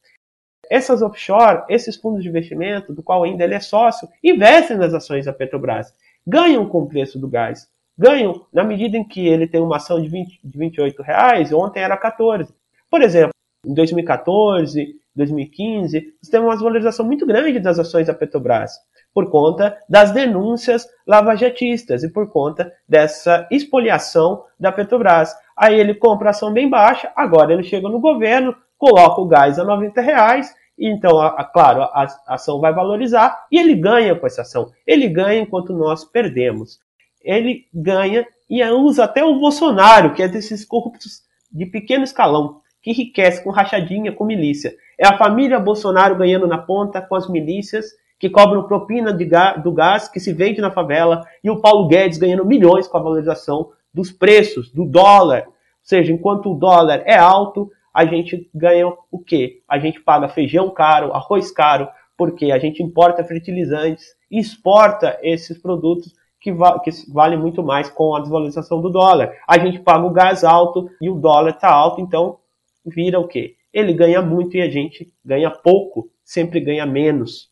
Essas 0.69 1.01
offshore, 1.01 1.63
esses 1.69 1.95
fundos 1.95 2.25
de 2.25 2.29
investimento, 2.29 2.93
do 2.93 3.05
qual 3.05 3.23
ainda 3.23 3.45
ele 3.45 3.55
é 3.55 3.61
sócio, 3.61 4.09
investem 4.21 4.77
nas 4.77 4.93
ações 4.93 5.27
da 5.27 5.33
Petrobras, 5.33 5.95
ganham 6.27 6.69
com 6.69 6.81
o 6.83 6.89
preço 6.89 7.21
do 7.21 7.29
gás, 7.29 7.69
ganham 7.97 8.45
na 8.53 8.65
medida 8.65 8.97
em 8.97 9.05
que 9.05 9.25
ele 9.25 9.47
tem 9.47 9.61
uma 9.61 9.77
ação 9.77 10.03
de, 10.03 10.09
20, 10.09 10.41
de 10.43 10.59
28 10.59 11.03
reais, 11.05 11.53
ontem 11.53 11.85
era 11.85 11.97
14. 11.97 12.53
Por 12.91 13.01
exemplo, 13.01 13.31
em 13.65 13.75
2014, 13.75 14.93
2015, 15.15 16.15
nós 16.21 16.29
temos 16.29 16.49
uma 16.49 16.55
desvalorização 16.55 17.07
muito 17.07 17.25
grande 17.25 17.61
das 17.61 17.79
ações 17.79 18.09
da 18.09 18.15
Petrobras, 18.15 18.73
por 19.17 19.31
conta 19.31 19.79
das 19.89 20.11
denúncias 20.11 20.87
lavajatistas 21.07 22.05
e 22.05 22.13
por 22.13 22.29
conta 22.29 22.71
dessa 22.87 23.49
expoliação 23.51 24.45
da 24.61 24.71
Petrobras. 24.71 25.35
Aí 25.57 25.81
ele 25.81 25.95
compra 25.95 26.29
ação 26.29 26.53
bem 26.53 26.69
baixa, 26.69 27.11
agora 27.17 27.55
ele 27.55 27.63
chega 27.63 27.89
no 27.89 27.99
governo, 27.99 28.55
coloca 28.77 29.23
o 29.23 29.27
gás 29.27 29.59
a 29.59 29.65
90 29.65 30.03
reais, 30.03 30.55
então, 30.79 31.19
a, 31.19 31.29
a, 31.29 31.45
claro, 31.45 31.81
a, 31.81 32.07
a 32.27 32.35
ação 32.35 32.61
vai 32.61 32.75
valorizar 32.75 33.47
e 33.51 33.59
ele 33.59 33.75
ganha 33.75 34.15
com 34.15 34.27
essa 34.27 34.43
ação. 34.43 34.71
Ele 34.87 35.09
ganha 35.09 35.41
enquanto 35.41 35.73
nós 35.73 36.05
perdemos. 36.05 36.79
Ele 37.25 37.65
ganha 37.73 38.27
e 38.51 38.63
usa 38.65 39.05
até 39.05 39.25
o 39.25 39.41
Bolsonaro, 39.41 40.13
que 40.13 40.23
é 40.23 40.29
desses 40.29 40.63
corruptos 40.63 41.23
de 41.51 41.65
pequeno 41.65 42.05
escalão, 42.05 42.61
que 42.83 42.91
enriquece 42.91 43.43
com 43.43 43.49
rachadinha, 43.49 44.13
com 44.13 44.27
milícia. 44.27 44.75
É 45.01 45.07
a 45.07 45.17
família 45.17 45.59
Bolsonaro 45.59 46.17
ganhando 46.17 46.47
na 46.47 46.59
ponta 46.59 47.01
com 47.01 47.15
as 47.15 47.27
milícias 47.31 47.87
que 48.19 48.31
cobram 48.31 48.67
propina 48.67 49.13
do 49.13 49.73
gás 49.73 50.09
que 50.09 50.21
se 50.21 50.33
vende 50.33 50.61
na 50.61 50.71
favela 50.71 51.25
e 51.45 51.51
o 51.51 51.61
Paulo 51.61 51.87
Guedes 51.89 52.19
ganhando 52.19 52.45
milhões 52.45 52.89
com 52.89 52.97
a 52.97 53.03
valorização 53.03 53.71
dos 53.93 54.11
preços, 54.11 54.71
do 54.71 54.85
dólar. 54.85 55.45
Ou 55.47 55.55
seja, 55.83 56.13
enquanto 56.13 56.51
o 56.51 56.59
dólar 56.59 57.03
é 57.05 57.17
alto, 57.17 57.71
a 57.93 58.05
gente 58.05 58.51
ganha 58.55 58.87
o 59.11 59.19
quê? 59.19 59.63
A 59.69 59.79
gente 59.79 60.01
paga 60.01 60.29
feijão 60.29 60.71
caro, 60.71 61.13
arroz 61.13 61.51
caro, 61.51 61.89
porque 62.17 62.53
a 62.53 62.59
gente 62.59 62.83
importa 62.83 63.25
fertilizantes 63.25 64.15
e 64.31 64.39
exporta 64.39 65.19
esses 65.23 65.59
produtos 65.59 66.13
que, 66.41 66.53
va 66.53 66.79
que 66.81 66.91
valem 67.13 67.39
muito 67.39 67.63
mais 67.63 67.89
com 67.89 68.15
a 68.15 68.21
desvalorização 68.21 68.81
do 68.81 68.91
dólar. 68.91 69.33
A 69.49 69.59
gente 69.59 69.81
paga 69.81 70.07
o 70.07 70.13
gás 70.13 70.45
alto 70.45 70.91
e 71.01 71.09
o 71.09 71.15
dólar 71.15 71.51
está 71.51 71.73
alto, 71.73 72.01
então 72.01 72.39
vira 72.85 73.19
o 73.19 73.27
quê? 73.27 73.57
Ele 73.73 73.93
ganha 73.93 74.23
muito 74.23 74.57
e 74.57 74.63
a 74.63 74.71
gente 74.71 75.13
ganha 75.25 75.51
pouco, 75.51 76.11
sempre 76.25 76.61
ganha 76.61 76.87
menos. 76.87 77.51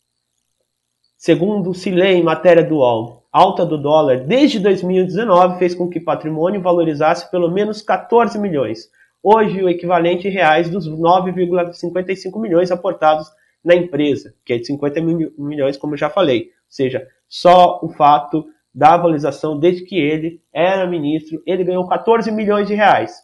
Segundo 1.25 1.73
se 1.73 1.91
lê 1.91 2.13
em 2.13 2.23
matéria 2.23 2.63
do 2.63 2.81
UOL, 2.81 3.25
alta 3.33 3.65
do 3.65 3.79
dólar 3.79 4.27
desde 4.27 4.59
2019 4.59 5.59
fez 5.59 5.75
com 5.75 5.89
que 5.89 5.99
o 5.99 6.05
patrimônio 6.05 6.61
valorizasse 6.61 7.31
pelo 7.31 7.51
menos 7.51 7.81
14 7.81 8.39
milhões. 8.39 8.91
Hoje, 9.23 9.63
o 9.63 9.69
equivalente 9.71 10.29
em 10.29 10.31
reais 10.31 10.69
dos 10.69 10.87
9,55 10.87 12.39
milhões 12.39 12.71
aportados 12.71 13.27
na 13.65 13.75
empresa, 13.75 14.35
que 14.45 14.53
é 14.53 14.59
de 14.59 14.67
50 14.67 15.01
milhões, 15.39 15.79
como 15.79 15.97
já 15.97 16.11
falei. 16.11 16.41
Ou 16.43 16.49
seja, 16.69 17.09
só 17.27 17.81
o 17.83 17.89
fato 17.89 18.45
da 18.75 18.95
valorização 18.95 19.59
desde 19.59 19.87
que 19.87 19.97
ele 19.97 20.43
era 20.53 20.87
ministro, 20.87 21.43
ele 21.47 21.65
ganhou 21.65 21.89
14 21.89 22.31
milhões 22.31 22.69
de 22.69 22.75
reais. 22.75 23.17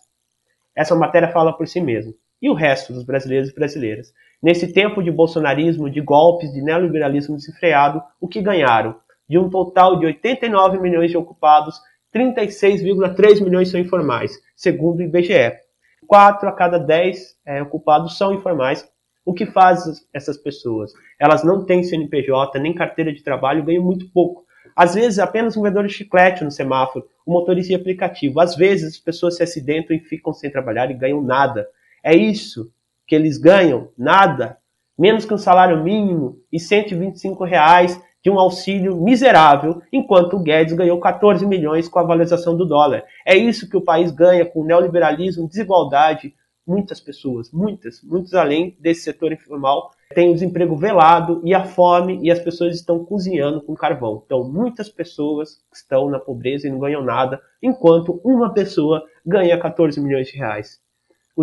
Essa 0.74 0.96
matéria 0.96 1.28
fala 1.28 1.52
por 1.52 1.68
si 1.68 1.82
mesma. 1.82 2.14
E 2.40 2.48
o 2.48 2.54
resto 2.54 2.94
dos 2.94 3.04
brasileiros 3.04 3.50
e 3.50 3.54
brasileiras? 3.54 4.10
Nesse 4.42 4.72
tempo 4.72 5.02
de 5.02 5.10
bolsonarismo, 5.10 5.90
de 5.90 6.00
golpes, 6.00 6.50
de 6.50 6.62
neoliberalismo 6.62 7.36
desenfreado, 7.36 8.02
o 8.18 8.26
que 8.26 8.40
ganharam? 8.40 8.96
De 9.28 9.38
um 9.38 9.50
total 9.50 9.98
de 9.98 10.06
89 10.06 10.80
milhões 10.80 11.10
de 11.10 11.16
ocupados, 11.16 11.78
36,3 12.14 13.44
milhões 13.44 13.70
são 13.70 13.78
informais, 13.78 14.32
segundo 14.56 15.00
o 15.00 15.02
IBGE. 15.02 15.58
4 16.06 16.48
a 16.48 16.52
cada 16.52 16.78
10 16.78 17.36
é, 17.44 17.62
ocupados 17.62 18.16
são 18.16 18.32
informais. 18.32 18.88
O 19.26 19.34
que 19.34 19.44
faz 19.44 19.84
essas 20.12 20.38
pessoas? 20.38 20.90
Elas 21.20 21.44
não 21.44 21.66
têm 21.66 21.82
CNPJ, 21.82 22.58
nem 22.58 22.74
carteira 22.74 23.12
de 23.12 23.22
trabalho, 23.22 23.62
ganham 23.62 23.84
muito 23.84 24.10
pouco. 24.10 24.46
Às 24.74 24.94
vezes, 24.94 25.18
apenas 25.18 25.54
um 25.54 25.62
vendedor 25.62 25.86
de 25.86 25.92
chiclete 25.92 26.42
no 26.42 26.50
semáforo, 26.50 27.06
um 27.26 27.32
motorista 27.34 27.68
de 27.68 27.74
aplicativo. 27.74 28.40
Às 28.40 28.56
vezes, 28.56 28.94
as 28.94 28.98
pessoas 28.98 29.36
se 29.36 29.42
acidentam 29.42 29.94
e 29.94 30.00
ficam 30.00 30.32
sem 30.32 30.50
trabalhar 30.50 30.90
e 30.90 30.94
ganham 30.94 31.20
nada. 31.20 31.68
É 32.02 32.16
isso 32.16 32.72
que 33.10 33.14
eles 33.16 33.38
ganham? 33.38 33.88
Nada. 33.98 34.56
Menos 34.96 35.24
que 35.24 35.34
um 35.34 35.38
salário 35.38 35.82
mínimo 35.82 36.38
e 36.52 36.60
125 36.60 37.42
reais 37.42 38.00
de 38.22 38.30
um 38.30 38.38
auxílio 38.38 39.02
miserável, 39.02 39.82
enquanto 39.92 40.36
o 40.36 40.38
Guedes 40.40 40.74
ganhou 40.74 41.00
14 41.00 41.44
milhões 41.44 41.88
com 41.88 41.98
a 41.98 42.04
valorização 42.04 42.56
do 42.56 42.64
dólar. 42.64 43.02
É 43.26 43.36
isso 43.36 43.68
que 43.68 43.76
o 43.76 43.80
país 43.80 44.12
ganha 44.12 44.46
com 44.46 44.62
neoliberalismo, 44.62 45.48
desigualdade. 45.48 46.32
Muitas 46.64 47.00
pessoas, 47.00 47.50
muitas, 47.50 48.00
muitos 48.00 48.32
além 48.32 48.76
desse 48.78 49.00
setor 49.00 49.32
informal, 49.32 49.90
têm 50.14 50.30
o 50.30 50.34
desemprego 50.34 50.76
velado 50.76 51.40
e 51.44 51.52
a 51.52 51.64
fome 51.64 52.20
e 52.22 52.30
as 52.30 52.38
pessoas 52.38 52.76
estão 52.76 53.04
cozinhando 53.04 53.60
com 53.60 53.74
carvão. 53.74 54.22
Então, 54.24 54.44
muitas 54.44 54.88
pessoas 54.88 55.64
estão 55.74 56.08
na 56.08 56.20
pobreza 56.20 56.68
e 56.68 56.70
não 56.70 56.78
ganham 56.78 57.02
nada, 57.02 57.42
enquanto 57.60 58.20
uma 58.22 58.54
pessoa 58.54 59.02
ganha 59.26 59.58
14 59.58 60.00
milhões 60.00 60.28
de 60.28 60.38
reais. 60.38 60.78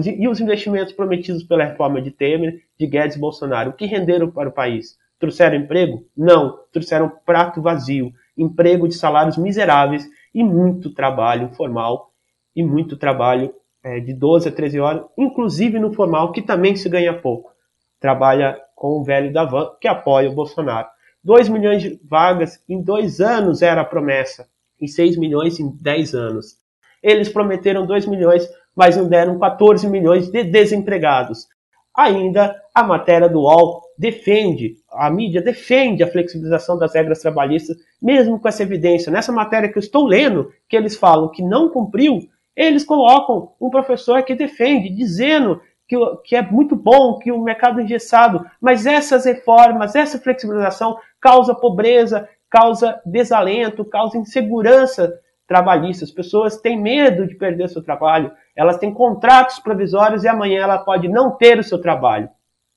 E 0.06 0.28
os 0.28 0.40
investimentos 0.40 0.94
prometidos 0.94 1.44
pela 1.44 1.64
reforma 1.64 2.02
de 2.02 2.12
Temer, 2.12 2.62
de 2.78 2.86
Guedes 2.86 3.16
e 3.16 3.20
Bolsonaro, 3.20 3.72
o 3.72 3.74
que 3.74 3.86
renderam 3.86 4.30
para 4.30 4.50
o 4.50 4.52
país? 4.52 4.98
Trouxeram 5.20 5.56
emprego? 5.56 6.06
Não, 6.16 6.60
trouxeram 6.72 7.12
prato 7.26 7.62
vazio, 7.62 8.14
emprego 8.38 8.88
de 8.88 8.96
salários 8.96 9.38
miseráveis 9.38 10.08
e 10.34 10.44
muito 10.44 10.94
trabalho 10.94 11.50
formal 11.56 12.12
e 12.56 12.62
muito 12.62 12.98
trabalho 12.98 13.54
é, 13.84 14.00
de 14.00 14.14
12 14.14 14.50
a 14.50 14.52
13 14.52 14.80
horas, 14.80 15.06
inclusive 15.18 15.80
no 15.80 15.94
formal, 15.94 16.32
que 16.32 16.42
também 16.42 16.76
se 16.76 16.90
ganha 16.90 17.14
pouco. 17.14 17.52
Trabalha 18.00 18.60
com 18.76 19.00
o 19.00 19.04
velho 19.04 19.34
da 19.34 19.46
van, 19.46 19.72
que 19.82 19.88
apoia 19.88 20.30
o 20.30 20.36
Bolsonaro. 20.36 20.88
2 21.24 21.50
milhões 21.50 21.82
de 21.82 22.00
vagas 22.04 22.62
em 22.70 22.82
dois 22.82 23.20
anos 23.20 23.62
era 23.62 23.82
a 23.82 23.86
promessa, 23.86 24.48
e 24.80 24.88
6 24.88 25.18
milhões 25.18 25.60
em 25.60 25.70
10 25.70 26.14
anos. 26.14 26.58
Eles 27.02 27.30
prometeram 27.30 27.86
2 27.86 28.06
milhões, 28.06 28.48
mas 28.78 28.96
não 28.96 29.10
deram 29.10 29.40
14 29.40 29.90
milhões 29.90 30.30
de 30.30 30.44
desempregados. 30.44 31.48
Ainda 31.96 32.56
a 32.76 32.84
matéria 32.84 33.28
do 33.28 33.40
UOL 33.40 33.82
defende, 33.98 34.76
a 34.92 35.10
mídia 35.10 35.42
defende 35.42 36.04
a 36.04 36.08
flexibilização 36.08 36.78
das 36.78 36.94
regras 36.94 37.20
trabalhistas, 37.20 37.76
mesmo 38.00 38.40
com 38.40 38.48
essa 38.48 38.62
evidência. 38.62 39.12
Nessa 39.12 39.32
matéria 39.32 39.68
que 39.68 39.80
eu 39.80 39.82
estou 39.82 40.06
lendo, 40.06 40.52
que 40.70 40.78
eles 40.78 40.96
falam 40.96 41.32
que 41.32 41.42
não 41.42 41.70
cumpriu, 41.70 42.20
eles 42.56 42.86
colocam 42.86 43.54
um 43.60 43.72
professor 43.72 44.22
que 44.22 44.36
defende, 44.36 44.90
dizendo 44.90 45.60
que, 45.88 45.96
que 46.24 46.36
é 46.36 46.44
muito 46.44 46.76
bom, 46.76 47.18
que 47.18 47.32
o 47.32 47.42
mercado 47.42 47.80
é 47.80 47.84
engessado, 47.84 48.46
mas 48.62 48.86
essas 48.86 49.26
reformas, 49.26 49.96
essa 49.96 50.20
flexibilização 50.20 50.98
causa 51.20 51.56
pobreza, 51.56 52.30
causa 52.48 53.02
desalento, 53.04 53.84
causa 53.84 54.20
insegurança 54.20 55.20
trabalhista. 55.48 56.04
As 56.04 56.12
pessoas 56.12 56.58
têm 56.58 56.80
medo 56.80 57.26
de 57.26 57.36
perder 57.36 57.70
seu 57.70 57.82
trabalho, 57.84 58.32
elas 58.56 58.78
têm 58.78 58.94
contratos 58.94 59.60
provisórios 59.60 60.24
e 60.24 60.28
amanhã 60.28 60.64
ela 60.64 60.80
pode 60.80 61.08
não 61.08 61.32
ter 61.32 61.58
o 61.58 61.64
seu 61.64 61.80
trabalho, 61.80 62.30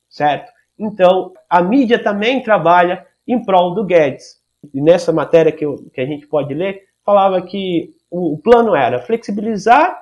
certo? 0.09 0.51
Então, 0.79 1.33
a 1.49 1.61
mídia 1.61 2.03
também 2.03 2.43
trabalha 2.43 3.07
em 3.27 3.45
prol 3.45 3.75
do 3.75 3.85
Guedes. 3.85 4.41
E 4.73 4.81
nessa 4.81 5.13
matéria 5.13 5.53
que, 5.53 5.65
eu, 5.65 5.77
que 5.93 6.01
a 6.01 6.07
gente 6.07 6.27
pode 6.27 6.55
ler, 6.55 6.85
falava 7.05 7.43
que 7.43 7.95
o, 8.11 8.35
o 8.35 8.39
plano 8.39 8.75
era 8.75 9.01
flexibilizar 9.01 10.01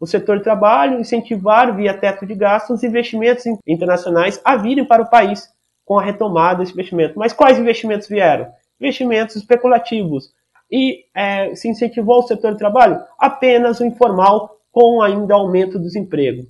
o 0.00 0.06
setor 0.06 0.38
de 0.38 0.44
trabalho, 0.44 0.98
incentivar 0.98 1.76
via 1.76 1.92
teto 1.92 2.24
de 2.24 2.34
gastos 2.34 2.78
os 2.78 2.84
investimentos 2.84 3.44
internacionais 3.66 4.40
a 4.42 4.56
virem 4.56 4.84
para 4.84 5.02
o 5.02 5.10
país 5.10 5.48
com 5.84 5.98
a 5.98 6.02
retomada 6.02 6.60
desse 6.60 6.72
investimento. 6.72 7.18
Mas 7.18 7.32
quais 7.32 7.58
investimentos 7.58 8.08
vieram? 8.08 8.50
Investimentos 8.80 9.36
especulativos. 9.36 10.32
E 10.70 11.04
é, 11.14 11.54
se 11.54 11.68
incentivou 11.68 12.20
o 12.20 12.26
setor 12.26 12.52
de 12.52 12.58
trabalho? 12.58 13.02
Apenas 13.18 13.80
o 13.80 13.84
informal 13.84 14.56
com 14.70 15.02
ainda 15.02 15.34
aumento 15.34 15.78
do 15.78 15.84
desemprego. 15.84 16.46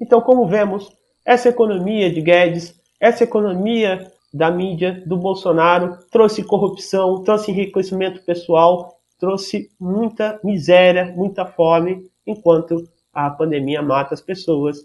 Então, 0.00 0.20
como 0.20 0.46
vemos, 0.46 0.90
essa 1.24 1.48
economia 1.48 2.10
de 2.10 2.22
Guedes, 2.22 2.74
essa 2.98 3.24
economia 3.24 4.10
da 4.32 4.50
mídia 4.50 5.02
do 5.06 5.16
Bolsonaro 5.16 5.98
trouxe 6.10 6.42
corrupção, 6.42 7.22
trouxe 7.22 7.50
enriquecimento 7.50 8.22
pessoal, 8.24 8.98
trouxe 9.18 9.68
muita 9.78 10.40
miséria, 10.42 11.12
muita 11.16 11.44
fome, 11.44 12.04
enquanto 12.26 12.88
a 13.12 13.28
pandemia 13.30 13.82
mata 13.82 14.14
as 14.14 14.20
pessoas. 14.20 14.78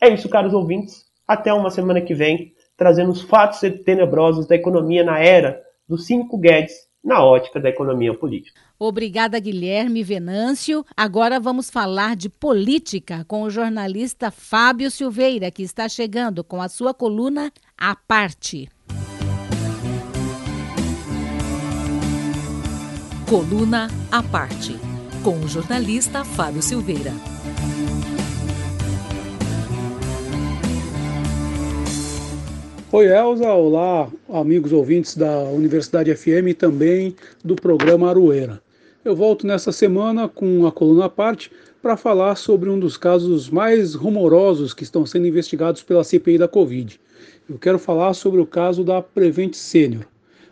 É 0.00 0.08
isso, 0.08 0.28
caros 0.28 0.52
ouvintes. 0.52 1.06
Até 1.26 1.52
uma 1.52 1.70
semana 1.70 2.00
que 2.00 2.14
vem, 2.14 2.52
trazendo 2.76 3.10
os 3.10 3.22
fatos 3.22 3.60
tenebrosos 3.84 4.46
da 4.46 4.54
economia 4.54 5.02
na 5.02 5.18
era 5.18 5.60
dos 5.88 6.06
cinco 6.06 6.38
Guedes 6.38 6.85
na 7.06 7.24
ótica 7.24 7.60
da 7.60 7.68
economia 7.68 8.12
política. 8.12 8.60
Obrigada, 8.76 9.38
Guilherme 9.38 10.02
Venâncio. 10.02 10.84
Agora 10.96 11.38
vamos 11.38 11.70
falar 11.70 12.16
de 12.16 12.28
política 12.28 13.24
com 13.28 13.42
o 13.42 13.50
jornalista 13.50 14.32
Fábio 14.32 14.90
Silveira, 14.90 15.48
que 15.52 15.62
está 15.62 15.88
chegando 15.88 16.42
com 16.42 16.60
a 16.60 16.68
sua 16.68 16.92
coluna 16.92 17.52
A 17.78 17.94
Parte. 17.94 18.68
Coluna 23.30 23.88
A 24.10 24.22
Parte, 24.22 24.76
com 25.22 25.38
o 25.38 25.48
jornalista 25.48 26.24
Fábio 26.24 26.60
Silveira. 26.60 27.12
Oi, 32.92 33.08
Elza. 33.08 33.52
Olá, 33.52 34.08
amigos 34.28 34.72
ouvintes 34.72 35.16
da 35.16 35.40
Universidade 35.42 36.14
FM 36.14 36.50
e 36.50 36.54
também 36.54 37.16
do 37.44 37.56
programa 37.56 38.08
Aroeira. 38.08 38.62
Eu 39.04 39.16
volto 39.16 39.44
nessa 39.44 39.72
semana 39.72 40.28
com 40.28 40.64
a 40.64 40.70
coluna 40.70 41.06
à 41.06 41.08
parte 41.08 41.50
para 41.82 41.96
falar 41.96 42.36
sobre 42.36 42.70
um 42.70 42.78
dos 42.78 42.96
casos 42.96 43.50
mais 43.50 43.96
rumorosos 43.96 44.72
que 44.72 44.84
estão 44.84 45.04
sendo 45.04 45.26
investigados 45.26 45.82
pela 45.82 46.04
CPI 46.04 46.38
da 46.38 46.46
Covid. 46.46 47.00
Eu 47.50 47.58
quero 47.58 47.76
falar 47.76 48.14
sobre 48.14 48.40
o 48.40 48.46
caso 48.46 48.84
da 48.84 49.02
Prevent 49.02 49.54
Senior. 49.54 50.06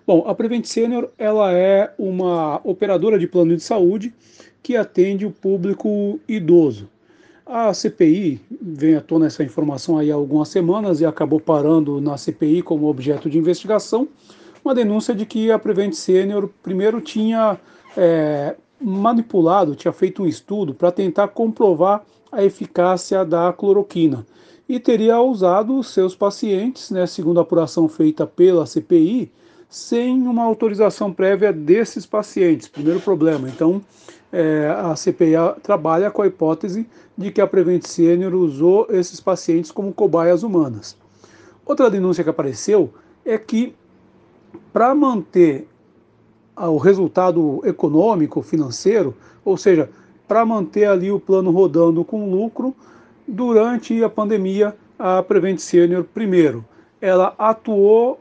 Bom, 0.04 0.24
a 0.26 0.34
Prevent 0.34 0.64
Senior 0.64 1.10
ela 1.16 1.52
é 1.52 1.94
uma 1.96 2.60
operadora 2.64 3.16
de 3.16 3.28
plano 3.28 3.54
de 3.54 3.62
saúde 3.62 4.12
que 4.60 4.76
atende 4.76 5.24
o 5.24 5.30
público 5.30 6.18
idoso. 6.28 6.88
A 7.46 7.74
CPI 7.74 8.40
vem 8.60 8.94
à 8.94 9.00
tona 9.00 9.26
essa 9.26 9.44
informação 9.44 9.98
aí 9.98 10.10
há 10.10 10.14
algumas 10.14 10.48
semanas 10.48 11.00
e 11.00 11.06
acabou 11.06 11.38
parando 11.38 12.00
na 12.00 12.16
CPI 12.16 12.62
como 12.62 12.88
objeto 12.88 13.28
de 13.28 13.38
investigação 13.38 14.08
uma 14.64 14.74
denúncia 14.74 15.14
de 15.14 15.26
que 15.26 15.50
a 15.50 15.58
Prevent 15.58 15.92
Senior 15.92 16.48
primeiro 16.62 17.00
tinha 17.02 17.58
é, 17.94 18.56
manipulado, 18.80 19.76
tinha 19.76 19.92
feito 19.92 20.22
um 20.22 20.26
estudo 20.26 20.72
para 20.72 20.90
tentar 20.90 21.28
comprovar 21.28 22.02
a 22.32 22.42
eficácia 22.42 23.24
da 23.24 23.52
cloroquina 23.52 24.24
e 24.66 24.80
teria 24.80 25.20
usado 25.20 25.82
seus 25.82 26.16
pacientes, 26.16 26.90
né, 26.90 27.06
segundo 27.06 27.38
a 27.38 27.42
apuração 27.42 27.86
feita 27.86 28.26
pela 28.26 28.64
CPI, 28.64 29.30
sem 29.68 30.26
uma 30.26 30.44
autorização 30.44 31.12
prévia 31.12 31.52
desses 31.52 32.06
pacientes. 32.06 32.66
Primeiro 32.66 33.00
problema. 33.00 33.46
Então, 33.48 33.82
é, 34.34 34.68
a 34.68 34.96
CPI 34.96 35.60
trabalha 35.62 36.10
com 36.10 36.20
a 36.20 36.26
hipótese 36.26 36.88
de 37.16 37.30
que 37.30 37.40
a 37.40 37.46
Prevent 37.46 37.86
Senior 37.86 38.34
usou 38.34 38.88
esses 38.90 39.20
pacientes 39.20 39.70
como 39.70 39.94
cobaias 39.94 40.42
humanas. 40.42 40.96
Outra 41.64 41.88
denúncia 41.88 42.24
que 42.24 42.30
apareceu 42.30 42.92
é 43.24 43.38
que, 43.38 43.76
para 44.72 44.92
manter 44.92 45.68
o 46.56 46.76
resultado 46.78 47.62
econômico, 47.64 48.42
financeiro, 48.42 49.14
ou 49.44 49.56
seja, 49.56 49.88
para 50.26 50.44
manter 50.44 50.86
ali 50.86 51.12
o 51.12 51.20
plano 51.20 51.52
rodando 51.52 52.04
com 52.04 52.28
lucro, 52.28 52.74
durante 53.28 54.02
a 54.02 54.08
pandemia, 54.08 54.74
a 54.98 55.22
Prevent 55.22 55.58
Senior, 55.58 56.02
primeiro, 56.02 56.64
ela 57.00 57.34
atuou 57.38 58.18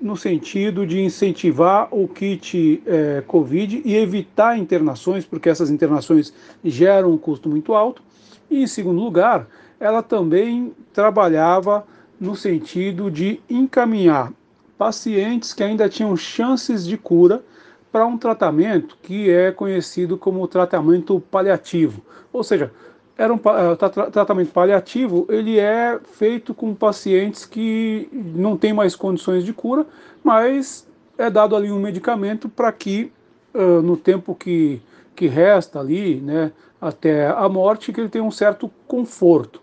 no 0.00 0.16
sentido 0.16 0.86
de 0.86 1.00
incentivar 1.00 1.88
o 1.90 2.06
kit 2.06 2.82
é, 2.86 3.22
Covid 3.26 3.82
e 3.84 3.96
evitar 3.96 4.56
internações, 4.56 5.24
porque 5.24 5.48
essas 5.48 5.70
internações 5.70 6.32
geram 6.64 7.12
um 7.12 7.18
custo 7.18 7.48
muito 7.48 7.74
alto. 7.74 8.02
E, 8.50 8.62
em 8.62 8.66
segundo 8.66 9.00
lugar, 9.00 9.48
ela 9.80 10.02
também 10.02 10.72
trabalhava 10.92 11.86
no 12.20 12.34
sentido 12.34 13.10
de 13.10 13.40
encaminhar 13.48 14.32
pacientes 14.76 15.52
que 15.52 15.62
ainda 15.62 15.88
tinham 15.88 16.16
chances 16.16 16.86
de 16.86 16.96
cura 16.96 17.42
para 17.90 18.06
um 18.06 18.16
tratamento 18.16 18.96
que 19.02 19.30
é 19.30 19.50
conhecido 19.50 20.16
como 20.16 20.46
tratamento 20.46 21.20
paliativo. 21.30 22.02
Ou 22.32 22.44
seja, 22.44 22.70
era 23.18 23.34
um 23.34 23.36
uh, 23.36 24.10
tratamento 24.12 24.52
paliativo, 24.52 25.26
ele 25.28 25.58
é 25.58 25.98
feito 26.12 26.54
com 26.54 26.72
pacientes 26.72 27.44
que 27.44 28.08
não 28.12 28.56
têm 28.56 28.72
mais 28.72 28.94
condições 28.94 29.44
de 29.44 29.52
cura, 29.52 29.84
mas 30.22 30.86
é 31.18 31.28
dado 31.28 31.56
ali 31.56 31.72
um 31.72 31.80
medicamento 31.80 32.48
para 32.48 32.70
que 32.70 33.10
uh, 33.52 33.82
no 33.82 33.96
tempo 33.96 34.36
que, 34.36 34.80
que 35.16 35.26
resta 35.26 35.80
ali, 35.80 36.20
né, 36.20 36.52
até 36.80 37.26
a 37.26 37.48
morte, 37.48 37.92
que 37.92 38.00
ele 38.00 38.08
tenha 38.08 38.22
um 38.22 38.30
certo 38.30 38.70
conforto. 38.86 39.60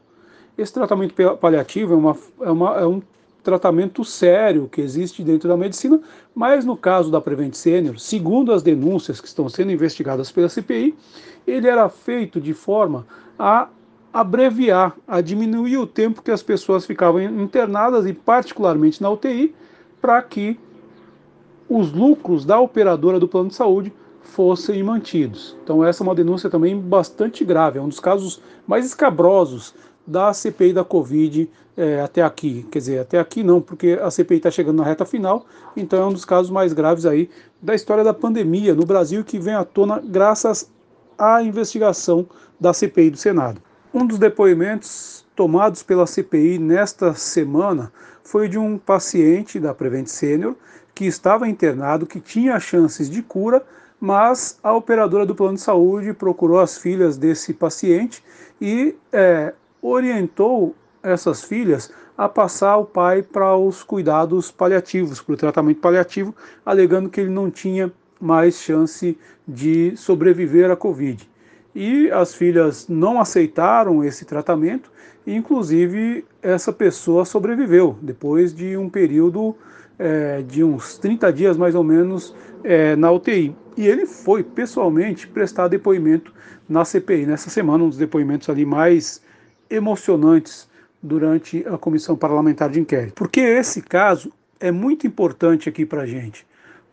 Esse 0.58 0.74
tratamento 0.74 1.16
paliativo 1.38 1.94
é, 1.94 1.96
uma, 1.96 2.18
é, 2.42 2.52
uma, 2.52 2.76
é 2.80 2.86
um 2.86 3.02
tratamento 3.42 4.04
sério 4.04 4.68
que 4.70 4.82
existe 4.82 5.24
dentro 5.24 5.48
da 5.48 5.56
medicina, 5.56 6.02
mas 6.34 6.66
no 6.66 6.76
caso 6.76 7.10
da 7.10 7.22
Prevent 7.22 7.54
Senior, 7.54 8.00
segundo 8.00 8.52
as 8.52 8.64
denúncias 8.64 9.22
que 9.22 9.28
estão 9.28 9.48
sendo 9.48 9.72
investigadas 9.72 10.30
pela 10.30 10.50
CPI, 10.50 10.94
ele 11.46 11.68
era 11.68 11.88
feito 11.90 12.40
de 12.40 12.54
forma 12.54 13.06
a 13.38 13.68
abreviar, 14.14 14.96
a 15.08 15.20
diminuir 15.20 15.78
o 15.78 15.86
tempo 15.86 16.22
que 16.22 16.32
as 16.32 16.42
pessoas 16.42 16.86
ficavam 16.86 17.22
internadas 17.22 18.06
e 18.06 18.14
particularmente 18.14 19.02
na 19.02 19.10
UTI, 19.10 19.54
para 20.00 20.22
que 20.22 20.58
os 21.70 21.92
lucros 21.92 22.46
da 22.46 22.60
operadora 22.60 23.20
do 23.20 23.28
plano 23.28 23.50
de 23.50 23.56
saúde 23.56 23.92
fossem 24.22 24.82
mantidos. 24.84 25.56
Então, 25.64 25.84
essa 25.84 26.02
é 26.02 26.04
uma 26.06 26.16
denúncia 26.16 26.50
também 26.50 26.80
bastante 26.80 27.44
grave, 27.44 27.80
é 27.80 27.82
um 27.82 27.90
dos 27.90 28.00
casos 28.00 28.42
mais 28.66 28.86
escabrosos 28.86 29.74
da 30.06 30.34
CPI 30.34 30.74
da 30.74 30.84
Covid 30.84 31.50
é, 31.76 32.02
até 32.02 32.22
aqui. 32.22 32.66
Quer 32.72 32.80
dizer, 32.80 33.00
até 33.00 33.20
aqui 33.20 33.44
não, 33.44 33.60
porque 33.60 34.00
a 34.02 34.10
CPI 34.10 34.38
está 34.38 34.52
chegando 34.52 34.78
na 34.78 34.84
reta 34.84 35.06
final, 35.06 35.46
então 35.76 36.02
é 36.02 36.06
um 36.06 36.14
dos 36.14 36.26
casos 36.26 36.50
mais 36.50 36.74
graves 36.74 37.06
aí 37.06 37.30
da 37.62 37.76
história 37.76 38.04
da 38.04 38.14
pandemia 38.14 38.74
no 38.74 38.86
Brasil 38.86 39.24
que 39.24 39.40
vem 39.40 39.54
à 39.54 39.64
tona 39.64 40.02
graças 40.04 40.70
à 41.18 41.42
investigação 41.42 42.28
da 42.60 42.74
CPI 42.74 43.12
do 43.12 43.18
Senado. 43.18 43.62
Um 43.94 44.06
dos 44.06 44.20
depoimentos 44.20 45.26
tomados 45.36 45.84
pela 45.84 46.08
CPI 46.08 46.58
nesta 46.58 47.14
semana 47.14 47.92
foi 48.24 48.48
de 48.48 48.58
um 48.58 48.78
paciente 48.78 49.60
da 49.60 49.74
Prevent 49.74 50.08
Senior 50.08 50.56
que 50.94 51.06
estava 51.06 51.48
internado, 51.48 52.06
que 52.06 52.20
tinha 52.20 52.60
chances 52.60 53.10
de 53.10 53.22
cura, 53.22 53.62
mas 54.00 54.58
a 54.64 54.74
operadora 54.74 55.26
do 55.26 55.36
plano 55.36 55.56
de 55.56 55.62
saúde 55.62 56.14
procurou 56.14 56.60
as 56.60 56.78
filhas 56.78 57.18
desse 57.18 57.54
paciente 57.54 58.24
e 58.62 58.96
é, 59.12 59.54
orientou 59.82 60.74
essas 61.04 61.44
filhas 61.44 61.92
a 62.18 62.30
passar 62.30 62.78
o 62.78 62.86
pai 62.86 63.22
para 63.22 63.56
os 63.58 63.84
cuidados 63.84 64.52
paliativos, 64.52 65.22
para 65.22 65.34
o 65.34 65.38
tratamento 65.38 65.82
paliativo, 65.82 66.34
alegando 66.66 67.10
que 67.10 67.20
ele 67.20 67.30
não 67.30 67.52
tinha 67.52 67.92
mais 68.26 68.60
chance 68.60 69.18
de 69.48 69.96
sobreviver 69.96 70.72
à 70.72 70.76
Covid. 70.76 71.30
E 71.74 72.10
as 72.10 72.34
filhas 72.34 72.88
não 72.88 73.20
aceitaram 73.20 74.04
esse 74.04 74.26
tratamento, 74.26 74.92
e 75.28 75.36
inclusive 75.36 76.26
essa 76.42 76.74
pessoa 76.74 77.26
sobreviveu 77.26 77.98
depois 78.02 78.54
de 78.54 78.76
um 78.78 78.90
período 78.90 79.56
é, 80.00 80.42
de 80.42 80.64
uns 80.64 80.98
30 80.98 81.32
dias 81.32 81.58
mais 81.58 81.76
ou 81.76 81.84
menos 81.84 82.36
é, 82.64 82.96
na 82.96 83.12
UTI. 83.12 83.56
E 83.78 83.88
ele 83.88 84.06
foi 84.06 84.44
pessoalmente 84.44 85.28
prestar 85.28 85.68
depoimento 85.68 86.34
na 86.68 86.84
CPI 86.84 87.26
nessa 87.26 87.50
semana, 87.50 87.84
um 87.84 87.90
dos 87.90 87.98
depoimentos 87.98 88.50
ali 88.50 88.66
mais 88.66 89.22
emocionantes 89.70 90.68
durante 91.02 91.66
a 91.68 91.78
comissão 91.78 92.16
parlamentar 92.16 92.70
de 92.70 92.80
inquérito. 92.80 93.14
Porque 93.14 93.40
esse 93.40 93.82
caso 93.82 94.32
é 94.60 94.72
muito 94.72 95.06
importante 95.06 95.70
aqui 95.70 95.86
para 95.86 96.02
a 96.02 96.06
gente. 96.06 96.46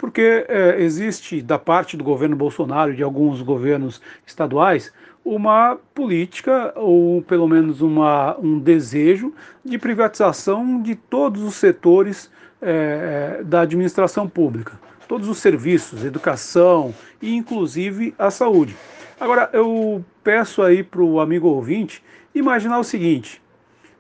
Porque 0.03 0.45
é, 0.49 0.83
existe, 0.83 1.41
da 1.41 1.61
parte 1.61 1.97
do 1.97 2.03
governo 2.03 2.35
Bolsonaro 2.35 2.93
e 2.93 2.97
de 2.97 3.05
alguns 3.05 3.41
governos 3.41 4.03
estaduais, 4.27 4.93
uma 5.25 5.79
política, 5.95 6.73
ou 6.75 7.23
pelo 7.23 7.47
menos 7.47 7.81
uma, 7.81 8.37
um 8.41 8.59
desejo, 8.59 9.33
de 9.65 9.79
privatização 9.79 10.83
de 10.83 10.97
todos 10.97 11.41
os 11.41 11.55
setores 11.55 12.29
é, 12.61 13.43
da 13.45 13.61
administração 13.61 14.29
pública. 14.29 14.73
Todos 15.07 15.29
os 15.29 15.39
serviços, 15.39 16.05
educação 16.05 16.93
e 17.23 17.37
inclusive 17.37 18.13
a 18.19 18.29
saúde. 18.29 18.75
Agora, 19.21 19.51
eu 19.53 20.05
peço 20.25 20.63
aí 20.63 20.83
para 20.83 21.01
o 21.01 21.21
amigo 21.21 21.47
ouvinte 21.47 22.03
imaginar 22.35 22.81
o 22.81 22.85
seguinte: 22.85 23.41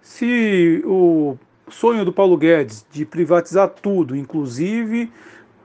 se 0.00 0.82
o 0.84 1.38
sonho 1.68 2.04
do 2.04 2.12
Paulo 2.12 2.36
Guedes 2.36 2.84
de 2.90 3.06
privatizar 3.06 3.68
tudo, 3.68 4.16
inclusive, 4.16 5.12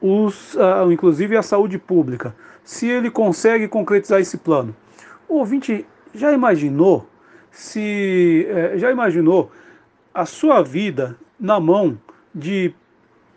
os, 0.01 0.53
uh, 0.55 0.91
inclusive 0.91 1.35
a 1.35 1.41
saúde 1.41 1.77
pública, 1.77 2.35
se 2.63 2.87
ele 2.87 3.09
consegue 3.09 3.67
concretizar 3.67 4.19
esse 4.19 4.37
plano, 4.37 4.75
o 5.27 5.35
ouvinte 5.35 5.85
já 6.13 6.31
imaginou 6.31 7.07
se 7.51 8.45
eh, 8.49 8.77
já 8.77 8.91
imaginou 8.91 9.51
a 10.13 10.25
sua 10.25 10.61
vida 10.61 11.17
na 11.39 11.59
mão 11.59 11.97
de 12.33 12.71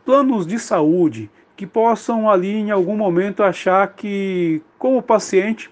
planos 0.05 0.47
de 0.47 0.59
saúde 0.59 1.31
que 1.57 1.67
possam 1.67 2.29
ali 2.29 2.55
em 2.55 2.71
algum 2.71 2.97
momento 2.97 3.43
achar 3.43 3.87
que 3.95 4.63
como 4.79 5.03
paciente 5.03 5.71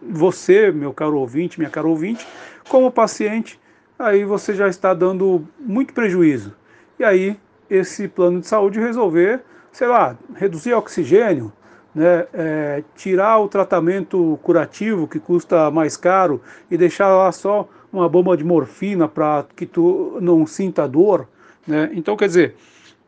você, 0.00 0.70
meu 0.70 0.92
caro 0.94 1.18
ouvinte, 1.18 1.58
minha 1.58 1.70
caro 1.70 1.90
ouvinte, 1.90 2.26
como 2.68 2.90
paciente, 2.90 3.60
aí 3.98 4.24
você 4.24 4.54
já 4.54 4.68
está 4.68 4.94
dando 4.94 5.46
muito 5.58 5.92
prejuízo. 5.92 6.54
E 6.98 7.04
aí, 7.04 7.36
esse 7.68 8.08
plano 8.08 8.40
de 8.40 8.46
saúde 8.46 8.78
resolver, 8.78 9.42
sei 9.76 9.88
lá, 9.88 10.16
reduzir 10.34 10.72
oxigênio, 10.72 11.52
né, 11.94 12.26
é, 12.32 12.82
tirar 12.96 13.38
o 13.40 13.46
tratamento 13.46 14.38
curativo 14.42 15.06
que 15.06 15.20
custa 15.20 15.70
mais 15.70 15.98
caro 15.98 16.40
e 16.70 16.78
deixar 16.78 17.14
lá 17.14 17.30
só 17.30 17.68
uma 17.92 18.08
bomba 18.08 18.34
de 18.38 18.42
morfina 18.42 19.06
para 19.06 19.44
que 19.54 19.66
tu 19.66 20.16
não 20.22 20.46
sinta 20.46 20.88
dor. 20.88 21.28
Né? 21.66 21.90
Então, 21.92 22.16
quer 22.16 22.26
dizer, 22.26 22.56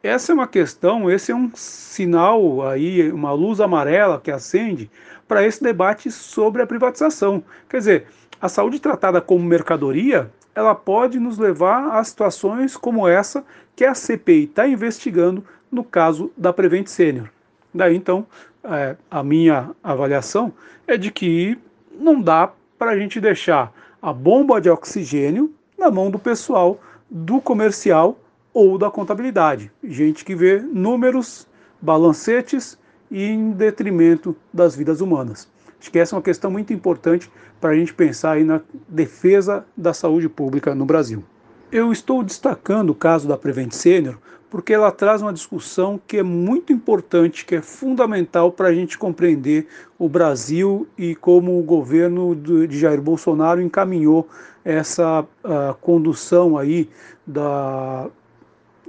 essa 0.02 0.30
é 0.30 0.34
uma 0.34 0.46
questão, 0.46 1.10
esse 1.10 1.32
é 1.32 1.34
um 1.34 1.50
sinal 1.54 2.68
aí, 2.68 3.10
uma 3.10 3.32
luz 3.32 3.62
amarela 3.62 4.20
que 4.20 4.30
acende 4.30 4.90
para 5.26 5.46
esse 5.46 5.62
debate 5.62 6.10
sobre 6.10 6.60
a 6.60 6.66
privatização. 6.66 7.42
Quer 7.66 7.78
dizer, 7.78 8.06
a 8.42 8.48
saúde 8.48 8.78
tratada 8.78 9.22
como 9.22 9.42
mercadoria, 9.42 10.30
ela 10.54 10.74
pode 10.74 11.18
nos 11.18 11.38
levar 11.38 11.96
a 11.96 12.04
situações 12.04 12.76
como 12.76 13.08
essa 13.08 13.42
que 13.74 13.86
a 13.86 13.94
CPI 13.94 14.44
está 14.44 14.68
investigando 14.68 15.42
no 15.70 15.84
caso 15.84 16.30
da 16.36 16.52
Prevent 16.52 16.86
Senior. 16.86 17.28
Daí 17.72 17.96
então, 17.96 18.26
é, 18.64 18.96
a 19.10 19.22
minha 19.22 19.70
avaliação 19.82 20.52
é 20.86 20.96
de 20.96 21.10
que 21.10 21.58
não 21.92 22.20
dá 22.20 22.52
para 22.78 22.92
a 22.92 22.98
gente 22.98 23.20
deixar 23.20 23.72
a 24.00 24.12
bomba 24.12 24.60
de 24.60 24.70
oxigênio 24.70 25.52
na 25.76 25.90
mão 25.90 26.10
do 26.10 26.18
pessoal 26.18 26.80
do 27.10 27.40
comercial 27.40 28.18
ou 28.52 28.78
da 28.78 28.90
contabilidade. 28.90 29.70
Gente 29.82 30.24
que 30.24 30.34
vê 30.34 30.58
números, 30.60 31.46
balancetes 31.80 32.78
e 33.10 33.24
em 33.24 33.50
detrimento 33.50 34.36
das 34.52 34.74
vidas 34.74 35.00
humanas. 35.00 35.48
Acho 35.80 35.90
que 35.90 35.98
essa 35.98 36.14
é 36.14 36.16
uma 36.16 36.22
questão 36.22 36.50
muito 36.50 36.72
importante 36.72 37.30
para 37.60 37.70
a 37.70 37.74
gente 37.74 37.94
pensar 37.94 38.32
aí 38.32 38.44
na 38.44 38.60
defesa 38.88 39.64
da 39.76 39.92
saúde 39.92 40.28
pública 40.28 40.74
no 40.74 40.84
Brasil. 40.84 41.24
Eu 41.70 41.92
estou 41.92 42.22
destacando 42.22 42.90
o 42.90 42.94
caso 42.94 43.28
da 43.28 43.36
Prevent 43.36 43.72
Senior 43.72 44.18
porque 44.50 44.72
ela 44.72 44.90
traz 44.90 45.20
uma 45.20 45.32
discussão 45.32 46.00
que 46.06 46.18
é 46.18 46.22
muito 46.22 46.72
importante, 46.72 47.44
que 47.44 47.56
é 47.56 47.62
fundamental 47.62 48.50
para 48.50 48.68
a 48.68 48.74
gente 48.74 48.96
compreender 48.96 49.66
o 49.98 50.08
Brasil 50.08 50.86
e 50.96 51.14
como 51.14 51.58
o 51.58 51.62
governo 51.62 52.34
de 52.34 52.78
Jair 52.78 53.00
Bolsonaro 53.00 53.60
encaminhou 53.60 54.28
essa 54.64 55.22
uh, 55.22 55.74
condução 55.80 56.56
aí 56.56 56.88
da, 57.26 58.08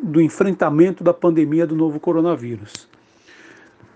do 0.02 0.22
enfrentamento 0.22 1.04
da 1.04 1.14
pandemia 1.14 1.68
do 1.68 1.76
novo 1.76 2.00
coronavírus. 2.00 2.88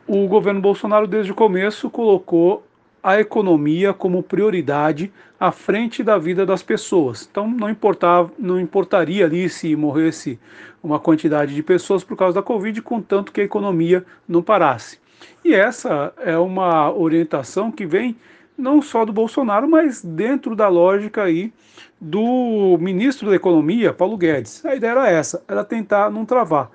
O 0.05 0.27
governo 0.27 0.59
Bolsonaro, 0.59 1.07
desde 1.07 1.31
o 1.31 1.35
começo, 1.35 1.89
colocou 1.89 2.63
a 3.03 3.19
economia 3.19 3.93
como 3.93 4.23
prioridade 4.23 5.11
à 5.37 5.51
frente 5.51 6.01
da 6.01 6.17
vida 6.17 6.45
das 6.45 6.63
pessoas. 6.63 7.27
Então 7.29 7.47
não 7.47 7.69
importava, 7.69 8.31
não 8.39 8.59
importaria 8.59 9.25
ali 9.25 9.49
se 9.49 9.75
morresse 9.75 10.39
uma 10.81 10.99
quantidade 10.99 11.53
de 11.53 11.61
pessoas 11.61 12.03
por 12.03 12.15
causa 12.15 12.35
da 12.35 12.41
Covid, 12.41 12.81
contanto 12.81 13.31
que 13.31 13.41
a 13.41 13.43
economia 13.43 14.05
não 14.27 14.41
parasse. 14.41 14.99
E 15.43 15.53
essa 15.53 16.13
é 16.17 16.37
uma 16.37 16.93
orientação 16.93 17.71
que 17.71 17.85
vem 17.85 18.15
não 18.57 18.81
só 18.81 19.03
do 19.03 19.11
Bolsonaro, 19.11 19.67
mas 19.67 20.01
dentro 20.01 20.55
da 20.55 20.67
lógica 20.67 21.23
aí 21.23 21.51
do 21.99 22.77
ministro 22.79 23.29
da 23.29 23.35
Economia, 23.35 23.93
Paulo 23.93 24.17
Guedes. 24.17 24.65
A 24.65 24.75
ideia 24.75 24.91
era 24.91 25.09
essa, 25.09 25.43
era 25.47 25.63
tentar 25.63 26.11
não 26.11 26.25
travar. 26.25 26.69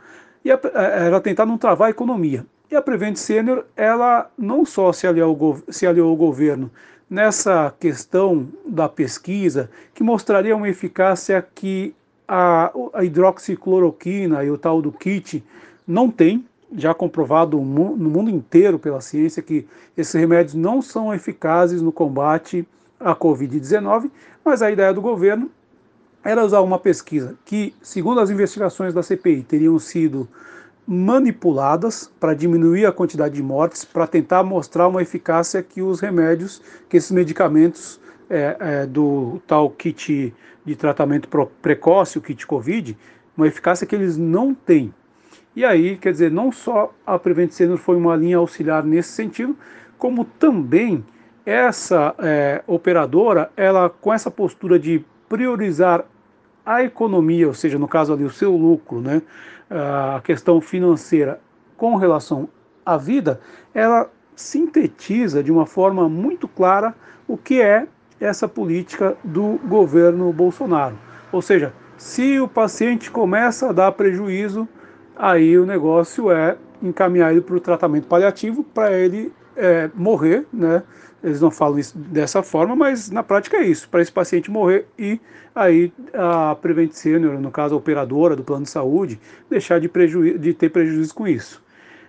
E 0.44 0.50
era 0.50 1.20
tentar 1.20 1.46
não 1.46 1.58
travar 1.58 1.88
a 1.88 1.90
economia. 1.90 2.44
E 2.70 2.76
a 2.76 2.82
Prevent 2.82 3.16
Senior, 3.16 3.64
ela 3.74 4.30
não 4.36 4.64
só 4.66 4.92
se 4.92 5.06
aliou, 5.06 5.62
se 5.70 5.86
aliou 5.86 6.10
ao 6.10 6.16
governo 6.16 6.70
nessa 7.08 7.74
questão 7.80 8.46
da 8.66 8.88
pesquisa, 8.88 9.70
que 9.94 10.02
mostraria 10.02 10.54
uma 10.54 10.68
eficácia 10.68 11.40
que 11.54 11.94
a, 12.26 12.70
a 12.92 13.04
hidroxicloroquina 13.04 14.44
e 14.44 14.50
o 14.50 14.58
tal 14.58 14.82
do 14.82 14.92
kit 14.92 15.42
não 15.86 16.10
tem, 16.10 16.44
já 16.76 16.92
comprovado 16.92 17.56
no 17.56 18.10
mundo 18.10 18.28
inteiro 18.28 18.78
pela 18.78 19.00
ciência 19.00 19.42
que 19.42 19.66
esses 19.96 20.12
remédios 20.12 20.54
não 20.54 20.82
são 20.82 21.14
eficazes 21.14 21.80
no 21.80 21.90
combate 21.90 22.68
à 23.00 23.16
Covid-19, 23.16 24.10
mas 24.44 24.60
a 24.60 24.70
ideia 24.70 24.92
do 24.92 25.00
governo 25.00 25.50
era 26.22 26.44
usar 26.44 26.60
uma 26.60 26.78
pesquisa 26.78 27.38
que, 27.46 27.74
segundo 27.80 28.20
as 28.20 28.28
investigações 28.28 28.92
da 28.92 29.02
CPI, 29.02 29.44
teriam 29.44 29.78
sido 29.78 30.28
manipuladas 30.90 32.10
para 32.18 32.32
diminuir 32.32 32.86
a 32.86 32.92
quantidade 32.92 33.34
de 33.34 33.42
mortes, 33.42 33.84
para 33.84 34.06
tentar 34.06 34.42
mostrar 34.42 34.88
uma 34.88 35.02
eficácia 35.02 35.62
que 35.62 35.82
os 35.82 36.00
remédios, 36.00 36.62
que 36.88 36.96
esses 36.96 37.10
medicamentos 37.10 38.00
é, 38.30 38.56
é, 38.58 38.86
do 38.86 39.38
tal 39.46 39.68
kit 39.68 40.32
de 40.64 40.76
tratamento 40.76 41.28
precoce, 41.60 42.16
o 42.16 42.22
kit 42.22 42.46
Covid, 42.46 42.96
uma 43.36 43.46
eficácia 43.46 43.86
que 43.86 43.94
eles 43.94 44.16
não 44.16 44.54
têm. 44.54 44.92
E 45.54 45.62
aí, 45.62 45.98
quer 45.98 46.10
dizer, 46.10 46.30
não 46.30 46.50
só 46.50 46.94
a 47.06 47.18
Prevent 47.18 47.50
Senior 47.50 47.76
foi 47.76 47.96
uma 47.96 48.16
linha 48.16 48.38
auxiliar 48.38 48.82
nesse 48.82 49.10
sentido, 49.10 49.54
como 49.98 50.24
também 50.24 51.04
essa 51.44 52.14
é, 52.18 52.62
operadora, 52.66 53.50
ela 53.54 53.90
com 53.90 54.10
essa 54.10 54.30
postura 54.30 54.78
de 54.78 55.04
priorizar 55.28 56.06
a 56.64 56.82
economia, 56.82 57.46
ou 57.46 57.54
seja, 57.54 57.78
no 57.78 57.88
caso 57.88 58.12
ali 58.12 58.24
o 58.24 58.30
seu 58.30 58.54
lucro, 58.54 59.00
né, 59.00 59.22
a 59.70 60.20
questão 60.22 60.60
financeira 60.60 61.40
com 61.76 61.96
relação 61.96 62.48
à 62.84 62.96
vida, 62.96 63.40
ela 63.74 64.10
sintetiza 64.34 65.42
de 65.42 65.52
uma 65.52 65.66
forma 65.66 66.08
muito 66.08 66.46
clara 66.46 66.94
o 67.26 67.36
que 67.36 67.60
é 67.60 67.86
essa 68.20 68.48
política 68.48 69.16
do 69.22 69.58
governo 69.66 70.32
Bolsonaro. 70.32 70.96
Ou 71.30 71.42
seja, 71.42 71.72
se 71.96 72.40
o 72.40 72.48
paciente 72.48 73.10
começa 73.10 73.68
a 73.68 73.72
dar 73.72 73.92
prejuízo, 73.92 74.68
aí 75.16 75.58
o 75.58 75.66
negócio 75.66 76.30
é 76.30 76.56
encaminhar 76.82 77.32
ele 77.32 77.40
para 77.40 77.56
o 77.56 77.60
tratamento 77.60 78.06
paliativo 78.06 78.62
para 78.62 78.92
ele 78.92 79.32
é, 79.56 79.90
morrer, 79.94 80.46
né? 80.52 80.82
Eles 81.22 81.40
não 81.40 81.50
falam 81.50 81.78
isso 81.78 81.98
dessa 81.98 82.42
forma, 82.42 82.76
mas 82.76 83.10
na 83.10 83.22
prática 83.22 83.56
é 83.56 83.64
isso, 83.64 83.88
para 83.88 84.00
esse 84.00 84.12
paciente 84.12 84.50
morrer 84.50 84.86
e 84.98 85.20
aí 85.54 85.92
a 86.14 86.54
Prevent 86.54 86.92
Senior, 86.92 87.40
no 87.40 87.50
caso 87.50 87.74
a 87.74 87.78
operadora 87.78 88.36
do 88.36 88.44
plano 88.44 88.64
de 88.64 88.70
saúde, 88.70 89.18
deixar 89.50 89.80
de, 89.80 89.90
de 90.38 90.54
ter 90.54 90.68
prejuízo 90.68 91.14
com 91.14 91.26
isso. 91.26 91.62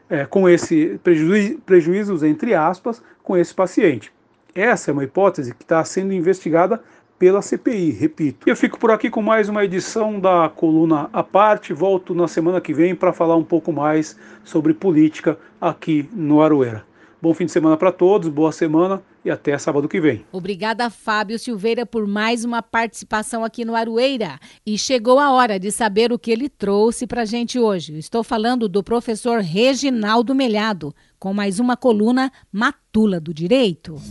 É, 0.09 0.25
com 0.25 0.49
esse 0.49 0.99
prejuízo, 1.03 1.59
prejuízos, 1.65 2.23
entre 2.23 2.53
aspas, 2.53 3.01
com 3.23 3.37
esse 3.37 3.53
paciente. 3.53 4.11
Essa 4.55 4.89
é 4.89 4.93
uma 4.93 5.03
hipótese 5.03 5.53
que 5.53 5.63
está 5.63 5.83
sendo 5.83 6.13
investigada 6.13 6.81
pela 7.19 7.41
CPI, 7.41 7.91
repito. 7.91 8.49
Eu 8.49 8.55
fico 8.55 8.79
por 8.79 8.91
aqui 8.91 9.09
com 9.09 9.21
mais 9.21 9.49
uma 9.49 9.63
edição 9.63 10.19
da 10.19 10.49
coluna 10.55 11.09
à 11.11 11.21
parte. 11.21 11.73
Volto 11.73 12.15
na 12.15 12.27
semana 12.27 12.61
que 12.61 12.73
vem 12.73 12.95
para 12.95 13.11
falar 13.11 13.35
um 13.35 13.43
pouco 13.43 13.73
mais 13.73 14.17
sobre 14.43 14.73
política 14.73 15.37
aqui 15.59 16.09
no 16.13 16.41
Aroeira. 16.41 16.88
Bom 17.21 17.33
fim 17.33 17.45
de 17.45 17.51
semana 17.51 17.75
para 17.75 17.91
todos, 17.91 18.29
boa 18.29 18.51
semana 18.51 19.01
e 19.25 19.29
até 19.29 19.57
sábado 19.57 19.89
que 19.89 19.99
vem. 19.99 20.25
Obrigada, 20.31 20.89
Fábio 20.89 21.37
Silveira, 21.37 21.85
por 21.85 22.07
mais 22.07 22.45
uma 22.45 22.61
participação 22.61 23.43
aqui 23.43 23.65
no 23.65 23.75
Aroeira. 23.75 24.39
E 24.65 24.77
chegou 24.77 25.19
a 25.19 25.33
hora 25.33 25.59
de 25.59 25.69
saber 25.69 26.13
o 26.13 26.19
que 26.19 26.31
ele 26.31 26.47
trouxe 26.47 27.05
para 27.05 27.23
a 27.23 27.25
gente 27.25 27.59
hoje. 27.59 27.97
Estou 27.97 28.23
falando 28.23 28.69
do 28.69 28.81
professor 28.81 29.41
Reginaldo 29.41 30.33
Melhado, 30.33 30.95
com 31.19 31.33
mais 31.33 31.59
uma 31.59 31.75
coluna 31.75 32.31
Matula 32.53 33.19
do 33.19 33.33
Direito. 33.33 34.01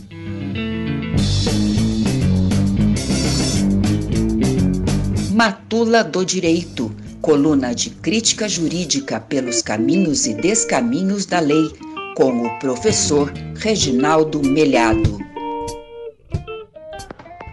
Matula 5.33 6.03
do 6.03 6.23
Direito, 6.23 6.93
coluna 7.21 7.73
de 7.73 7.89
crítica 7.89 8.47
jurídica 8.47 9.19
pelos 9.19 9.61
caminhos 9.61 10.27
e 10.27 10.33
descaminhos 10.33 11.25
da 11.25 11.39
lei, 11.39 11.71
com 12.19 12.45
o 12.45 12.59
professor 12.59 13.31
Reginaldo 13.55 14.41
Melhado. 14.45 15.19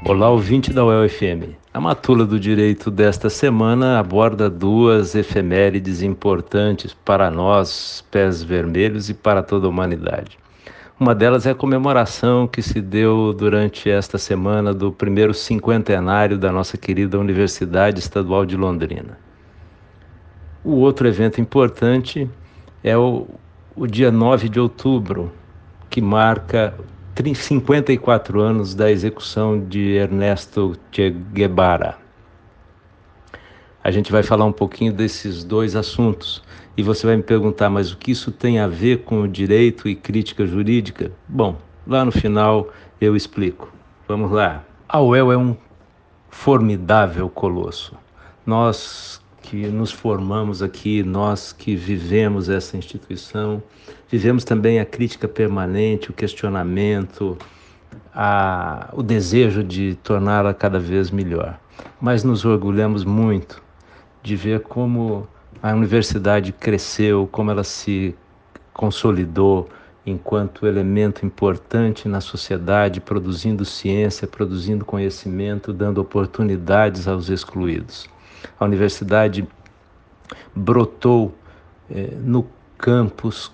Olá, 0.04 0.28
ouvinte 0.28 0.72
da 0.72 0.84
UEL-FM. 0.84 1.54
A 1.72 1.80
Matula 1.80 2.26
do 2.26 2.40
Direito 2.40 2.90
desta 2.90 3.30
semana 3.30 4.00
aborda 4.00 4.50
duas 4.50 5.14
efemérides 5.14 6.02
importantes 6.02 6.92
para 6.92 7.30
nós, 7.30 8.04
pés 8.10 8.42
vermelhos, 8.42 9.08
e 9.08 9.14
para 9.14 9.40
toda 9.40 9.68
a 9.68 9.70
humanidade. 9.70 10.36
Uma 10.98 11.14
delas 11.14 11.46
é 11.46 11.52
a 11.52 11.54
comemoração 11.54 12.48
que 12.48 12.60
se 12.60 12.80
deu 12.80 13.32
durante 13.32 13.88
esta 13.88 14.18
semana 14.18 14.74
do 14.74 14.90
primeiro 14.90 15.32
cinquentenário 15.32 16.36
da 16.36 16.50
nossa 16.50 16.76
querida 16.76 17.20
Universidade 17.20 18.00
Estadual 18.00 18.44
de 18.44 18.56
Londrina. 18.56 19.16
O 20.64 20.72
outro 20.72 21.06
evento 21.06 21.40
importante 21.40 22.28
é 22.82 22.98
o, 22.98 23.28
o 23.76 23.86
dia 23.86 24.10
9 24.10 24.48
de 24.48 24.58
outubro, 24.58 25.30
que 25.90 26.00
marca 26.00 26.74
54 27.34 28.40
anos 28.40 28.74
da 28.74 28.90
execução 28.90 29.60
de 29.60 29.96
Ernesto 29.96 30.76
Che 30.90 31.10
Guevara. 31.10 31.98
A 33.84 33.90
gente 33.90 34.10
vai 34.10 34.22
falar 34.22 34.46
um 34.46 34.52
pouquinho 34.52 34.92
desses 34.92 35.44
dois 35.44 35.76
assuntos. 35.76 36.42
E 36.76 36.82
você 36.82 37.06
vai 37.06 37.16
me 37.16 37.22
perguntar, 37.22 37.70
mas 37.70 37.92
o 37.92 37.96
que 37.96 38.10
isso 38.10 38.32
tem 38.32 38.58
a 38.58 38.66
ver 38.66 39.04
com 39.04 39.22
o 39.22 39.28
direito 39.28 39.88
e 39.88 39.94
crítica 39.94 40.46
jurídica? 40.46 41.12
Bom, 41.28 41.56
lá 41.86 42.04
no 42.04 42.12
final 42.12 42.70
eu 43.00 43.14
explico. 43.14 43.72
Vamos 44.08 44.30
lá. 44.30 44.64
A 44.88 45.00
UEL 45.00 45.32
é 45.32 45.36
um 45.36 45.56
formidável 46.30 47.28
colosso. 47.28 47.94
Nós 48.44 49.22
que 49.46 49.68
nos 49.68 49.92
formamos 49.92 50.60
aqui, 50.60 51.04
nós 51.04 51.52
que 51.52 51.76
vivemos 51.76 52.48
essa 52.48 52.76
instituição, 52.76 53.62
vivemos 54.10 54.42
também 54.42 54.80
a 54.80 54.84
crítica 54.84 55.28
permanente, 55.28 56.10
o 56.10 56.12
questionamento, 56.12 57.38
a, 58.12 58.90
o 58.92 59.04
desejo 59.04 59.62
de 59.62 59.94
torná-la 60.02 60.52
cada 60.52 60.80
vez 60.80 61.12
melhor. 61.12 61.60
Mas 62.00 62.24
nos 62.24 62.44
orgulhamos 62.44 63.04
muito 63.04 63.62
de 64.20 64.34
ver 64.34 64.60
como 64.60 65.28
a 65.62 65.72
universidade 65.72 66.52
cresceu, 66.52 67.28
como 67.30 67.52
ela 67.52 67.62
se 67.62 68.16
consolidou 68.72 69.68
enquanto 70.04 70.66
elemento 70.66 71.24
importante 71.24 72.08
na 72.08 72.20
sociedade, 72.20 73.00
produzindo 73.00 73.64
ciência, 73.64 74.26
produzindo 74.26 74.84
conhecimento, 74.84 75.72
dando 75.72 75.98
oportunidades 75.98 77.06
aos 77.06 77.28
excluídos. 77.28 78.08
A 78.58 78.64
universidade 78.64 79.46
brotou 80.54 81.34
eh, 81.90 82.12
no 82.20 82.46
campus 82.78 83.52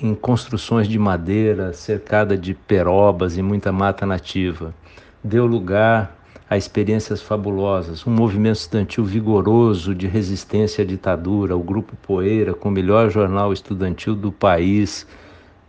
em 0.00 0.14
construções 0.14 0.88
de 0.88 0.98
madeira, 0.98 1.72
cercada 1.72 2.36
de 2.36 2.54
perobas 2.54 3.36
e 3.36 3.42
muita 3.42 3.72
mata 3.72 4.06
nativa. 4.06 4.74
Deu 5.22 5.46
lugar 5.46 6.16
a 6.48 6.56
experiências 6.56 7.22
fabulosas, 7.22 8.06
um 8.06 8.10
movimento 8.10 8.56
estudantil 8.56 9.04
vigoroso 9.04 9.94
de 9.94 10.06
resistência 10.06 10.82
à 10.82 10.86
ditadura, 10.86 11.56
o 11.56 11.62
Grupo 11.62 11.94
Poeira, 11.96 12.54
com 12.54 12.68
o 12.68 12.72
melhor 12.72 13.10
jornal 13.10 13.52
estudantil 13.52 14.16
do 14.16 14.32
país, 14.32 15.06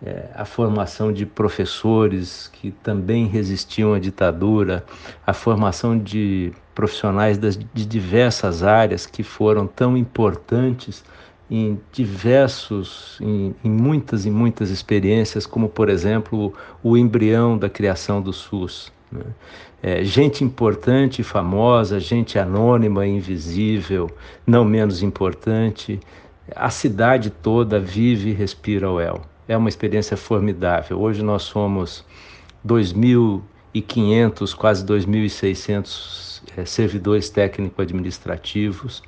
é, 0.05 0.29
a 0.33 0.45
formação 0.45 1.11
de 1.11 1.25
professores 1.25 2.49
que 2.53 2.71
também 2.71 3.27
resistiam 3.27 3.93
à 3.93 3.99
ditadura, 3.99 4.83
a 5.25 5.33
formação 5.33 5.97
de 5.97 6.51
profissionais 6.73 7.37
das, 7.37 7.57
de 7.57 7.85
diversas 7.85 8.63
áreas 8.63 9.05
que 9.05 9.23
foram 9.23 9.67
tão 9.67 9.95
importantes 9.95 11.03
em 11.49 11.79
diversos, 11.91 13.17
em, 13.21 13.53
em, 13.63 13.69
muitas 13.69 14.25
e 14.25 14.31
muitas 14.31 14.69
experiências, 14.69 15.45
como 15.45 15.67
por 15.67 15.89
exemplo 15.89 16.53
o 16.81 16.97
embrião 16.97 17.57
da 17.57 17.69
criação 17.69 18.21
do 18.21 18.31
SUS. 18.31 18.91
Né? 19.11 19.25
é, 19.81 20.03
gente 20.03 20.43
importante 20.43 21.23
famosa, 21.23 21.99
gente 21.99 22.37
anônima 22.37 23.05
invisível, 23.07 24.09
não 24.45 24.63
menos 24.63 25.01
importante. 25.01 25.99
A 26.55 26.69
cidade 26.69 27.29
toda 27.29 27.79
vive 27.79 28.29
e 28.29 28.33
respira 28.33 28.89
o 28.89 28.99
El. 28.99 29.21
É 29.51 29.57
uma 29.57 29.67
experiência 29.67 30.15
formidável. 30.15 30.97
Hoje 30.97 31.21
nós 31.21 31.41
somos 31.43 32.05
2.500, 32.65 34.55
quase 34.55 34.85
2.600 34.85 36.41
é, 36.55 36.63
servidores 36.63 37.29
técnico-administrativos, 37.29 39.03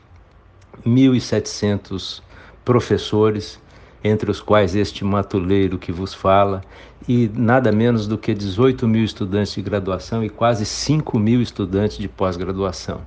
1.700 0.85 2.21
professores 2.65 3.57
entre 4.03 4.29
os 4.29 4.41
quais 4.41 4.75
este 4.75 5.05
matuleiro 5.05 5.77
que 5.77 5.93
vos 5.93 6.13
fala, 6.13 6.61
e 7.07 7.31
nada 7.33 7.71
menos 7.71 8.05
do 8.05 8.17
que 8.17 8.33
18 8.33 8.85
mil 8.85 9.05
estudantes 9.05 9.53
de 9.53 9.61
graduação 9.61 10.25
e 10.25 10.29
quase 10.29 10.65
5 10.65 11.17
mil 11.17 11.41
estudantes 11.41 11.97
de 11.97 12.09
pós-graduação. 12.09 12.99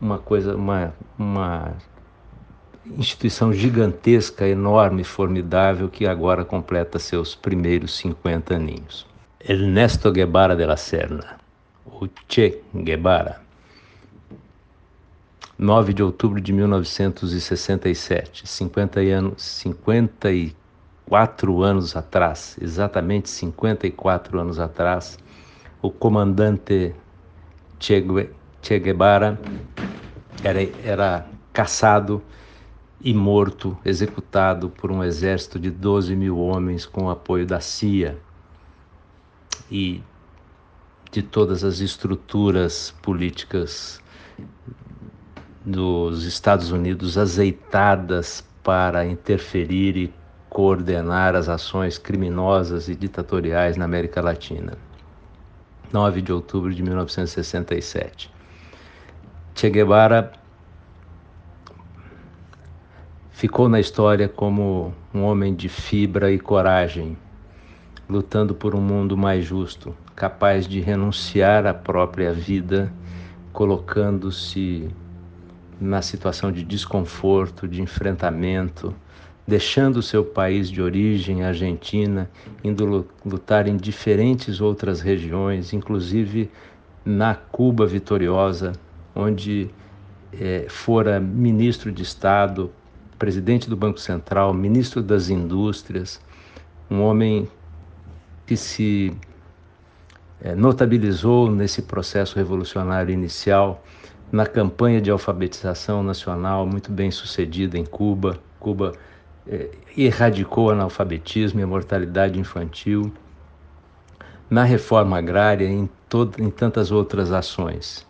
Uma 0.00 0.18
coisa, 0.18 0.56
uma, 0.56 0.92
uma 1.16 1.76
instituição 2.86 3.52
gigantesca, 3.52 4.46
enorme, 4.46 5.02
formidável, 5.04 5.88
que 5.88 6.06
agora 6.06 6.44
completa 6.44 6.98
seus 6.98 7.34
primeiros 7.34 7.96
50 7.96 8.54
aninhos. 8.54 9.06
Ernesto 9.40 10.12
Guevara 10.12 10.54
de 10.56 10.66
la 10.66 10.76
Serna, 10.76 11.38
o 11.84 12.06
Che 12.28 12.60
Guevara, 12.74 13.40
9 15.58 15.94
de 15.94 16.02
outubro 16.02 16.40
de 16.40 16.52
1967, 16.52 18.48
50 18.48 19.00
anos, 19.00 19.42
54 19.42 21.62
anos 21.62 21.96
atrás, 21.96 22.56
exatamente 22.60 23.30
54 23.30 24.40
anos 24.40 24.58
atrás, 24.58 25.16
o 25.80 25.88
comandante 25.90 26.94
Che, 27.78 28.04
che 28.60 28.78
Guevara 28.78 29.40
era, 30.44 30.60
era 30.84 31.26
caçado 31.52 32.22
e 33.04 33.12
morto, 33.12 33.76
executado 33.84 34.70
por 34.70 34.92
um 34.92 35.02
exército 35.02 35.58
de 35.58 35.70
12 35.70 36.14
mil 36.14 36.38
homens 36.38 36.86
com 36.86 37.04
o 37.04 37.10
apoio 37.10 37.44
da 37.44 37.58
CIA 37.58 38.16
e 39.70 40.02
de 41.10 41.22
todas 41.22 41.64
as 41.64 41.80
estruturas 41.80 42.94
políticas 43.02 44.00
dos 45.64 46.24
Estados 46.24 46.70
Unidos 46.70 47.18
azeitadas 47.18 48.44
para 48.62 49.04
interferir 49.04 49.96
e 49.96 50.14
coordenar 50.48 51.34
as 51.34 51.48
ações 51.48 51.98
criminosas 51.98 52.88
e 52.88 52.94
ditatoriais 52.94 53.76
na 53.76 53.84
América 53.84 54.20
Latina. 54.20 54.78
9 55.92 56.22
de 56.22 56.32
outubro 56.32 56.72
de 56.72 56.82
1967. 56.82 58.30
Che 59.54 59.70
Guevara 59.70 60.32
ficou 63.42 63.68
na 63.68 63.80
história 63.80 64.28
como 64.28 64.94
um 65.12 65.24
homem 65.24 65.52
de 65.52 65.68
fibra 65.68 66.30
e 66.30 66.38
coragem, 66.38 67.18
lutando 68.08 68.54
por 68.54 68.72
um 68.72 68.80
mundo 68.80 69.16
mais 69.16 69.44
justo, 69.44 69.92
capaz 70.14 70.64
de 70.64 70.78
renunciar 70.78 71.66
à 71.66 71.74
própria 71.74 72.32
vida, 72.32 72.92
colocando-se 73.52 74.88
na 75.80 76.00
situação 76.00 76.52
de 76.52 76.62
desconforto, 76.62 77.66
de 77.66 77.82
enfrentamento, 77.82 78.94
deixando 79.44 80.00
seu 80.02 80.24
país 80.24 80.70
de 80.70 80.80
origem, 80.80 81.42
Argentina, 81.42 82.30
indo 82.62 83.04
lutar 83.26 83.66
em 83.66 83.76
diferentes 83.76 84.60
outras 84.60 85.00
regiões, 85.00 85.72
inclusive 85.72 86.48
na 87.04 87.34
Cuba 87.34 87.88
vitoriosa, 87.88 88.70
onde 89.12 89.68
é, 90.32 90.66
fora 90.68 91.18
ministro 91.18 91.90
de 91.90 92.04
Estado, 92.04 92.70
presidente 93.22 93.70
do 93.70 93.76
Banco 93.76 94.00
Central, 94.00 94.52
ministro 94.52 95.00
das 95.00 95.28
Indústrias, 95.28 96.20
um 96.90 97.02
homem 97.02 97.48
que 98.44 98.56
se 98.56 99.16
é, 100.40 100.56
notabilizou 100.56 101.48
nesse 101.48 101.82
processo 101.82 102.34
revolucionário 102.34 103.12
inicial, 103.12 103.80
na 104.32 104.44
campanha 104.44 105.00
de 105.00 105.08
alfabetização 105.08 106.02
nacional 106.02 106.66
muito 106.66 106.90
bem 106.90 107.12
sucedida 107.12 107.78
em 107.78 107.84
Cuba. 107.84 108.40
Cuba 108.58 108.90
é, 109.46 109.70
erradicou 109.96 110.66
o 110.66 110.70
analfabetismo 110.70 111.60
e 111.60 111.62
a 111.62 111.66
mortalidade 111.66 112.40
infantil, 112.40 113.12
na 114.50 114.64
reforma 114.64 115.16
agrária 115.16 115.66
e 115.66 115.72
em, 115.72 115.88
em 116.38 116.50
tantas 116.50 116.90
outras 116.90 117.30
ações. 117.30 118.04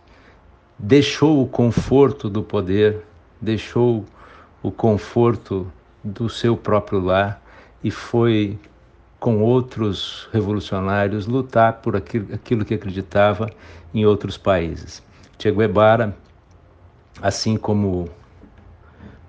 Deixou 0.78 1.42
o 1.42 1.46
conforto 1.46 2.30
do 2.30 2.42
poder, 2.42 3.04
deixou 3.42 4.06
o 4.62 4.70
conforto 4.70 5.70
do 6.04 6.28
seu 6.28 6.56
próprio 6.56 7.00
lar 7.00 7.42
e 7.82 7.90
foi 7.90 8.58
com 9.18 9.40
outros 9.40 10.28
revolucionários 10.32 11.26
lutar 11.26 11.74
por 11.74 11.96
aquilo, 11.96 12.64
que 12.64 12.74
acreditava 12.74 13.50
em 13.94 14.04
outros 14.04 14.36
países. 14.36 15.02
Che 15.38 15.50
Guevara, 15.50 16.16
assim 17.20 17.56
como 17.56 18.08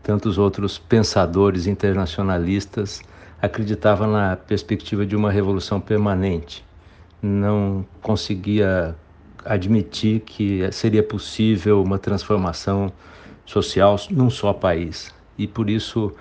tantos 0.01 0.37
outros 0.37 0.77
pensadores 0.77 1.67
internacionalistas, 1.67 3.01
acreditava 3.41 4.07
na 4.07 4.35
perspectiva 4.35 5.05
de 5.05 5.15
uma 5.15 5.31
revolução 5.31 5.79
permanente. 5.79 6.65
Não 7.21 7.85
conseguia 8.01 8.95
admitir 9.45 10.21
que 10.21 10.71
seria 10.71 11.03
possível 11.03 11.81
uma 11.81 11.99
transformação 11.99 12.91
social 13.45 13.97
num 14.09 14.29
só 14.29 14.53
país. 14.53 15.13
E 15.37 15.47
por 15.47 15.69
isso 15.69 16.13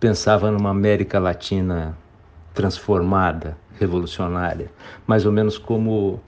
pensava 0.00 0.50
numa 0.50 0.70
América 0.70 1.18
Latina 1.18 1.96
transformada, 2.54 3.56
revolucionária, 3.78 4.70
mais 5.06 5.24
ou 5.24 5.30
menos 5.30 5.56
como 5.56 6.20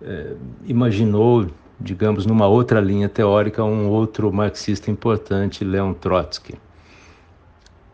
é, 0.00 0.34
imaginou, 0.66 1.48
digamos, 1.80 2.24
numa 2.26 2.46
outra 2.46 2.80
linha 2.80 3.08
teórica, 3.08 3.64
um 3.64 3.88
outro 3.88 4.32
marxista 4.32 4.90
importante, 4.90 5.64
Leon 5.64 5.92
Trotsky. 5.94 6.54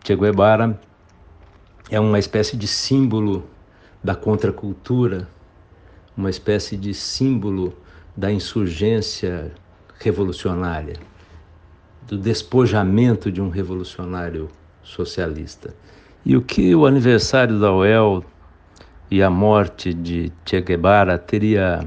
Che 0.05 0.17
Guevara 0.17 0.79
é 1.91 1.99
uma 1.99 2.19
espécie 2.19 2.57
de 2.57 2.67
símbolo 2.67 3.45
da 4.03 4.15
contracultura, 4.15 5.29
uma 6.17 6.31
espécie 6.31 6.77
de 6.77 6.93
símbolo 6.93 7.75
da 8.17 8.31
insurgência 8.31 9.53
revolucionária, 9.99 10.97
do 12.09 12.17
despojamento 12.17 13.31
de 13.31 13.41
um 13.41 13.51
revolucionário 13.51 14.49
socialista. 14.83 15.75
E 16.25 16.37
o 16.37 16.43
que 16.43 16.75
o 16.75 16.87
aniversário 16.87 17.61
da 17.61 17.73
UEL 17.73 18.25
e 19.11 19.23
a 19.23 19.31
morte 19.31 19.93
de 19.93 20.33
Che 20.45 20.61
Guevara 20.63 21.19
teria 21.19 21.87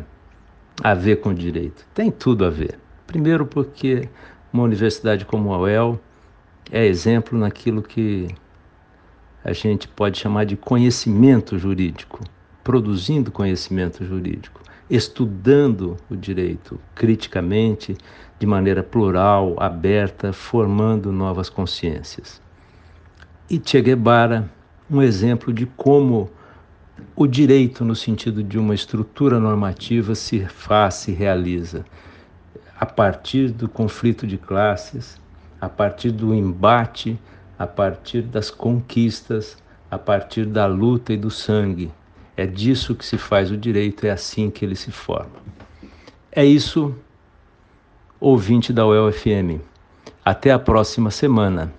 a 0.84 0.94
ver 0.94 1.18
com 1.18 1.30
o 1.30 1.34
direito? 1.34 1.86
Tem 1.94 2.12
tudo 2.12 2.46
a 2.46 2.50
ver. 2.50 2.78
Primeiro, 3.08 3.46
porque 3.46 4.08
uma 4.54 4.64
universidade 4.64 5.26
como 5.26 5.54
a 5.54 5.60
UEL 5.60 6.00
é 6.72 6.86
exemplo 6.86 7.38
naquilo 7.38 7.82
que 7.82 8.28
a 9.44 9.54
gente 9.54 9.88
pode 9.88 10.20
chamar 10.20 10.46
de 10.46 10.56
conhecimento 10.56 11.58
jurídico, 11.58 12.24
produzindo 12.64 13.32
conhecimento 13.32 14.06
jurídico, 14.06 14.62
estudando 14.88 15.98
o 16.10 16.16
direito 16.16 16.80
criticamente, 16.94 17.98
de 18.42 18.48
maneira 18.48 18.84
plural, 18.84 19.56
aberta, 19.58 20.34
formando 20.34 21.14
novas 21.14 21.48
consciências 21.48 22.42
e 23.52 23.62
Che 23.62 23.82
Guevara 23.82 24.50
um 24.90 25.02
exemplo 25.02 25.52
de 25.52 25.66
como 25.66 26.30
o 27.14 27.28
direito, 27.28 27.84
no 27.84 27.94
sentido 27.94 28.42
de 28.42 28.58
uma 28.58 28.74
estrutura 28.74 29.42
normativa, 29.42 30.16
se 30.16 30.46
faz, 30.46 30.96
se 30.96 31.12
realiza 31.12 31.86
a 32.80 32.86
partir 32.86 33.52
do 33.52 33.68
conflito 33.68 34.26
de 34.26 34.38
classes, 34.38 35.20
a 35.60 35.68
partir 35.68 36.12
do 36.12 36.34
embate, 36.34 37.20
a 37.60 37.68
partir 37.68 38.22
das 38.22 38.50
conquistas, 38.50 39.58
a 39.90 39.98
partir 39.98 40.46
da 40.46 40.66
luta 40.66 41.12
e 41.12 41.18
do 41.18 41.30
sangue. 41.30 41.92
É 42.38 42.48
disso 42.48 42.96
que 42.96 43.06
se 43.06 43.18
faz 43.18 43.52
o 43.52 43.58
direito, 43.58 44.06
é 44.06 44.12
assim 44.12 44.50
que 44.50 44.64
ele 44.64 44.76
se 44.76 44.92
forma. 44.92 45.36
É 46.32 46.46
isso, 46.46 46.96
ouvinte 48.22 48.72
da 48.72 48.86
UEL-FM. 48.86 49.60
Até 50.24 50.52
a 50.52 50.60
próxima 50.60 51.10
semana. 51.10 51.74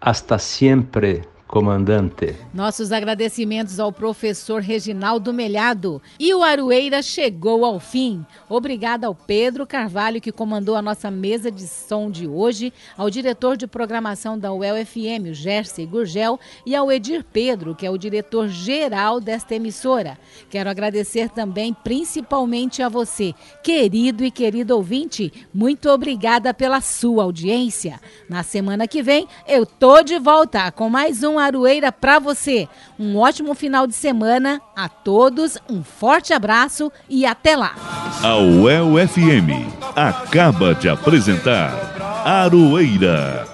Hasta 0.00 0.38
siempre 0.38 1.22
comandante. 1.54 2.34
Nossos 2.52 2.90
agradecimentos 2.90 3.78
ao 3.78 3.92
professor 3.92 4.60
Reginaldo 4.60 5.32
Melhado. 5.32 6.02
E 6.18 6.34
o 6.34 6.42
Arueira 6.42 7.00
chegou 7.00 7.64
ao 7.64 7.78
fim. 7.78 8.26
Obrigada 8.48 9.06
ao 9.06 9.14
Pedro 9.14 9.64
Carvalho, 9.64 10.20
que 10.20 10.32
comandou 10.32 10.74
a 10.74 10.82
nossa 10.82 11.12
mesa 11.12 11.52
de 11.52 11.68
som 11.68 12.10
de 12.10 12.26
hoje, 12.26 12.72
ao 12.98 13.08
diretor 13.08 13.56
de 13.56 13.68
programação 13.68 14.36
da 14.36 14.52
UEL 14.52 14.84
FM, 14.84 15.30
o 15.30 15.32
Jersey 15.32 15.86
Gurgel, 15.86 16.40
e 16.66 16.74
ao 16.74 16.90
Edir 16.90 17.24
Pedro, 17.32 17.72
que 17.72 17.86
é 17.86 17.90
o 17.90 17.96
diretor 17.96 18.48
geral 18.48 19.20
desta 19.20 19.54
emissora. 19.54 20.18
Quero 20.50 20.68
agradecer 20.68 21.28
também, 21.28 21.72
principalmente 21.72 22.82
a 22.82 22.88
você, 22.88 23.32
querido 23.62 24.24
e 24.24 24.30
querido 24.32 24.74
ouvinte. 24.74 25.32
Muito 25.54 25.88
obrigada 25.88 26.52
pela 26.52 26.80
sua 26.80 27.22
audiência. 27.22 28.00
Na 28.28 28.42
semana 28.42 28.88
que 28.88 29.04
vem, 29.04 29.28
eu 29.46 29.64
tô 29.64 30.02
de 30.02 30.18
volta 30.18 30.72
com 30.72 30.90
mais 30.90 31.22
um 31.22 31.43
Aroeira 31.44 31.92
para 31.92 32.18
você. 32.18 32.68
Um 32.98 33.16
ótimo 33.16 33.54
final 33.54 33.86
de 33.86 33.94
semana 33.94 34.60
a 34.76 34.88
todos, 34.88 35.58
um 35.68 35.82
forte 35.82 36.32
abraço 36.32 36.90
e 37.08 37.24
até 37.24 37.56
lá. 37.56 37.74
A 38.22 38.36
UEL 38.36 38.94
FM 39.08 39.66
acaba 39.94 40.74
de 40.74 40.88
apresentar 40.88 42.22
Aroeira, 42.24 43.46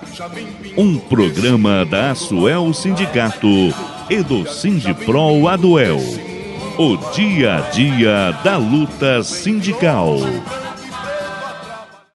um 0.76 0.98
programa 0.98 1.84
da 1.84 2.10
Asuel 2.10 2.72
Sindicato 2.72 3.48
e 4.08 4.22
do 4.22 4.48
Sindipro 4.48 5.48
Aduel. 5.48 5.98
O 6.78 6.96
dia 7.12 7.56
a 7.56 7.60
dia 7.70 8.32
da 8.42 8.56
luta 8.56 9.22
sindical. 9.22 10.16